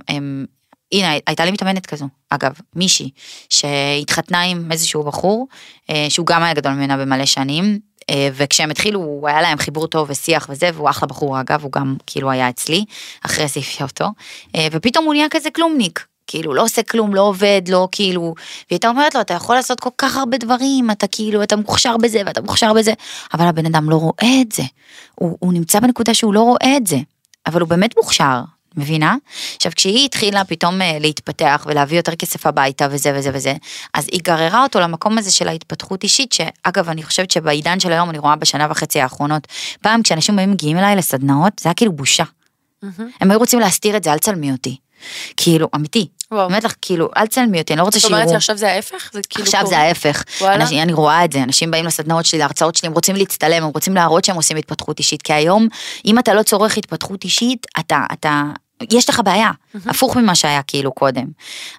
הנה, 0.94 1.12
הייתה 1.26 1.44
לי 1.44 1.50
מתאמנת 1.50 1.86
כזו, 1.86 2.08
אגב, 2.30 2.52
מישהי, 2.76 3.10
שהתחתנה 3.50 4.42
עם 4.42 4.72
איזשהו 4.72 5.02
בחור, 5.02 5.46
אה, 5.90 6.06
שהוא 6.08 6.26
גם 6.26 6.42
היה 6.42 6.54
גדול 6.54 6.72
ממנה 6.72 6.96
במלא 6.96 7.26
שנים, 7.26 7.78
אה, 8.10 8.28
וכשהם 8.34 8.70
התחילו, 8.70 9.00
הוא 9.00 9.28
היה 9.28 9.42
להם 9.42 9.58
חיבור 9.58 9.86
טוב 9.86 10.10
ושיח 10.10 10.46
וזה, 10.50 10.70
והוא 10.74 10.90
אחלה 10.90 11.08
בחור 11.08 11.40
אגב, 11.40 11.62
הוא 11.62 11.72
גם 11.72 11.96
כאילו 12.06 12.30
היה 12.30 12.48
אצלי, 12.48 12.84
אחרי 13.24 13.48
זה 13.48 13.60
הפיע 13.60 13.86
אותו, 13.86 14.06
אה, 14.56 14.66
ופתאום 14.72 15.04
הוא 15.04 15.14
נהיה 15.14 15.26
כזה 15.30 15.50
כלומניק. 15.50 16.06
כאילו, 16.26 16.54
לא 16.54 16.62
עושה 16.62 16.82
כלום, 16.82 17.14
לא 17.14 17.20
עובד, 17.20 17.62
לא 17.68 17.88
כאילו, 17.92 18.20
והיא 18.20 18.34
הייתה 18.70 18.88
אומרת 18.88 19.14
לו, 19.14 19.20
אתה 19.20 19.34
יכול 19.34 19.56
לעשות 19.56 19.80
כל 19.80 19.90
כך 19.98 20.16
הרבה 20.16 20.38
דברים, 20.38 20.90
אתה 20.90 21.06
כאילו, 21.06 21.42
אתה 21.42 21.56
מוכשר 21.56 21.96
בזה 21.96 22.22
ואתה 22.26 22.40
מוכשר 22.40 22.72
בזה, 22.72 22.92
אבל 23.34 23.46
הבן 23.46 23.66
אדם 23.66 23.90
לא 23.90 23.96
רואה 23.96 24.40
את 24.42 24.52
זה. 24.52 24.62
הוא, 25.14 25.36
הוא 25.40 25.52
נמצא 25.52 25.80
בנקודה 25.80 26.14
שהוא 26.14 26.34
לא 26.34 26.40
רואה 26.40 26.76
את 26.76 26.86
זה, 26.86 26.98
אבל 27.46 27.60
הוא 27.60 27.68
באמת 27.68 27.96
מוכשר, 27.96 28.40
מבינה? 28.76 29.16
עכשיו, 29.56 29.72
כשהיא 29.76 30.04
התחילה 30.04 30.44
פתאום 30.44 30.82
אה, 30.82 30.98
להתפתח 31.00 31.66
ולהביא 31.68 31.96
יותר 31.96 32.14
כסף 32.14 32.46
הביתה 32.46 32.86
וזה 32.90 33.12
וזה 33.14 33.30
וזה, 33.34 33.54
אז 33.94 34.06
היא 34.12 34.20
גררה 34.22 34.62
אותו 34.62 34.80
למקום 34.80 35.18
הזה 35.18 35.32
של 35.32 35.48
ההתפתחות 35.48 36.02
אישית, 36.02 36.32
שאגב, 36.32 36.88
אני 36.88 37.02
חושבת 37.02 37.30
שבעידן 37.30 37.80
של 37.80 37.92
היום, 37.92 38.10
אני 38.10 38.18
רואה 38.18 38.36
בשנה 38.36 38.66
וחצי 38.70 39.00
האחרונות, 39.00 39.46
פעם 39.82 40.02
כשאנשים 40.02 40.38
היו 40.38 40.48
מגיעים 40.48 40.78
אליי 40.78 40.96
לסדנאות, 40.96 41.52
זה 41.60 41.68
היה 41.68 41.74
כאילו 41.74 41.92
בושה. 41.92 42.24
הם 43.20 43.30
היו 43.30 43.38
רוצים 43.38 43.60
להסתיר 43.60 43.96
את 43.96 44.04
זה, 44.04 44.12
אל 44.12 44.18
תצלמי 44.18 44.52
אותי. 44.52 44.76
כאילו, 45.36 45.68
אמיתי. 45.74 46.08
וואו. 46.32 46.48
באמת 46.48 46.64
לך, 46.64 46.74
כאילו, 46.82 47.08
אל 47.16 47.26
תצלמי 47.26 47.60
אותי, 47.60 47.72
אני 47.72 47.78
לא 47.78 47.84
רוצה 47.84 47.98
זאת 47.98 48.10
אומרת 48.10 48.22
שיראו. 48.22 48.40
שעכשיו 48.40 48.56
זה 48.56 48.72
ההפך? 48.72 49.10
זה 49.12 49.20
כאילו 49.28 49.44
עכשיו 49.44 49.60
קורה? 49.60 49.70
זה 49.70 49.78
ההפך. 49.78 50.24
אנשים, 50.42 50.82
אני 50.82 50.92
רואה 50.92 51.24
את 51.24 51.32
זה, 51.32 51.42
אנשים 51.42 51.70
באים 51.70 51.84
לסדנאות 51.84 52.26
שלי, 52.26 52.38
להרצאות 52.38 52.74
שלי, 52.74 52.86
הם 52.86 52.92
רוצים 52.92 53.16
להצטלם, 53.16 53.62
הם 53.62 53.70
רוצים 53.74 53.94
להראות 53.94 54.24
שהם 54.24 54.36
עושים 54.36 54.56
התפתחות 54.56 54.98
אישית, 54.98 55.22
כי 55.22 55.32
היום, 55.32 55.68
אם 56.04 56.18
אתה 56.18 56.34
לא 56.34 56.42
צורך 56.42 56.78
התפתחות 56.78 57.24
אישית, 57.24 57.66
אתה, 57.78 58.04
אתה, 58.12 58.42
יש 58.90 59.08
לך 59.10 59.20
בעיה, 59.24 59.50
הפוך 59.86 60.16
ממה 60.16 60.34
שהיה 60.34 60.62
כאילו 60.62 60.92
קודם. 60.92 61.24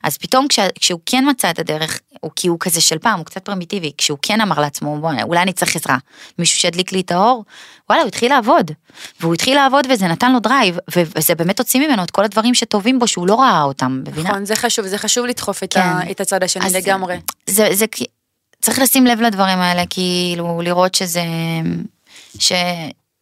אז 0.04 0.18
פתאום 0.18 0.48
כש, 0.48 0.60
כשהוא 0.80 1.00
כן 1.06 1.26
מצא 1.30 1.50
את 1.50 1.60
הדרך, 1.60 2.00
הוא 2.22 2.32
כי 2.36 2.48
הוא 2.48 2.58
כזה 2.60 2.82
של 2.82 3.00
פעם, 3.00 3.18
הוא 3.18 3.26
קצת 3.26 3.46
פרימיטיבי, 3.46 3.92
כשהוא 3.98 4.18
כן 4.22 4.42
אמר 4.42 4.60
לעצמו, 4.60 4.98
בוא, 5.02 5.12
אולי 5.24 5.42
אני 5.42 5.54
צריך 5.54 5.76
עזרה, 5.76 5.98
מישהו 6.40 6.58
שידליק 6.60 6.92
לי 6.92 7.02
את 7.02 7.12
האור, 7.12 7.46
וואלה, 7.90 8.02
הוא 8.02 8.08
התחיל 8.08 8.32
לעבוד. 8.32 8.72
והוא 9.20 9.34
התחיל 9.34 9.56
לעבוד 9.56 9.88
וזה 9.90 10.08
נתן 10.08 10.32
לו 10.34 10.40
drive, 10.40 10.78
וזה 10.96 11.36
באמת 11.36 11.60
הוציא 11.60 11.88
ממנו 11.88 12.04
את 12.04 12.12
כל 12.12 12.24
הדברים 12.24 12.54
שטובים 12.56 13.00
בו 13.00 13.08
שהוא 13.08 13.28
לא 13.28 13.36
ראה 13.42 13.64
אותם, 13.64 14.02
מבינה? 14.08 14.30
נכון, 14.30 14.46
זה 14.46 14.56
חשוב, 14.56 14.86
זה 14.88 14.98
חשוב 14.98 15.26
לדחוף 15.26 15.64
את, 15.64 15.74
כן. 15.74 15.80
ה, 15.80 16.12
את 16.12 16.22
הצד 16.22 16.44
השני 16.44 16.66
לגמרי. 16.74 17.18
זה, 17.50 17.70
זה, 17.72 17.88
כי- 17.88 18.06
צריך 18.62 18.80
לשים 18.80 19.06
לב 19.06 19.22
לדברים 19.22 19.58
האלה, 19.58 19.84
כאילו, 19.90 20.62
לראות 20.64 20.96
שזה, 20.96 21.22
ש, 22.40 22.52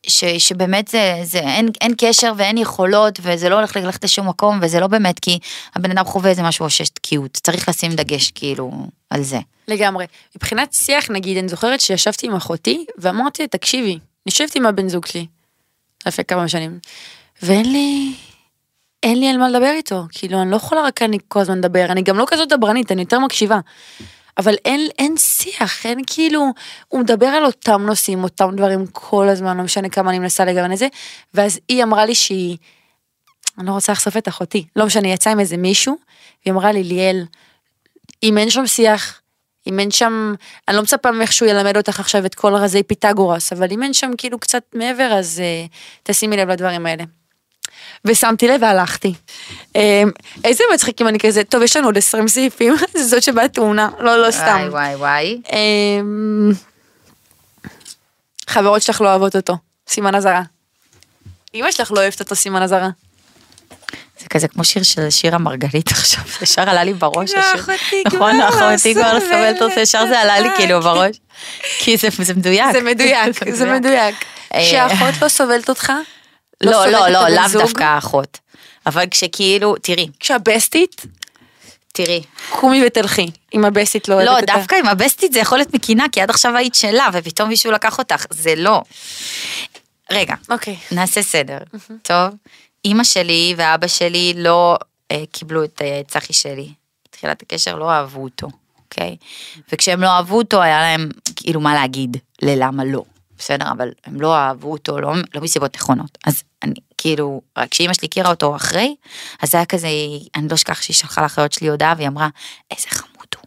ש, 0.07 0.25
שבאמת 0.25 0.87
זה, 0.87 1.19
זה 1.23 1.39
אין, 1.39 1.69
אין 1.81 1.93
קשר 1.97 2.33
ואין 2.37 2.57
יכולות, 2.57 3.19
וזה 3.21 3.49
לא 3.49 3.55
הולך 3.55 3.75
ללכת 3.75 4.03
לשום 4.03 4.29
מקום, 4.29 4.59
וזה 4.61 4.79
לא 4.79 4.87
באמת 4.87 5.19
כי 5.19 5.39
הבן 5.75 5.91
אדם 5.91 6.05
חווה 6.05 6.29
איזה 6.29 6.43
משהו 6.43 6.65
או 6.65 6.69
שיש 6.69 6.89
תקיעות, 6.89 7.31
צריך 7.43 7.69
לשים 7.69 7.91
דגש, 7.91 8.31
כאילו, 8.31 8.71
על 9.09 9.23
זה. 9.23 9.39
לגמרי. 9.67 10.05
מבחינת 10.35 10.73
שיח, 10.73 11.11
נגיד, 11.11 11.37
אני 11.37 11.49
זוכרת 11.49 11.81
שישבתי 11.81 12.27
עם 12.27 12.35
אחותי, 12.35 12.85
ואמרתי 12.97 13.41
לה, 13.41 13.47
תקשיבי, 13.47 13.99
יושבת 14.25 14.55
עם 14.55 14.65
הבן 14.65 14.89
זוג 14.89 15.05
שלי, 15.05 15.25
לפני 16.05 16.25
כמה 16.25 16.47
שנים, 16.47 16.79
ואין 17.41 17.71
לי, 17.71 18.13
אין 19.03 19.19
לי 19.19 19.29
על 19.29 19.37
מה 19.37 19.49
לדבר 19.49 19.71
איתו, 19.71 20.03
כאילו, 20.11 20.41
אני 20.41 20.51
לא 20.51 20.55
יכולה 20.55 20.81
רק 20.81 21.01
אני 21.01 21.17
כל 21.27 21.39
הזמן 21.39 21.57
לדבר, 21.57 21.85
אני 21.85 22.01
גם 22.01 22.17
לא 22.17 22.25
כזאת 22.27 22.49
דברנית, 22.49 22.91
אני 22.91 23.01
יותר 23.01 23.19
מקשיבה. 23.19 23.59
אבל 24.37 24.55
אין, 24.65 24.87
אין 24.99 25.17
שיח, 25.17 25.85
אין 25.85 26.01
כאילו, 26.07 26.45
הוא 26.87 27.01
מדבר 27.01 27.27
על 27.27 27.45
אותם 27.45 27.81
נושאים, 27.85 28.23
אותם 28.23 28.55
דברים 28.55 28.85
כל 28.91 29.29
הזמן, 29.29 29.57
לא 29.57 29.63
משנה 29.63 29.89
כמה 29.89 30.09
אני 30.09 30.19
מנסה 30.19 30.45
לגוון 30.45 30.71
את 30.71 30.77
זה, 30.77 30.87
ואז 31.33 31.59
היא 31.69 31.83
אמרה 31.83 32.05
לי 32.05 32.15
שהיא, 32.15 32.57
אני 33.57 33.67
לא 33.67 33.71
רוצה 33.71 33.91
לחשוף 33.91 34.17
את 34.17 34.27
אחותי, 34.27 34.65
לא 34.75 34.85
משנה, 34.85 35.07
היא 35.07 35.13
יצאה 35.13 35.33
עם 35.33 35.39
איזה 35.39 35.57
מישהו, 35.57 35.97
והיא 36.45 36.53
אמרה 36.53 36.71
לי, 36.71 36.83
ליאל, 36.83 37.25
אם 38.23 38.37
אין 38.37 38.49
שם 38.49 38.67
שיח, 38.67 39.21
אם 39.67 39.79
אין 39.79 39.91
שם, 39.91 40.33
אני 40.67 40.75
לא 40.75 40.83
מצפה 40.83 41.11
ממך 41.11 41.33
שהוא 41.33 41.49
ילמד 41.49 41.77
אותך 41.77 41.99
עכשיו 41.99 42.25
את 42.25 42.35
כל 42.35 42.55
רזי 42.55 42.83
פיתגורס, 42.83 43.53
אבל 43.53 43.67
אם 43.71 43.83
אין 43.83 43.93
שם 43.93 44.11
כאילו 44.17 44.39
קצת 44.39 44.63
מעבר, 44.75 45.13
אז 45.13 45.41
uh, 45.41 45.71
תשימי 46.03 46.37
לב 46.37 46.49
לדברים 46.49 46.85
האלה. 46.85 47.03
ושמתי 48.05 48.47
לב 48.47 48.61
והלכתי. 48.61 49.13
Um, 49.67 49.77
איזה 50.43 50.63
מצחיק 50.73 51.01
אם 51.01 51.07
אני 51.07 51.19
כזה, 51.19 51.43
טוב, 51.43 51.61
יש 51.61 51.77
לנו 51.77 51.87
עוד 51.87 51.97
20 51.97 52.27
סעיפים, 52.27 52.75
זה 52.93 53.03
זאת 53.03 53.23
שבתאונה, 53.23 53.89
לא, 53.99 54.17
לא 54.21 54.31
סתם. 54.31 54.67
וואי 54.71 54.95
וואי. 54.95 55.41
Um, 55.45 56.55
חברות 58.47 58.81
שלך 58.81 59.01
לא 59.01 59.09
אוהבות 59.09 59.35
אותו, 59.35 59.57
סימן 59.87 60.15
אזהרה. 60.15 60.41
אמא 61.53 61.71
שלך 61.71 61.91
לא 61.91 61.99
אוהבת 61.99 62.19
אותו, 62.19 62.35
סימן 62.35 62.61
אזהרה. 62.61 62.89
זה 64.19 64.29
כזה 64.29 64.47
כמו 64.47 64.63
שיר 64.63 64.83
של 64.83 65.09
שירה 65.09 65.37
מרגלית 65.37 65.91
עכשיו, 65.97 66.23
ישר 66.41 66.69
עלה 66.69 66.83
לי 66.83 66.93
בראש 66.93 67.31
השיר. 67.37 67.75
נכון, 68.05 68.41
אחותי 68.41 68.93
כבר 68.93 69.19
סובלת. 69.19 69.61
אותי, 69.61 69.79
ישר 69.79 70.07
זה 70.07 70.19
עלה 70.19 70.39
לי 70.39 70.49
כאילו 70.55 70.81
בראש. 70.81 71.15
כי 71.79 71.97
זה 71.97 72.07
זה 72.19 72.33
מדויק. 72.33 72.71
זה 72.71 72.81
מדויק, 72.81 73.49
זה 73.49 73.65
מדויק. 73.65 74.15
אה, 74.53 74.61
כשאחות 74.61 75.21
לא 75.21 75.27
סובלת 75.27 75.69
אותך, 75.69 75.91
לא, 76.63 76.85
לא, 76.85 77.07
לא, 77.07 77.19
הבן 77.19 77.35
לאו 77.35 77.47
זוג, 77.47 77.61
דווקא 77.61 77.83
האחות. 77.83 78.39
אבל 78.85 79.05
כשכאילו, 79.11 79.75
תראי, 79.81 80.07
כשהבסטית, 80.19 81.05
תראי. 81.93 82.23
קומי 82.49 82.85
ותלכי, 82.87 83.31
אם 83.53 83.65
הבסטית 83.65 84.07
לא 84.07 84.13
אוהבת 84.13 84.27
לא, 84.27 84.39
אותה. 84.39 84.53
דווקא 84.55 84.75
עם 84.75 84.87
הבסטית 84.87 85.33
זה 85.33 85.39
יכול 85.39 85.57
להיות 85.57 85.73
מקינה, 85.73 86.05
כי 86.11 86.21
עד 86.21 86.29
עכשיו 86.29 86.57
היית 86.57 86.75
שלה, 86.75 87.07
ופתאום 87.13 87.49
מישהו 87.49 87.71
לקח 87.71 87.99
אותך, 87.99 88.25
זה 88.29 88.55
לא. 88.55 88.81
רגע, 90.11 90.35
אוקיי. 90.49 90.75
נעשה 90.91 91.21
סדר, 91.21 91.57
טוב? 92.01 92.29
אימא 92.85 93.03
שלי 93.03 93.53
ואבא 93.57 93.87
שלי 93.87 94.33
לא 94.37 94.77
אה, 95.11 95.23
קיבלו 95.31 95.63
את 95.63 95.81
אה, 95.81 96.01
צחי 96.07 96.33
שלי. 96.33 96.69
תחילת 97.09 97.41
הקשר 97.41 97.75
לא 97.75 97.91
אהבו 97.91 98.23
אותו, 98.23 98.47
אוקיי? 98.83 99.15
וכשהם 99.71 100.01
לא 100.01 100.07
אהבו 100.07 100.37
אותו, 100.37 100.61
היה 100.61 100.81
להם 100.81 101.09
כאילו 101.35 101.61
מה 101.61 101.73
להגיד 101.73 102.17
ללמה 102.41 102.83
לא. 102.83 103.03
בסדר, 103.43 103.71
אבל 103.71 103.89
הם 104.05 104.21
לא 104.21 104.35
אהבו 104.35 104.71
אותו, 104.71 105.01
לא, 105.01 105.13
לא 105.35 105.41
מסיבות 105.41 105.75
נכונות. 105.75 106.17
אז 106.25 106.43
אני, 106.63 106.73
כאילו, 106.97 107.41
רק 107.57 107.69
כשאימא 107.69 107.93
שלי 107.93 108.07
הכירה 108.07 108.29
אותו 108.29 108.55
אחרי, 108.55 108.95
אז 109.41 109.51
זה 109.51 109.57
היה 109.57 109.65
כזה, 109.65 109.87
אני 110.35 110.47
לא 110.47 110.53
אשכח 110.53 110.81
שהיא 110.81 110.95
שלחה 110.95 111.21
לאחיות 111.21 111.51
שלי 111.51 111.67
הודעה, 111.67 111.93
והיא 111.97 112.07
אמרה, 112.07 112.27
איזה 112.71 112.87
חמוד 112.89 113.27
הוא. 113.35 113.45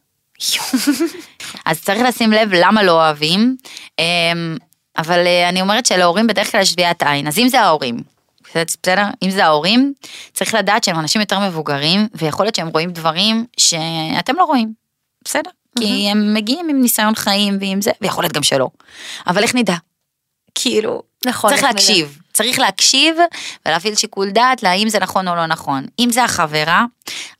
אז 1.66 1.82
צריך 1.82 2.02
לשים 2.02 2.32
לב 2.32 2.48
למה 2.52 2.82
לא 2.82 2.92
אוהבים, 2.92 3.56
אמ, 3.98 4.56
אבל 4.98 5.26
אה, 5.26 5.48
אני 5.48 5.60
אומרת 5.60 5.86
שלהורים 5.86 6.26
בדרך 6.26 6.52
כלל 6.52 6.60
יש 6.60 6.70
שביעת 6.70 7.02
עין, 7.02 7.26
אז 7.26 7.38
אם 7.38 7.48
זה 7.48 7.60
ההורים, 7.60 7.96
בסדר? 8.44 9.04
אם 9.22 9.30
זה 9.30 9.44
ההורים, 9.44 9.92
צריך 10.32 10.54
לדעת 10.54 10.84
שהם 10.84 10.98
אנשים 10.98 11.20
יותר 11.20 11.38
מבוגרים, 11.48 12.08
ויכול 12.14 12.46
להיות 12.46 12.54
שהם 12.54 12.68
רואים 12.68 12.90
דברים 12.90 13.46
שאתם 13.56 14.36
לא 14.36 14.44
רואים, 14.44 14.72
בסדר? 15.24 15.50
כי 15.78 16.08
הם 16.10 16.34
מגיעים 16.34 16.68
עם 16.68 16.80
ניסיון 16.80 17.14
חיים 17.14 17.56
ועם 17.60 17.80
זה, 17.80 17.90
ויכול 18.00 18.24
להיות 18.24 18.32
גם 18.32 18.42
שלא. 18.42 18.68
אבל 19.26 19.42
איך 19.42 19.54
נדע? 19.54 19.74
כאילו, 20.58 21.02
נכון, 21.26 21.50
צריך? 21.50 21.62
להקשיב. 21.62 22.18
צריך 22.32 22.58
להקשיב 22.58 23.16
ולהפעיל 23.66 23.94
שיקול 23.94 24.30
דעת 24.30 24.62
להאם 24.62 24.88
זה 24.88 24.98
נכון 24.98 25.28
או 25.28 25.34
לא 25.34 25.46
נכון. 25.46 25.86
אם 25.98 26.08
זה 26.12 26.24
החברה, 26.24 26.84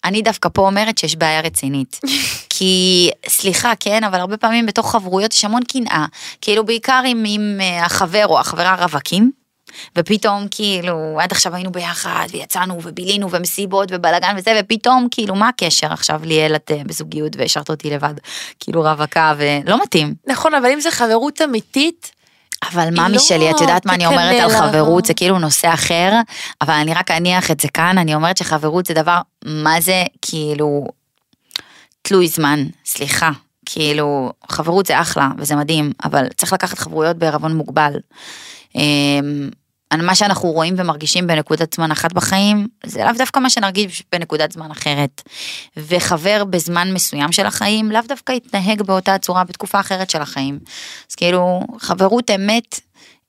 אני 0.04 0.22
דווקא 0.22 0.48
פה 0.52 0.66
אומרת 0.66 0.98
שיש 0.98 1.16
בעיה 1.16 1.40
רצינית. 1.40 2.00
כי, 2.54 3.10
סליחה, 3.28 3.72
כן, 3.80 4.04
אבל 4.04 4.20
הרבה 4.20 4.36
פעמים 4.36 4.66
בתוך 4.66 4.92
חברויות 4.92 5.32
יש 5.32 5.44
המון 5.44 5.62
קנאה. 5.64 6.06
כאילו 6.40 6.66
בעיקר 6.66 7.02
עם, 7.06 7.24
עם 7.26 7.58
אה, 7.60 7.84
החבר 7.84 8.26
או 8.26 8.40
החברה 8.40 8.74
רווקים. 8.74 9.30
ופתאום 9.96 10.46
כאילו 10.50 11.18
עד 11.20 11.32
עכשיו 11.32 11.54
היינו 11.54 11.72
ביחד 11.72 12.26
ויצאנו 12.30 12.78
ובילינו 12.82 13.30
ומסיבות 13.30 13.88
ובלאגן 13.92 14.34
וזה 14.38 14.60
ופתאום 14.60 15.08
כאילו 15.10 15.34
מה 15.34 15.48
הקשר 15.48 15.92
עכשיו 15.92 16.20
ליאל 16.24 16.56
את 16.56 16.70
אה, 16.70 16.82
בזוגיות 16.86 17.36
והשארת 17.36 17.70
אותי 17.70 17.90
לבד 17.90 18.14
כאילו 18.60 18.82
רווקה 18.82 19.34
ולא 19.38 19.82
מתאים. 19.82 20.14
נכון, 20.26 20.54
אבל 20.54 20.70
אם 20.70 20.80
זה 20.80 20.90
חברות 20.90 21.42
אמיתית, 21.42 22.12
אבל 22.72 22.82
היא 22.82 22.90
ממי 22.90 23.12
לא 23.12 23.18
שלי, 23.18 23.50
את 23.50 23.60
יודעת 23.60 23.86
מה 23.86 23.94
אני 23.94 24.06
אומרת 24.06 24.42
על. 24.42 24.50
חברות, 24.50 25.04
זה 25.04 25.14
כאילו 25.14 25.38
נושא 25.38 25.74
אחר, 25.74 26.12
אבל 26.60 26.74
אני 26.74 26.94
רק 26.94 27.10
אניח 27.10 27.50
את 27.50 27.60
זה 27.60 27.68
כאן, 27.68 27.98
אני 27.98 28.14
אומרת 28.14 28.36
שחברות 28.36 28.86
זה 28.86 28.94
דבר, 28.94 29.18
מה 29.44 29.80
זה 29.80 30.04
כאילו, 30.22 30.86
תלוי 32.02 32.28
זמן, 32.28 32.64
סליחה, 32.84 33.30
כאילו, 33.66 34.32
חברות 34.48 34.86
זה 34.86 35.00
אחלה 35.00 35.28
וזה 35.38 35.56
מדהים, 35.56 35.92
אבל 36.04 36.26
צריך 36.36 36.52
לקחת 36.52 36.78
חברויות 36.78 37.16
בערבון 37.16 37.56
מוגבל. 37.56 37.92
מה 39.94 40.14
שאנחנו 40.14 40.48
רואים 40.48 40.74
ומרגישים 40.78 41.26
בנקודת 41.26 41.74
זמן 41.74 41.90
אחת 41.90 42.12
בחיים, 42.12 42.68
זה 42.86 43.04
לאו 43.04 43.12
דווקא 43.18 43.40
מה 43.40 43.50
שנרגיש 43.50 44.02
בנקודת 44.12 44.52
זמן 44.52 44.70
אחרת. 44.70 45.22
וחבר 45.76 46.44
בזמן 46.44 46.92
מסוים 46.92 47.32
של 47.32 47.46
החיים, 47.46 47.90
לאו 47.90 48.00
דווקא 48.08 48.32
יתנהג 48.32 48.82
באותה 48.82 49.18
צורה 49.18 49.44
בתקופה 49.44 49.80
אחרת 49.80 50.10
של 50.10 50.22
החיים. 50.22 50.58
אז 51.10 51.14
כאילו, 51.14 51.60
חברות 51.78 52.30
אמת, 52.30 52.80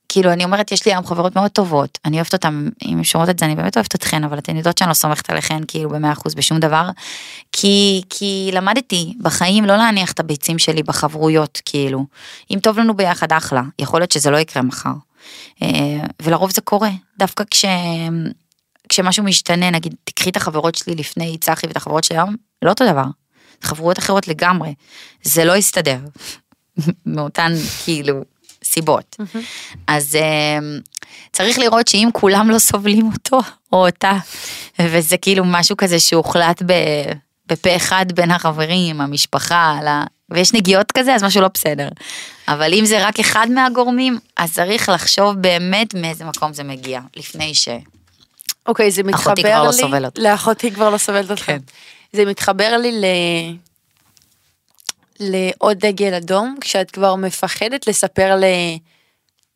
כאילו 0.08 0.32
אני 0.32 0.44
אומרת, 0.44 0.72
יש 0.72 0.86
לי 0.86 0.92
היום 0.92 1.06
חברות 1.06 1.36
מאוד 1.36 1.50
טובות, 1.50 1.98
אני 2.04 2.16
אוהבת 2.16 2.32
אותן, 2.32 2.68
אם 2.84 3.04
שומעות 3.04 3.30
את 3.30 3.38
זה, 3.38 3.44
אני 3.44 3.56
באמת 3.56 3.76
אוהבת 3.76 3.94
אתכן, 3.94 4.24
אבל 4.24 4.38
אתן 4.38 4.56
יודעות 4.56 4.78
שאני 4.78 4.88
לא 4.88 4.94
סומכת 4.94 5.30
עליכן 5.30 5.60
כאילו 5.68 5.90
במאה 5.90 6.12
אחוז 6.12 6.34
בשום 6.34 6.60
דבר, 6.60 6.90
כי, 7.52 8.02
כי 8.10 8.50
למדתי 8.52 9.14
בחיים 9.22 9.64
לא 9.64 9.76
להניח 9.76 10.12
את 10.12 10.20
הביצים 10.20 10.58
שלי 10.58 10.82
בחברויות, 10.82 11.60
כאילו. 11.64 12.06
אם 12.54 12.58
טוב 12.62 12.78
לנו 12.78 12.94
ביחד, 12.94 13.32
אחלה, 13.32 13.62
יכול 13.78 14.00
להיות 14.00 14.12
שזה 14.12 14.30
לא 14.30 14.36
יקרה 14.36 14.62
מחר. 14.62 15.07
אה, 15.62 16.06
ולרוב 16.22 16.50
זה 16.50 16.60
קורה, 16.60 16.90
דווקא 17.18 17.44
כש... 17.50 17.64
כשמשהו 18.88 19.24
משתנה, 19.24 19.70
נגיד, 19.70 19.94
תקחי 20.04 20.30
את 20.30 20.36
החברות 20.36 20.74
שלי 20.74 20.94
לפני 20.94 21.38
צחי 21.40 21.66
ואת 21.66 21.76
החברות 21.76 22.04
שלי 22.04 22.16
היום, 22.16 22.36
לא 22.62 22.70
אותו 22.70 22.84
דבר. 22.92 23.04
חברויות 23.62 23.98
אחרות 23.98 24.28
לגמרי. 24.28 24.74
זה 25.22 25.44
לא 25.44 25.56
יסתדר. 25.56 25.98
מאותן, 27.06 27.52
כאילו, 27.84 28.22
סיבות. 28.64 29.16
אז 29.86 30.14
אה, 30.14 30.58
צריך 31.32 31.58
לראות 31.58 31.88
שאם 31.88 32.08
כולם 32.12 32.50
לא 32.50 32.58
סובלים 32.58 33.10
אותו 33.12 33.38
או 33.72 33.86
אותה, 33.86 34.12
וזה 34.82 35.16
כאילו 35.16 35.44
משהו 35.46 35.76
כזה 35.76 36.00
שהוחלט 36.00 36.62
ב, 36.66 36.72
בפה 37.46 37.76
אחד 37.76 38.06
בין 38.14 38.30
החברים, 38.30 39.00
המשפחה, 39.00 39.78
ויש 40.30 40.54
נגיעות 40.54 40.92
כזה, 40.92 41.14
אז 41.14 41.22
משהו 41.22 41.40
לא 41.40 41.48
בסדר. 41.54 41.88
אבל 42.48 42.74
אם 42.74 42.84
זה 42.84 43.06
רק 43.06 43.20
אחד 43.20 43.46
מהגורמים, 43.50 44.18
אז 44.36 44.54
צריך 44.54 44.88
לחשוב 44.88 45.34
באמת 45.34 45.94
מאיזה 45.94 46.24
מקום 46.24 46.52
זה 46.52 46.64
מגיע, 46.64 47.00
לפני 47.16 47.54
ש... 47.54 47.68
אוקיי, 48.66 48.90
זה 48.90 49.02
מתחבר 49.02 49.32
אחותי 49.32 49.42
לי... 49.42 49.48
כבר 49.52 49.64
לא 49.64 49.72
סובלת. 49.72 50.18
לאחותי 50.18 50.70
כבר 50.70 50.90
לא 50.90 50.98
סובלת 50.98 51.30
אותך. 51.30 51.42
כן. 51.42 51.58
זה 52.12 52.24
מתחבר 52.24 52.76
לי 52.76 52.92
ל... 52.92 53.04
לעוד 55.20 55.78
דגל 55.78 56.14
אדום, 56.14 56.56
כשאת 56.60 56.90
כבר 56.90 57.14
מפחדת 57.14 57.86
לספר 57.86 58.36
ל... 58.36 58.44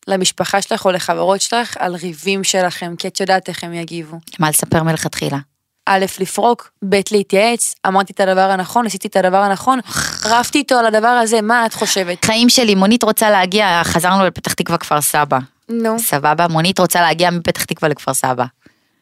למשפחה 0.07 0.63
שלך 0.63 0.85
או 0.85 0.91
לחברות 0.91 1.41
שלך 1.41 1.77
על 1.79 1.95
ריבים 1.95 2.45
שלכם, 2.45 2.97
כי 2.97 3.09
את 3.09 3.21
יודעת 3.21 3.49
איך 3.49 3.65
הם 3.65 3.75
יגיבו. 3.75 4.17
מה 4.39 4.51
לספר 4.51 4.83
מלכתחילה? 4.83 5.39
א', 5.87 6.07
לפרוק, 6.21 6.71
ב', 6.89 7.01
להתייעץ, 7.11 7.75
אמרתי 7.87 8.13
את 8.13 8.21
הדבר 8.21 8.51
הנכון, 8.51 8.87
עשיתי 8.87 9.09
את 9.09 9.17
הדבר 9.17 9.37
הנכון, 9.37 9.81
רבתי 10.25 10.59
איתו 10.59 10.75
על 10.75 10.87
הדבר 10.87 11.09
הזה, 11.09 11.41
מה 11.41 11.67
את 11.67 11.75
חושבת? 11.75 12.25
חיים 12.25 12.49
שלי, 12.49 12.75
מונית 12.75 13.03
רוצה 13.03 13.31
להגיע, 13.31 13.81
חזרנו 13.85 14.27
לפתח 14.27 14.53
תקווה 14.53 14.79
כפר 14.79 15.01
סבא. 15.01 15.39
נו. 15.69 15.99
סבבה, 15.99 16.49
מונית 16.49 16.79
רוצה 16.79 17.01
להגיע 17.01 17.31
מפתח 17.31 17.65
תקווה 17.65 17.89
לכפר 17.89 18.15
סבא. 18.15 18.45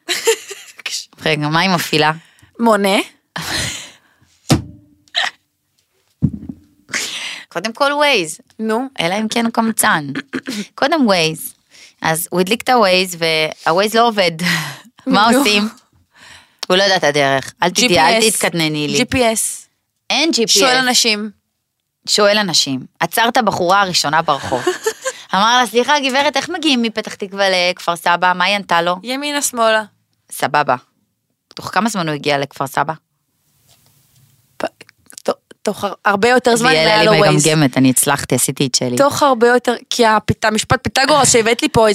רגע, 1.25 1.49
מה 1.49 1.61
היא 1.61 1.71
מפעילה? 1.71 2.13
מונה, 2.59 2.99
קודם 7.49 7.73
כל 7.73 7.93
ווייז, 7.93 8.39
נו, 8.59 8.89
אלא 9.01 9.15
אם 9.15 9.29
כן 9.29 9.45
הוא 9.45 9.53
קמצן. 9.53 10.07
קודם 10.75 11.07
ווייז. 11.07 11.55
אז 12.03 12.29
הוא 12.31 12.41
הדליק 12.41 12.63
את 12.63 12.69
הווייז 12.69 13.17
והווייז 13.19 13.95
לא 13.95 14.09
עובד. 14.09 14.33
מה. 15.07 15.29
עושים? 15.29 15.69
הוא 16.71 16.77
לא 16.77 16.83
יודע 16.83 16.97
את 16.97 17.05
הדרך. 17.05 17.55
אל 17.63 17.71
תדעי, 17.71 18.01
אל. 18.01 18.31
תתקטנני 18.31 18.89
לי. 18.89 19.03
GPS, 19.03 19.67
אין 20.11 20.31
GPS. 20.31 20.49
שואל 20.49 20.77
אנשים, 20.77 21.31
שואל 22.09 22.39
אנשים. 22.39 22.81
עצר 23.01 23.29
את 23.29 23.37
הבחורה 23.37 23.81
הראשונה 23.81 24.23
ברחוב. 24.23 24.63
אמר 25.35 25.59
לה, 25.61 25.67
סליחה 25.67 26.01
גברת, 26.01 26.37
איך 26.37 26.49
מגיעים 26.49 26.83
מפתח 26.83 27.15
תקווה 27.15 27.47
לכפר 27.51 27.97
סבא? 27.97 28.33
מה 28.33 28.45
היא 28.45 28.57
ענתה 28.57 28.83
לו? 28.83 28.97
ימינה 29.03 29.43
שמאלה. 29.43 29.83
סבבה. 30.33 30.77
תוך 31.55 31.71
כמה 31.73 31.89
זמן 31.89 32.09
הוא 32.09 32.15
הגיע 32.15 32.39
לכפר 32.39 32.67
סבא? 32.67 32.93
תוך 35.63 35.85
הר- 35.85 35.93
הרבה 36.05 36.29
יותר 36.29 36.57
זמן 36.57 36.67
והיא 36.69 36.79
העלה 36.79 37.05
לו 37.05 37.19
ווייז. 37.19 37.47
מגמגמת, 37.47 37.77
אני 37.79 37.91
הצלחתי, 37.91 38.35
עשיתי 38.35 38.67
את 38.67 38.75
שלי. 38.75 38.97
תוך 38.97 39.23
הרבה 39.23 39.49
יותר, 39.49 39.75
כי 39.91 40.03
המשפט 40.45 40.79
פיתגורס 40.83 41.33
שהבאת 41.33 41.63
לי 41.63 41.69
פה, 41.69 41.87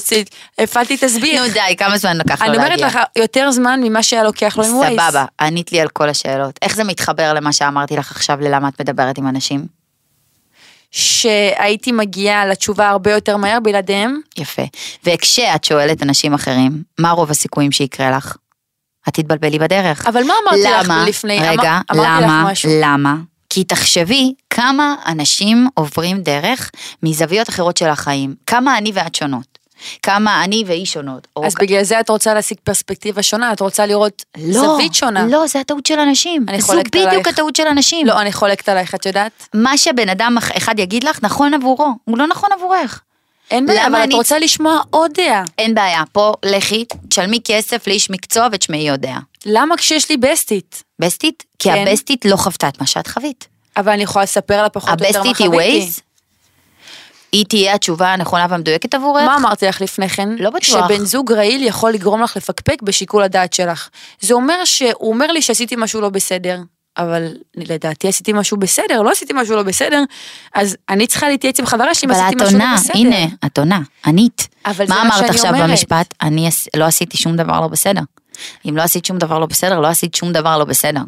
הפעלתי 0.60 0.98
תסביר. 0.98 1.42
נו 1.44 1.54
די, 1.54 1.76
כמה 1.78 1.98
זמן 1.98 2.18
לקח 2.18 2.42
לו 2.42 2.48
אני 2.48 2.58
להגיע? 2.58 2.76
אומרת 2.76 2.94
לך, 2.96 3.00
יותר 3.16 3.52
זמן 3.52 3.80
ממה 3.84 4.04
שהיה 4.04 4.24
לוקח 4.24 4.58
לו 4.58 4.64
עם 4.64 4.74
ווייז. 4.78 5.00
סבבה, 5.00 5.26
ענית 5.42 5.72
לי 5.72 5.82
על 5.82 5.88
כל 5.88 6.10
השאלות. 6.10 6.60
איך 6.62 6.76
זה 6.76 6.84
מתחבר 6.84 7.34
למה 7.34 7.54
שאמרתי 7.54 7.96
לך 7.98 8.12
עכשיו, 8.12 8.38
ללמה 8.42 8.68
את 8.68 8.82
מדברת 8.82 9.18
עם 9.18 9.28
אנשים? 9.28 9.66
שהייתי 10.92 11.92
מגיעה 11.92 12.46
לתשובה 12.46 12.90
הרבה 12.90 13.12
יותר 13.12 13.38
מהר 13.38 13.60
בלעדיהם. 13.60 14.20
יפה. 14.38 14.62
וכשאת 15.04 15.64
שואלת 15.64 16.04
אנשים 16.04 16.34
אחרים, 16.34 16.84
מה 17.00 17.12
רוב 17.12 17.32
הסיכויים 17.32 17.72
שיקרה 17.72 18.12
לך? 18.12 18.36
את 19.10 19.14
תתבלבלי 19.14 19.60
בדרך. 19.60 20.06
אבל 20.08 20.24
מה 20.24 20.34
אמרתי 20.44 20.64
לך 20.64 20.86
למה? 20.86 21.06
לפני? 21.08 21.40
רגע, 21.42 21.80
אמר- 21.92 22.04
אמרתי 22.06 22.24
לך 22.26 22.30
למה? 22.32 22.44
משהו. 22.52 22.72
למה? 22.82 23.16
כי 23.56 23.64
תחשבי 23.64 24.34
כמה 24.50 24.96
אנשים 25.08 25.68
עוברים 25.74 26.22
דרך 26.22 26.72
מזוויות 27.04 27.50
אחרות 27.50 27.78
של 27.78 27.86
החיים. 27.90 28.36
כמה 28.48 28.78
אני 28.78 28.92
ואת 28.94 29.16
שונות. 29.16 29.58
כמה 30.04 30.44
אני 30.44 30.64
והיא 30.68 30.86
שונות. 30.86 31.28
או 31.36 31.46
אז 31.46 31.56
כ- 31.56 31.60
בגלל 31.62 31.84
זה 31.84 32.00
את 32.00 32.10
רוצה 32.10 32.34
להשיג 32.34 32.58
פרספקטיבה 32.64 33.24
שונה, 33.24 33.54
את 33.54 33.60
רוצה 33.60 33.86
לראות 33.86 34.24
לא, 34.38 34.54
זווית 34.54 34.94
שונה. 34.94 35.26
לא, 35.28 35.48
זה 35.48 35.60
הטעות 35.60 35.86
של 35.86 36.00
אנשים. 36.00 36.46
אני 36.50 36.62
זו 36.62 36.68
חולקת 36.68 36.90
בדיוק 36.96 37.08
עלייך. 37.10 37.28
הטעות 37.28 37.56
של 37.56 37.68
אנשים. 37.68 38.08
לא, 38.08 38.22
אני 38.22 38.32
חולקת 38.34 38.70
עלייך, 38.70 38.96
את 38.96 39.06
יודעת? 39.06 39.48
מה 39.54 39.78
שבן 39.78 40.10
אדם 40.10 40.36
אח- 40.38 40.58
אחד 40.58 40.80
יגיד 40.80 41.04
לך, 41.04 41.20
נכון 41.22 41.54
עבורו, 41.54 41.92
הוא 42.06 42.18
לא 42.18 42.28
נכון 42.28 42.50
עבורך. 42.58 43.02
אין 43.52 43.66
בעיה, 43.66 43.88
אבל 43.88 43.96
את 43.96 44.04
אני- 44.04 44.16
רוצה 44.16 44.40
לשמוע 44.40 44.80
עוד 44.90 45.12
דעה. 45.14 45.44
אין 45.58 45.76
בעיה, 45.76 46.04
פה 46.12 46.34
לכי, 46.46 46.86
תשלמי 47.16 47.40
כסף 47.44 47.88
לאיש 47.88 48.10
מקצוע 48.10 48.48
ותשמעי 48.52 48.88
יודע. 48.88 49.16
למה 49.46 49.78
כשיש 49.78 50.10
לי 50.10 50.18
בסטית? 50.18 50.84
בסטית? 51.00 51.44
כי 51.60 51.70
כן. 51.70 51.86
הבסטית 51.88 52.26
לא 52.26 52.36
חוותה 52.36 52.68
את 52.68 52.82
מה 52.82 52.88
שאת 52.88 53.08
חווית. 53.08 53.48
אבל 53.78 53.92
אני 53.92 54.04
יכולה 54.04 54.24
לספר 54.24 54.62
לה 54.62 54.70
פחות 54.70 55.02
או 55.02 55.06
יותר 55.08 55.20
מה 55.20 55.30
הבסטית 55.30 55.38
היא 55.40 55.48
חוויתי. 55.48 55.78
ווייז? 55.78 56.02
היא 57.32 57.46
תהיה 57.46 57.74
התשובה 57.76 58.14
הנכונה 58.14 58.46
והמדויקת 58.50 58.94
עבורך? 58.94 59.24
מה 59.24 59.36
אמרתי 59.36 59.66
לך 59.66 59.82
לפני 59.82 60.10
כן? 60.10 60.30
לא 60.30 60.50
בטוח. 60.50 60.88
שבן 60.88 61.06
זוג 61.06 61.32
רעיל 61.32 61.64
יכול 61.64 61.92
לגרום 61.92 62.22
לך 62.22 62.38
לפקפק 62.38 62.82
בשיקול 62.82 63.24
הדעת 63.24 63.54
שלך. 63.54 63.90
זה 64.20 64.34
אומר 64.34 64.66
שהוא 64.66 65.10
אומר 65.10 65.32
לי 65.32 65.42
שעשיתי 65.42 65.76
משהו 65.78 66.02
לא 66.02 66.10
בסדר, 66.10 66.60
אבל 66.98 67.28
לדעתי 67.56 68.08
עשיתי 68.08 68.34
משהו 68.34 68.58
בסדר, 68.58 69.02
לא 69.02 69.12
עשיתי 69.12 69.34
משהו 69.36 69.56
לא 69.56 69.64
בסדר, 69.64 70.04
אז 70.54 70.78
אני 70.90 71.08
צריכה 71.08 71.30
להתייעץ 71.30 71.60
עם 71.60 71.66
חברה 71.66 71.96
שלי 71.96 72.08
אם 72.08 72.12
אבל 72.12 72.22
עשיתי 72.22 72.36
את 72.36 72.48
משהו 72.48 72.60
לא 72.60 72.64
עונה, 72.64 72.76
בסדר. 72.78 72.98
הנה, 72.98 73.26
את 73.46 73.58
עונה, 73.58 73.80
ענית. 74.06 74.48
אבל 74.66 74.88
זה 74.88 74.94
מה 74.94 75.04
מה 75.04 75.16
אמרת 75.16 75.30
עכשיו 75.30 75.54
אומרת. 75.54 75.70
במשפט? 75.70 76.14
אני 76.22 76.50
לא 76.76 76.86
עשיתי 76.86 77.18
שום 77.18 77.36
דבר 77.36 77.62
לא 77.62 77.68
בסדר. 77.68 78.02
אם 78.70 78.78
לא 78.78 78.82
עשית 78.82 79.06
שום 79.06 79.18
דבר 79.18 79.40
לא 79.40 79.46
בסדר, 79.46 79.80
לא 79.80 79.88
עשית 79.88 80.16
שום 80.16 80.32
דבר 80.32 80.58
לא 80.58 80.66
בסדר. 80.66 81.02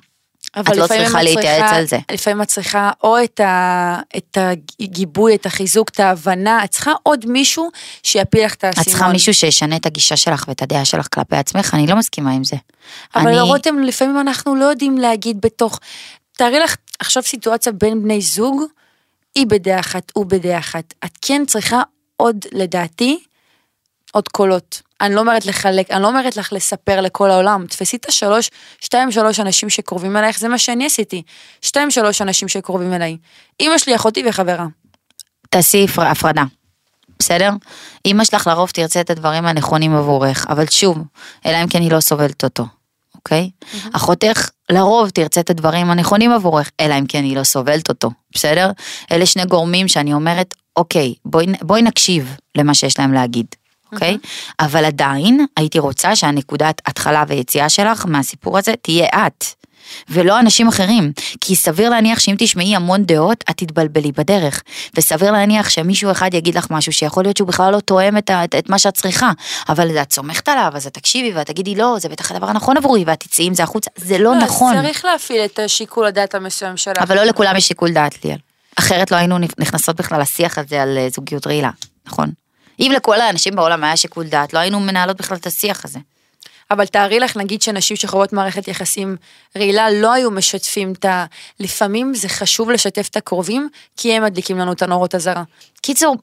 אבל 0.58 0.74
את 0.74 0.78
לא 0.78 0.88
צריכה 0.88 1.24
להתייעץ 1.24 1.74
על 1.74 1.86
זה. 1.86 1.98
לפעמים 2.12 2.42
את 2.42 2.48
צריכה 2.48 2.92
או 3.04 3.24
את, 3.24 3.40
ה, 3.40 4.00
את 4.18 4.38
הגיבוי, 4.80 5.36
את 5.36 5.46
החיזוק, 5.46 5.90
את 5.90 6.00
ההבנה, 6.00 6.64
את 6.64 6.70
צריכה 6.70 6.92
עוד 7.04 7.26
מישהו 7.26 7.70
שיפיל 8.04 8.46
לך 8.46 8.54
את 8.54 8.64
האסימון. 8.64 8.84
את 8.84 8.90
צריכה 8.90 9.08
מישהו 9.08 9.34
שישנה 9.34 9.76
את 9.76 9.86
הגישה 9.86 10.16
שלך 10.18 10.46
ואת 10.48 10.62
הדעה 10.62 10.86
שלך 10.86 11.08
כלפי 11.14 11.36
עצמך, 11.36 11.74
אני 11.74 11.88
לא 11.88 11.96
מסכימה 11.96 12.32
עם 12.32 12.44
זה. 12.44 12.56
אבל 13.16 13.28
אני- 13.28 13.40
רותם, 13.40 13.80
לפעמים 13.80 14.20
אנחנו 14.20 14.56
לא 14.56 14.66
יודעים 14.66 14.98
להגיד 14.98 15.42
בתוך... 15.42 15.80
תארי 16.38 16.60
לך 16.60 16.76
עכשיו 17.00 17.24
סיטואציה 17.24 17.72
בין 17.72 18.04
בני 18.04 18.22
זוג, 18.22 18.62
היא 19.36 19.48
בדעה 19.48 19.80
אחת, 19.80 20.12
הוא 20.14 20.26
בדעה 20.26 20.60
אחת. 20.60 20.94
את 21.06 21.12
כן 21.22 21.44
צריכה 21.48 21.82
עוד, 22.18 22.46
לדעתי, 22.52 23.20
עוד 24.12 24.28
קולות. 24.28 24.82
אני 25.02 25.16
לא 25.16 25.20
אומרת 25.20 25.46
לחלק, 25.46 25.92
אני 25.92 26.02
לא 26.02 26.08
אומרת 26.08 26.38
לך 26.38 26.54
לספר 26.54 27.02
לכל 27.02 27.32
העולם. 27.32 27.66
תפסי 27.70 27.98
את 27.98 28.06
השלוש, 28.10 28.50
שתיים 28.82 29.12
שלוש 29.12 29.40
אנשים 29.40 29.70
שקרובים 29.70 30.18
אלייך, 30.18 30.40
זה 30.40 30.48
מה 30.48 30.58
שאני 30.58 30.86
עשיתי. 30.86 31.24
שתיים 31.62 31.92
שלוש 31.92 32.22
אנשים 32.22 32.48
שקרובים 32.48 32.94
אליי. 32.94 33.18
אמא 33.62 33.78
שלי, 33.78 33.96
אחותי 33.96 34.24
וחברה. 34.30 34.66
תעשי 35.50 35.86
הפר- 35.86 36.02
הפרדה, 36.08 36.44
בסדר? 37.20 37.50
אמא 38.06 38.24
שלך 38.24 38.48
לרוב 38.48 38.70
תרצה 38.70 39.02
את 39.02 39.10
הדברים 39.10 39.46
הנכונים 39.46 39.96
עבורך, 39.96 40.46
אבל 40.50 40.66
שוב, 40.70 40.98
אלא 41.46 41.64
אם 41.64 41.68
כן 41.68 41.82
היא 41.82 41.92
לא 41.92 42.00
סובלת 42.00 42.44
אותו, 42.44 42.66
אוקיי? 43.16 43.50
אחותך 43.94 44.50
לרוב 44.70 45.10
תרצה 45.10 45.40
את 45.42 45.50
הדברים 45.50 45.90
הנכונים 45.92 46.32
עבורך, 46.32 46.72
אלא 46.80 47.00
אם 47.00 47.06
כן 47.08 47.24
היא 47.24 47.38
לא 47.38 47.44
סובלת 47.44 47.90
אותו, 47.90 48.10
בסדר? 48.32 48.72
אלה 49.12 49.26
שני 49.26 49.46
גורמים 49.46 49.88
שאני 49.88 50.14
אומרת, 50.14 50.54
אוקיי, 50.76 51.14
בואי, 51.26 51.46
בואי 51.62 51.82
נקשיב 51.82 52.36
למה 52.58 52.74
שיש 52.74 53.00
להם 53.00 53.14
להגיד. 53.14 53.46
אוקיי? 53.94 54.18
אבל 54.60 54.86
עדיין 54.86 55.46
הייתי 55.58 55.80
רוצה 55.80 56.16
שהנקודת 56.16 56.82
התחלה 56.86 57.24
ויציאה 57.28 57.70
שלך 57.70 58.06
מהסיפור 58.06 58.58
הזה 58.58 58.74
תהיה 58.82 59.08
את. 59.28 59.46
ולא 60.10 60.40
אנשים 60.40 60.68
אחרים, 60.68 61.12
כי 61.42 61.56
סביר 61.56 61.90
להניח 61.90 62.20
שאם 62.20 62.36
תשמעי 62.38 62.76
המון 62.76 63.06
דעות, 63.06 63.44
את 63.50 63.58
תתבלבלי 63.58 64.12
בדרך. 64.12 64.64
וסביר 64.98 65.32
להניח 65.32 65.70
שמישהו 65.70 66.12
אחד 66.12 66.34
יגיד 66.34 66.56
לך 66.56 66.68
משהו 66.70 66.94
שיכול 66.94 67.24
להיות 67.24 67.38
שהוא 67.38 67.48
בכלל 67.48 67.74
לא 67.74 67.80
תואם 67.80 68.18
את, 68.18 68.32
את, 68.32 68.56
את 68.56 68.70
מה 68.70 68.80
שאת 68.80 68.94
צריכה, 68.94 69.32
אבל 69.70 69.98
את 70.02 70.14
סומכת 70.14 70.50
עליו, 70.50 70.72
אז 70.76 70.88
את 70.88 70.94
תקשיבי 70.94 71.38
ואת 71.38 71.48
תגידי 71.48 71.76
לא, 71.76 71.96
זה 72.00 72.10
בטח 72.10 72.32
הדבר 72.32 72.50
הנכון 72.50 72.78
עבורי, 72.78 73.04
ואת 73.08 73.20
תצאי 73.20 73.46
עם 73.46 73.54
זה 73.54 73.64
החוצה, 73.64 73.90
זה 73.96 74.18
לא 74.18 74.36
נכון. 74.36 74.78
אז 74.78 74.86
צריך 74.86 75.06
להפעיל 75.06 75.46
את 75.46 75.60
השיקול 75.60 76.06
הדעת 76.06 76.36
המסוים 76.36 76.78
שלך. 76.78 76.98
אבל 76.98 77.16
לא 77.16 77.24
לכולם 77.24 77.56
יש 77.56 77.68
שיקול 77.68 77.92
דעת 77.92 78.26
ליאל. 78.26 78.38
אחרת 78.80 79.12
לא 79.12 79.18
היינו 79.18 79.38
נכנסות 79.38 79.96
בכלל 79.96 80.22
לשיח 80.22 80.58
הזה 80.58 80.82
על 80.82 80.98
אה, 80.98 81.08
זוגיות 81.10 81.48
רעילה, 81.48 81.70
נכון? 82.08 82.32
אם 82.80 82.92
לכל 82.96 83.22
האנשים 83.22 83.56
בעולם 83.56 83.84
היה 83.84 83.98
שיקול 83.98 84.28
דעת, 84.28 84.54
לא 84.54 84.60
היינו 84.60 84.80
מנהלות 84.80 85.18
בכלל 85.18 85.38
את 85.38 85.46
השיח 85.46 85.86
הזה. 85.86 86.00
אבל 86.72 86.86
תארי 86.86 87.20
לך, 87.20 87.38
נגיד 87.38 87.62
שנשים 87.62 87.98
שחוות 87.98 88.34
מערכת 88.34 88.68
יחסים 88.68 89.16
רעילה 89.58 89.92
לא 89.92 90.14
היו 90.14 90.32
משתפים 90.32 90.92
את 90.92 91.06
ה... 91.06 91.26
לפעמים 91.60 92.14
זה 92.16 92.30
חשוב 92.30 92.72
לשתף 92.72 93.08
את 93.12 93.16
הקרובים, 93.16 93.70
כי 93.98 94.14
הם 94.14 94.24
מדליקים 94.24 94.58
לנו 94.58 94.72
את 94.72 94.82
הנורות 94.82 95.16
אזהרה. 95.16 95.44
קיצור, 95.82 96.16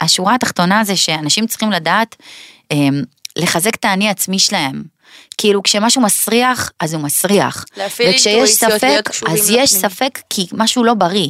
השורה 0.00 0.34
התחתונה 0.34 0.84
זה 0.84 0.96
שאנשים 0.96 1.46
צריכים 1.46 1.70
לדעת 1.70 2.16
אמ, 2.70 3.02
לחזק 3.40 3.74
את 3.74 3.84
האני 3.84 4.08
העצמי 4.08 4.38
שלהם. 4.38 4.82
כאילו 5.38 5.62
כשמשהו 5.62 6.02
מסריח, 6.02 6.70
אז 6.80 6.94
הוא 6.94 7.02
מסריח. 7.02 7.64
וכשיש 8.14 8.50
ספק, 8.78 9.02
אז 9.32 9.50
יש. 9.50 9.74
ספק 9.74 10.18
כי 10.30 10.46
משהו 10.52 10.84
לא 10.84 10.94
בריא. 10.94 11.28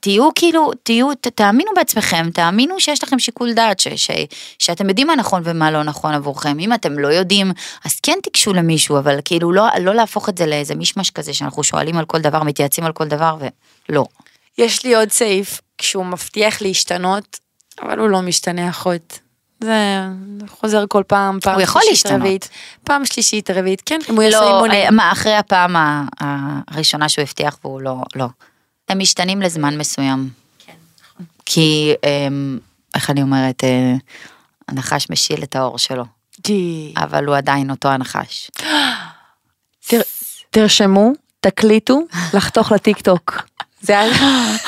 תהיו 0.00 0.28
כאילו, 0.34 0.70
תהיו, 0.82 1.14
ת- 1.14 1.26
תאמינו 1.26 1.70
בעצמכם, 1.76 2.30
תאמינו 2.34 2.80
שיש 2.80 3.04
לכם 3.04 3.18
שיקול 3.18 3.52
דעת, 3.52 3.80
ש, 3.80 3.88
ש, 3.88 4.10
שאתם 4.58 4.88
יודעים 4.88 5.06
מה 5.06 5.16
נכון 5.16 5.42
ומה 5.44 5.70
לא 5.70 5.82
נכון 5.82 6.14
עבורכם. 6.14 6.58
אם 6.58 6.74
אתם 6.74 6.98
לא 6.98 7.08
יודעים, 7.08 7.52
אז 7.84 8.00
כן 8.02 8.18
תיגשו 8.22 8.52
למישהו, 8.54 8.98
אבל 8.98 9.18
כאילו 9.24 9.52
לא, 9.52 9.66
לא 9.80 9.94
להפוך 9.94 10.28
את 10.28 10.38
זה 10.38 10.46
לאיזה 10.46 10.74
מישמש 10.74 11.10
כזה 11.10 11.34
שאנחנו 11.34 11.64
שואלים 11.64 11.96
על 11.98 12.04
כל 12.04 12.20
דבר, 12.20 12.42
מתייעצים 12.42 12.84
על 12.84 12.92
כל 12.92 13.08
דבר, 13.08 13.36
ולא. 13.88 14.04
יש 14.58 14.84
לי 14.84 14.94
עוד 14.94 15.10
סעיף, 15.12 15.60
כשהוא 15.78 16.04
מבטיח 16.06 16.62
להשתנות, 16.62 17.38
אבל 17.82 17.98
הוא 17.98 18.08
לא 18.08 18.22
משתנה 18.22 18.68
אחות. 18.70 19.18
זה 19.60 20.04
חוזר 20.48 20.84
כל 20.88 21.02
פעם, 21.06 21.38
פעם 21.40 21.54
הוא 21.54 21.62
יכול 21.62 21.82
שלישית. 21.84 22.06
רביעית, 22.06 22.48
פעם 22.84 23.04
שלישית, 23.04 23.50
רביעית, 23.50 23.82
כן, 23.86 23.98
אם 24.10 24.14
הוא 24.14 24.22
יעשה 24.22 24.40
לא, 24.40 24.54
אימונים. 24.54 24.84
אה, 24.84 24.90
מה, 24.90 25.12
אחרי 25.12 25.34
הפעם 25.34 25.76
הראשונה 26.70 27.08
שהוא 27.08 27.22
הבטיח 27.22 27.58
והוא 27.64 27.80
לא, 27.82 27.96
לא. 28.16 28.26
הם 28.88 28.98
משתנים 28.98 29.42
לזמן 29.42 29.78
מסוים. 29.78 30.28
כי, 31.46 31.94
אמ, 32.04 32.58
איך 32.94 33.10
אני 33.10 33.22
אומרת, 33.22 33.64
אה, 33.64 33.94
הנחש 34.68 35.06
משיל 35.10 35.42
את 35.42 35.56
האור 35.56 35.78
שלו. 35.78 36.04
אבל 36.96 37.24
הוא 37.24 37.36
עדיין 37.36 37.70
אותו 37.70 37.88
הנחש. 37.88 38.50
תר- 39.86 40.00
תרשמו, 40.50 41.12
תקליטו, 41.40 42.00
לחתוך 42.34 42.72
היה... 42.72 44.12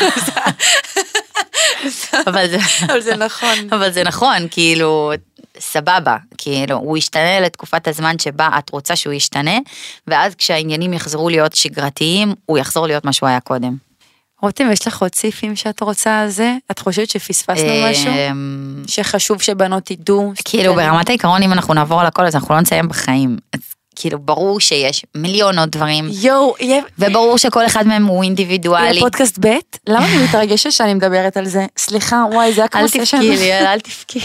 אבל 0.01 0.21
זה, 0.27 0.30
אבל 2.85 3.01
זה 3.01 3.17
נכון. 3.17 3.55
אבל 3.73 3.91
זה 3.91 4.03
נכון, 4.05 4.37
כאילו, 4.51 5.13
סבבה, 5.59 6.17
כאילו, 6.39 6.77
הוא 6.77 6.97
ישתנה 6.97 7.41
לתקופת 7.41 7.89
הזמן 7.89 8.19
שבה 8.19 8.49
את 8.59 8.71
רוצה 8.71 8.97
שהוא 8.97 9.13
ישתנה, 9.13 9.59
ואז 10.07 10.35
כשהעניינים 10.35 10.93
יחזרו 10.93 11.29
להיות 11.29 11.53
שגרתיים, 11.53 12.35
הוא 12.47 12.59
יחזור 12.59 12.87
להיות 12.87 13.05
מה 13.05 13.13
שהוא 13.13 13.29
היה 13.29 13.41
קודם. 13.41 13.77
רותם, 14.43 14.73
יש 14.73 14.87
לך 14.87 15.03
עוד 15.03 15.15
סעיפים 15.15 15.57
שאת 15.57 15.81
רוצה 15.81 16.21
על 16.21 16.29
זה? 16.29 16.57
את 16.71 16.79
חושבת 16.79 17.11
שפספסנו 17.11 17.73
משהו? 17.91 18.11
אמ, 18.11 18.83
שחשוב 18.87 19.43
שבנות 19.43 19.91
ידעו? 19.91 20.33
כאילו? 20.45 20.75
ברמת 20.75 21.09
העיקרון 21.09 21.43
אם 21.43 21.53
אנחנו 21.53 21.75
נעבור 21.75 22.01
על 22.01 22.07
הכל 22.07 22.27
אז 22.27 22.35
אנחנו 22.35 22.55
לא 22.55 22.61
נסיים 22.61 22.89
בחיים. 22.89 23.37
אז 23.53 23.61
כאילו 24.01 24.19
ברור 24.19 24.61
שיש 24.61 25.05
מיליון 25.15 25.59
עוד 25.59 25.71
דברים, 25.71 26.09
יואו, 26.13 26.55
יהיה... 26.61 26.83
וברור 26.99 27.39
שכל 27.39 27.67
אחד 27.67 27.87
מהם 27.87 28.07
הוא 28.07 28.23
אינדיבידואלי. 28.25 28.87
יהיה 28.91 29.01
פודקאסט 29.01 29.39
ב'? 29.41 29.49
למה 29.87 30.07
אני 30.07 30.25
מתרגשת 30.25 30.73
שאני 30.73 30.95
מדברת 30.95 31.37
על 31.37 31.47
זה? 31.47 31.67
סליחה, 31.79 32.25
וואי, 32.33 32.53
זה 32.53 32.61
היה 32.61 32.69
כמו 32.69 32.81
אל 32.81 32.89
סשן. 32.89 33.03
תבכי 33.03 33.37
לי, 33.37 33.53
אל 33.53 33.81
תבכי. 33.81 34.21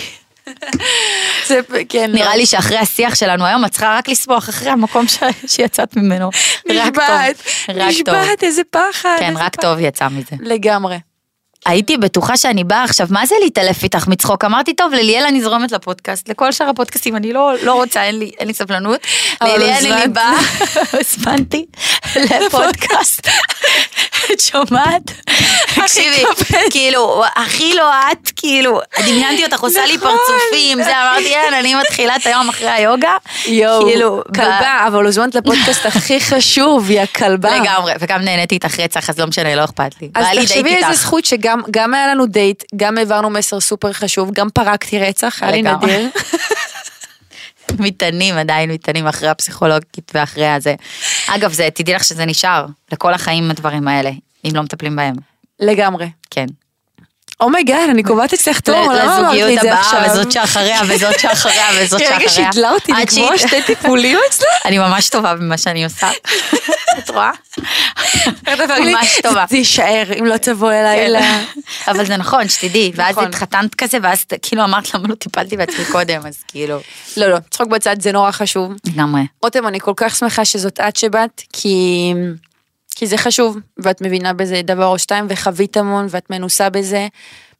זה, 1.47 1.59
כן, 1.89 2.11
לא. 2.11 2.17
נראה 2.19 2.35
לי 2.35 2.45
שאחרי 2.45 2.77
השיח 2.77 3.15
שלנו 3.15 3.45
היום 3.45 3.65
את 3.65 3.71
צריכה 3.71 3.97
רק 3.97 4.09
לשמוח 4.09 4.49
אחרי 4.49 4.69
המקום 4.69 5.05
שיצאת 5.47 5.95
ממנו. 5.97 6.29
נשבעת. 6.69 7.35
נשבעת, 7.75 8.43
איזה 8.43 8.61
פחד. 8.69 9.15
כן, 9.19 9.33
רק. 9.37 9.55
טוב 9.55 9.79
יצא 9.79 10.07
מזה. 10.07 10.35
לגמרי. 10.39 10.97
הייתי 11.65 11.97
בטוחה 11.97 12.37
שאני 12.37 12.63
באה 12.63 12.83
עכשיו, 12.83 13.07
מה 13.09 13.25
זה 13.25 13.35
להתעלף 13.43 13.83
איתך 13.83 14.07
מצחוק? 14.07 14.45
אמרתי, 14.45 14.73
טוב, 14.73 14.93
לליאל 14.93 15.23
אני 15.23 15.41
זורמת 15.41 15.71
לפודקאסט, 15.71 16.29
לכל 16.29 16.51
שאר 16.51 16.69
הפודקאסטים 16.69 17.15
אני 17.15 17.33
לא, 17.33 17.51
לא 17.63 17.73
רוצה, 17.73 18.03
אין 18.03 18.19
לי, 18.19 18.31
אין 18.39 18.47
לי 18.47 18.53
סבלנות. 18.53 18.99
לליאל 19.43 19.93
אני. 19.93 20.07
באה, 20.07 20.33
הזמנתי 20.99 21.65
לפודקאסט. 22.15 23.27
את 24.33 24.39
שומעת? 24.39 25.11
תקשיבי, 25.75 26.23
כאילו, 26.71 27.23
הכי 27.35 27.73
לא 27.73 27.91
את, 28.11 28.31
כאילו, 28.35 28.79
דמיינתי 28.99 29.45
אותך 29.45 29.59
עושה 29.59 29.85
לי 29.85 29.97
נכון. 29.97 30.09
פרצופים, 30.09 30.83
זה 30.83 30.91
אמרתי, 31.01 31.35
אין, 31.35 31.53
אני 31.53 31.75
מתחילה 31.75 32.15
את 32.15 32.25
היום 32.25 32.49
אחרי 32.49 32.69
היוגה. 32.69 33.13
יואו, 33.45 33.85
כאילו, 33.85 34.21
כלבה, 34.35 34.83
אבל 34.87 35.05
הוזמנת 35.05 35.35
לפודקאסט 35.35 35.85
הכי 35.85 36.19
חשוב, 36.19 36.91
יא 36.91 37.05
כלבה. 37.05 37.59
לגמרי, 37.59 37.93
וגם 37.99 38.21
נהניתי 38.21 38.55
איתך 38.55 38.79
רצח, 38.79 39.09
אז 39.09 39.19
לא 39.19 39.27
משנה, 39.27 39.55
לא 39.55 39.63
אכפת 39.63 39.91
לי. 40.01 40.09
אז 40.15 40.25
תחשבי 40.41 40.75
איזה. 40.75 40.93
זכות 40.93 41.25
שגם 41.25 41.54
גם 41.71 41.93
היה 41.93 42.07
לנו 42.07 42.25
דייט, 42.25 42.63
גם 42.75 42.97
העברנו 42.97 43.29
מסר 43.29 43.59
סופר 43.59 43.93
חשוב, 43.93 44.31
גם 44.33 44.49
פרקתי 44.49 44.99
רצח, 44.99 45.43
היה 45.43 45.51
לי. 45.51 45.61
נדיר. 45.61 46.09
מטענים, 47.79 48.37
עדיין 48.37 48.71
מטענים 48.71 49.07
אחרי 49.07 49.29
הפסיכולוגית 49.29 50.11
ואחרי 50.13 50.47
הזה. 50.47 50.75
אגב, 51.27 51.53
זה, 51.53 51.69
תדעי 51.73 51.95
לך 51.95 52.03
שזה 52.03 52.25
נשאר 52.25 52.65
לכל 52.91 53.13
החיים 53.13 53.51
הדברים 53.51 53.87
האלה, 53.87 54.11
אם 54.45 54.51
לא 54.53 54.61
מטפלים 54.61 54.95
בהם. 54.95 55.15
לגמרי. 55.59 56.09
כן. 56.31 56.45
oh 57.39 57.52
my 57.52 57.64
God, 57.64 57.89
אני 57.89 58.03
קובעת 58.03 58.33
אצלך 58.33 58.59
תור, 58.59 58.93
למה 58.93 59.17
אמרת 59.17 59.33
לי 59.33 59.41
לזוגיות 59.41 59.57
את 59.57 59.61
זה 59.61 59.79
עכשיו? 59.79 59.99
הבאה, 59.99 60.11
וזאת 60.11 60.31
שאחריה, 60.31 60.81
וזאת 60.87 61.19
שאחריה, 61.19 61.67
וזאת 61.81 61.99
שאחריה. 61.99 62.17
רגע 62.17 62.29
שידלה 62.29 62.71
אותי 62.71 62.91
לקבוע 62.91 63.37
שתי 63.37 63.61
טיפולים 63.65 64.17
אצלה. 64.29 64.49
אני 64.65 64.77
ממש 64.77 65.09
טובה 65.09 65.35
במה 65.35 65.57
שאני 65.57 65.83
עושה. 65.83 66.09
את 66.97 67.09
רואה? 67.09 67.31
ממש 68.79 69.19
טובה. 69.23 69.45
זה 69.49 69.57
יישאר 69.57 70.03
אם 70.19 70.25
לא 70.25 70.37
תבוא 70.37 70.71
אליי 70.71 71.09
ל... 71.09 71.15
אבל 71.87 72.05
זה 72.05 72.17
נכון, 72.17 72.47
שתדעי, 72.47 72.91
ואז 72.95 73.11
נכון. 73.11 73.25
התחתנת 73.25 73.75
כזה, 73.75 73.97
ואז 74.03 74.25
כאילו 74.41 74.63
אמרת 74.63 74.93
למה 74.93 75.07
לא 75.07 75.15
טיפלתי 75.15 75.57
בעצמי 75.57 75.85
קודם, 75.91 76.21
אז 76.25 76.43
כאילו, 76.47 76.79
לא, 77.17 77.27
לא, 77.27 77.37
צחוק 77.49 77.67
בצד 77.67 78.01
זה 78.01 78.11
נורא 78.11 78.31
חשוב. 78.31 78.73
לגמרי. 78.85 79.21
רותם, 79.43 79.67
אני 79.67 79.79
כל 79.79 79.93
כך 79.95 80.15
שמחה 80.15 80.45
שזאת 80.45 80.79
את 80.79 80.95
שבאת, 80.95 81.41
כי... 81.53 82.13
כי 82.97 83.07
זה 83.07 83.17
חשוב, 83.17 83.57
ואת 83.77 84.01
מבינה 84.01 84.33
בזה 84.33 84.61
דבר 84.63 84.85
או 84.85 84.99
שתיים, 84.99 85.25
וחווית 85.29 85.77
המון, 85.77 86.07
ואת 86.09 86.29
מנוסה 86.29 86.69
בזה. 86.69 87.07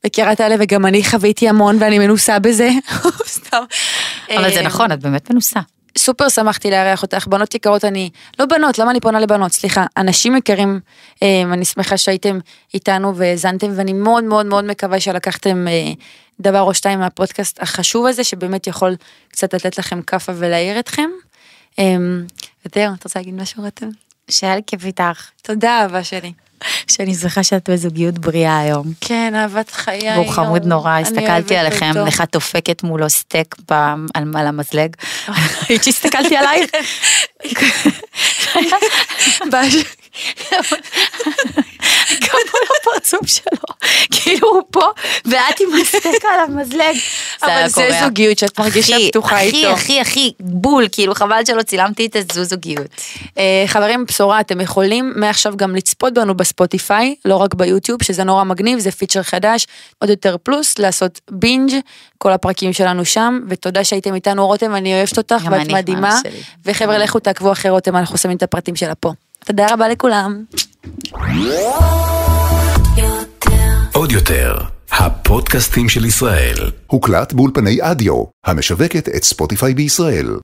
מכירה 0.05 0.31
את 0.31 0.39
האלה, 0.39 0.55
וגם 0.59 0.85
אני 0.85 1.03
חוויתי 1.03 1.49
המון, 1.49 1.77
ואני 1.79 1.99
מנוסה 1.99 2.39
בזה. 2.39 2.69
סתם. 3.27 3.63
אבל 4.37 4.49
זה 4.53 4.59
אה, 4.59 4.65
נכון, 4.65 4.91
את 4.91 4.99
באמת 4.99 5.29
מנוסה. 5.31 5.59
סופר 5.97 6.29
שמחתי 6.29 6.71
לארח 6.71 7.03
אותך, 7.03 7.27
בנות 7.27 7.55
יקרות 7.55 7.85
אני, 7.85 8.09
לא 8.39 8.45
בנות, 8.45 8.79
למה 8.79 8.91
אני 8.91 8.99
פונה 8.99 9.19
לבנות? 9.19 9.51
סליחה, 9.51 9.85
אנשים 9.97 10.35
יקרים, 10.35 10.79
אה, 11.23 11.41
אני 11.53 11.65
שמחה 11.65 11.97
שהייתם 11.97 12.39
איתנו 12.73 13.15
והאזנתם, 13.15 13.67
ואני 13.75 13.93
מאוד 13.93 14.23
מאוד 14.23 14.45
מאוד 14.45 14.65
מקווה 14.65 14.99
שלקחתם 14.99 15.67
אה, 15.67 15.91
דבר 16.39 16.61
או 16.61 16.73
שתיים 16.73 16.99
מהפודקאסט 16.99 17.61
החשוב 17.61 18.05
הזה, 18.05 18.23
שבאמת 18.23 18.67
יכול 18.67 18.95
קצת 19.29 19.53
לתת 19.53 19.77
לכם 19.77 20.01
כאפה 20.01 20.31
ולהעיר 20.35 20.79
אתכם. 20.79 21.09
אה, 21.79 21.95
וזהו, 22.65 22.93
את 22.93 23.03
רוצה 23.03 23.19
להגיד 23.19 23.33
משהו 23.33 23.63
רותם? 23.63 23.89
שהיה 24.31 24.55
לי 24.55 24.61
כיף 24.67 24.85
איתך, 24.85 25.29
תודה 25.41 25.81
אהבה 25.81 26.03
שלי. 26.03 26.33
שאני 26.87 27.15
שמחה 27.15 27.43
שאת 27.43 27.69
בזוגיות 27.69 28.19
בריאה 28.19 28.59
היום. 28.59 28.93
כן, 29.01 29.33
אהבת 29.35 29.71
חיי. 29.71 30.11
והוא 30.13 30.29
חמוד 30.31 30.65
נורא, 30.65 30.99
הסתכלתי 30.99 31.55
עליכם, 31.55 31.91
את 32.23 32.29
דופקת 32.33 32.83
מולו 32.83 33.09
סטייק 33.09 33.55
ב- 33.71 33.95
על 34.15 34.47
המזלג. 34.47 34.95
ראית 35.69 35.83
שהסתכלתי 35.85 36.37
עלייך? 36.37 36.71
גם 42.21 42.39
מול 42.51 42.61
הפרצוף 42.81 43.27
שלו, 43.27 43.89
כאילו 44.11 44.47
הוא 44.47 44.61
פה, 44.71 44.85
ואת 45.25 45.59
עם 45.59 45.81
הסטייק 45.81 46.25
על 46.25 46.39
המזלג. 46.39 46.95
אבל 47.43 47.67
זה. 47.67 47.89
זוגיות 48.03 48.37
שאת 48.37 48.59
מרגישה 48.59 48.95
הכי, 48.95 49.09
פתוחה 49.09 49.35
הכי, 49.35 49.45
איתו. 49.45 49.69
הכי, 49.69 50.01
הכי, 50.01 50.33
בול, 50.39 50.87
כאילו 50.91 51.15
חבל 51.15 51.45
שלא 51.45 51.61
צילמתי 51.61 52.05
את 52.05 52.15
הזו 52.15 52.43
זוגיות. 52.43 52.87
אה, 53.37 53.63
חברים, 53.67 54.05
בשורה, 54.05 54.39
אתם 54.39 54.61
יכולים 54.61 55.13
מעכשיו 55.15 55.57
גם 55.57 55.75
לצפות 55.75 56.13
בנו 56.13 56.37
בספוטיפיי, 56.37 57.15
לא 57.25 57.35
רק 57.35 57.53
ביוטיוב, 57.53 58.03
שזה 58.03 58.23
נורא 58.23 58.43
מגניב, 58.43 58.79
זה 58.79 58.91
פיצ'ר 58.91 59.23
חדש, 59.23 59.67
עוד 59.99 60.09
יותר 60.09 60.35
פלוס, 60.43 60.79
לעשות 60.79 61.21
בינג', 61.31 61.71
כל 62.17 62.31
הפרקים 62.31 62.73
שלנו 62.73 63.05
שם, 63.05 63.39
ותודה 63.47 63.83
שהייתם 63.83 64.15
איתנו 64.15 64.47
רותם, 64.47 64.75
אני 64.75 64.93
אוהבת 64.93 65.17
אותך, 65.17 65.47
ואת 65.51 65.67
מדהימה. 65.67 66.19
וחבר'ה, 66.65 66.97
לכו 66.97 67.19
תעקבו 67.19 67.51
אחרי 67.51 67.71
רותם, 67.71 67.95
אנחנו 67.95 68.17
שמים 68.17 68.37
את 68.37 68.43
הפרטים 68.43 68.75
שלה 68.75 68.95
פה. 68.95 69.11
תודה 69.45 69.65
רבה 69.71 69.87
לכולם. 69.87 70.43
עוד 73.93 74.11
יותר, 74.11 74.57
הפודקאסטים 74.91 75.89
של 75.89 76.05
ישראל. 76.05 76.55
הוקלט 76.87 77.33
באולפני 77.33 77.77
אדיו, 77.81 78.23
המשווקת 78.45 79.09
את 79.09 79.23
ספוטיפיי 79.23 79.73
בישראל. 79.73 80.37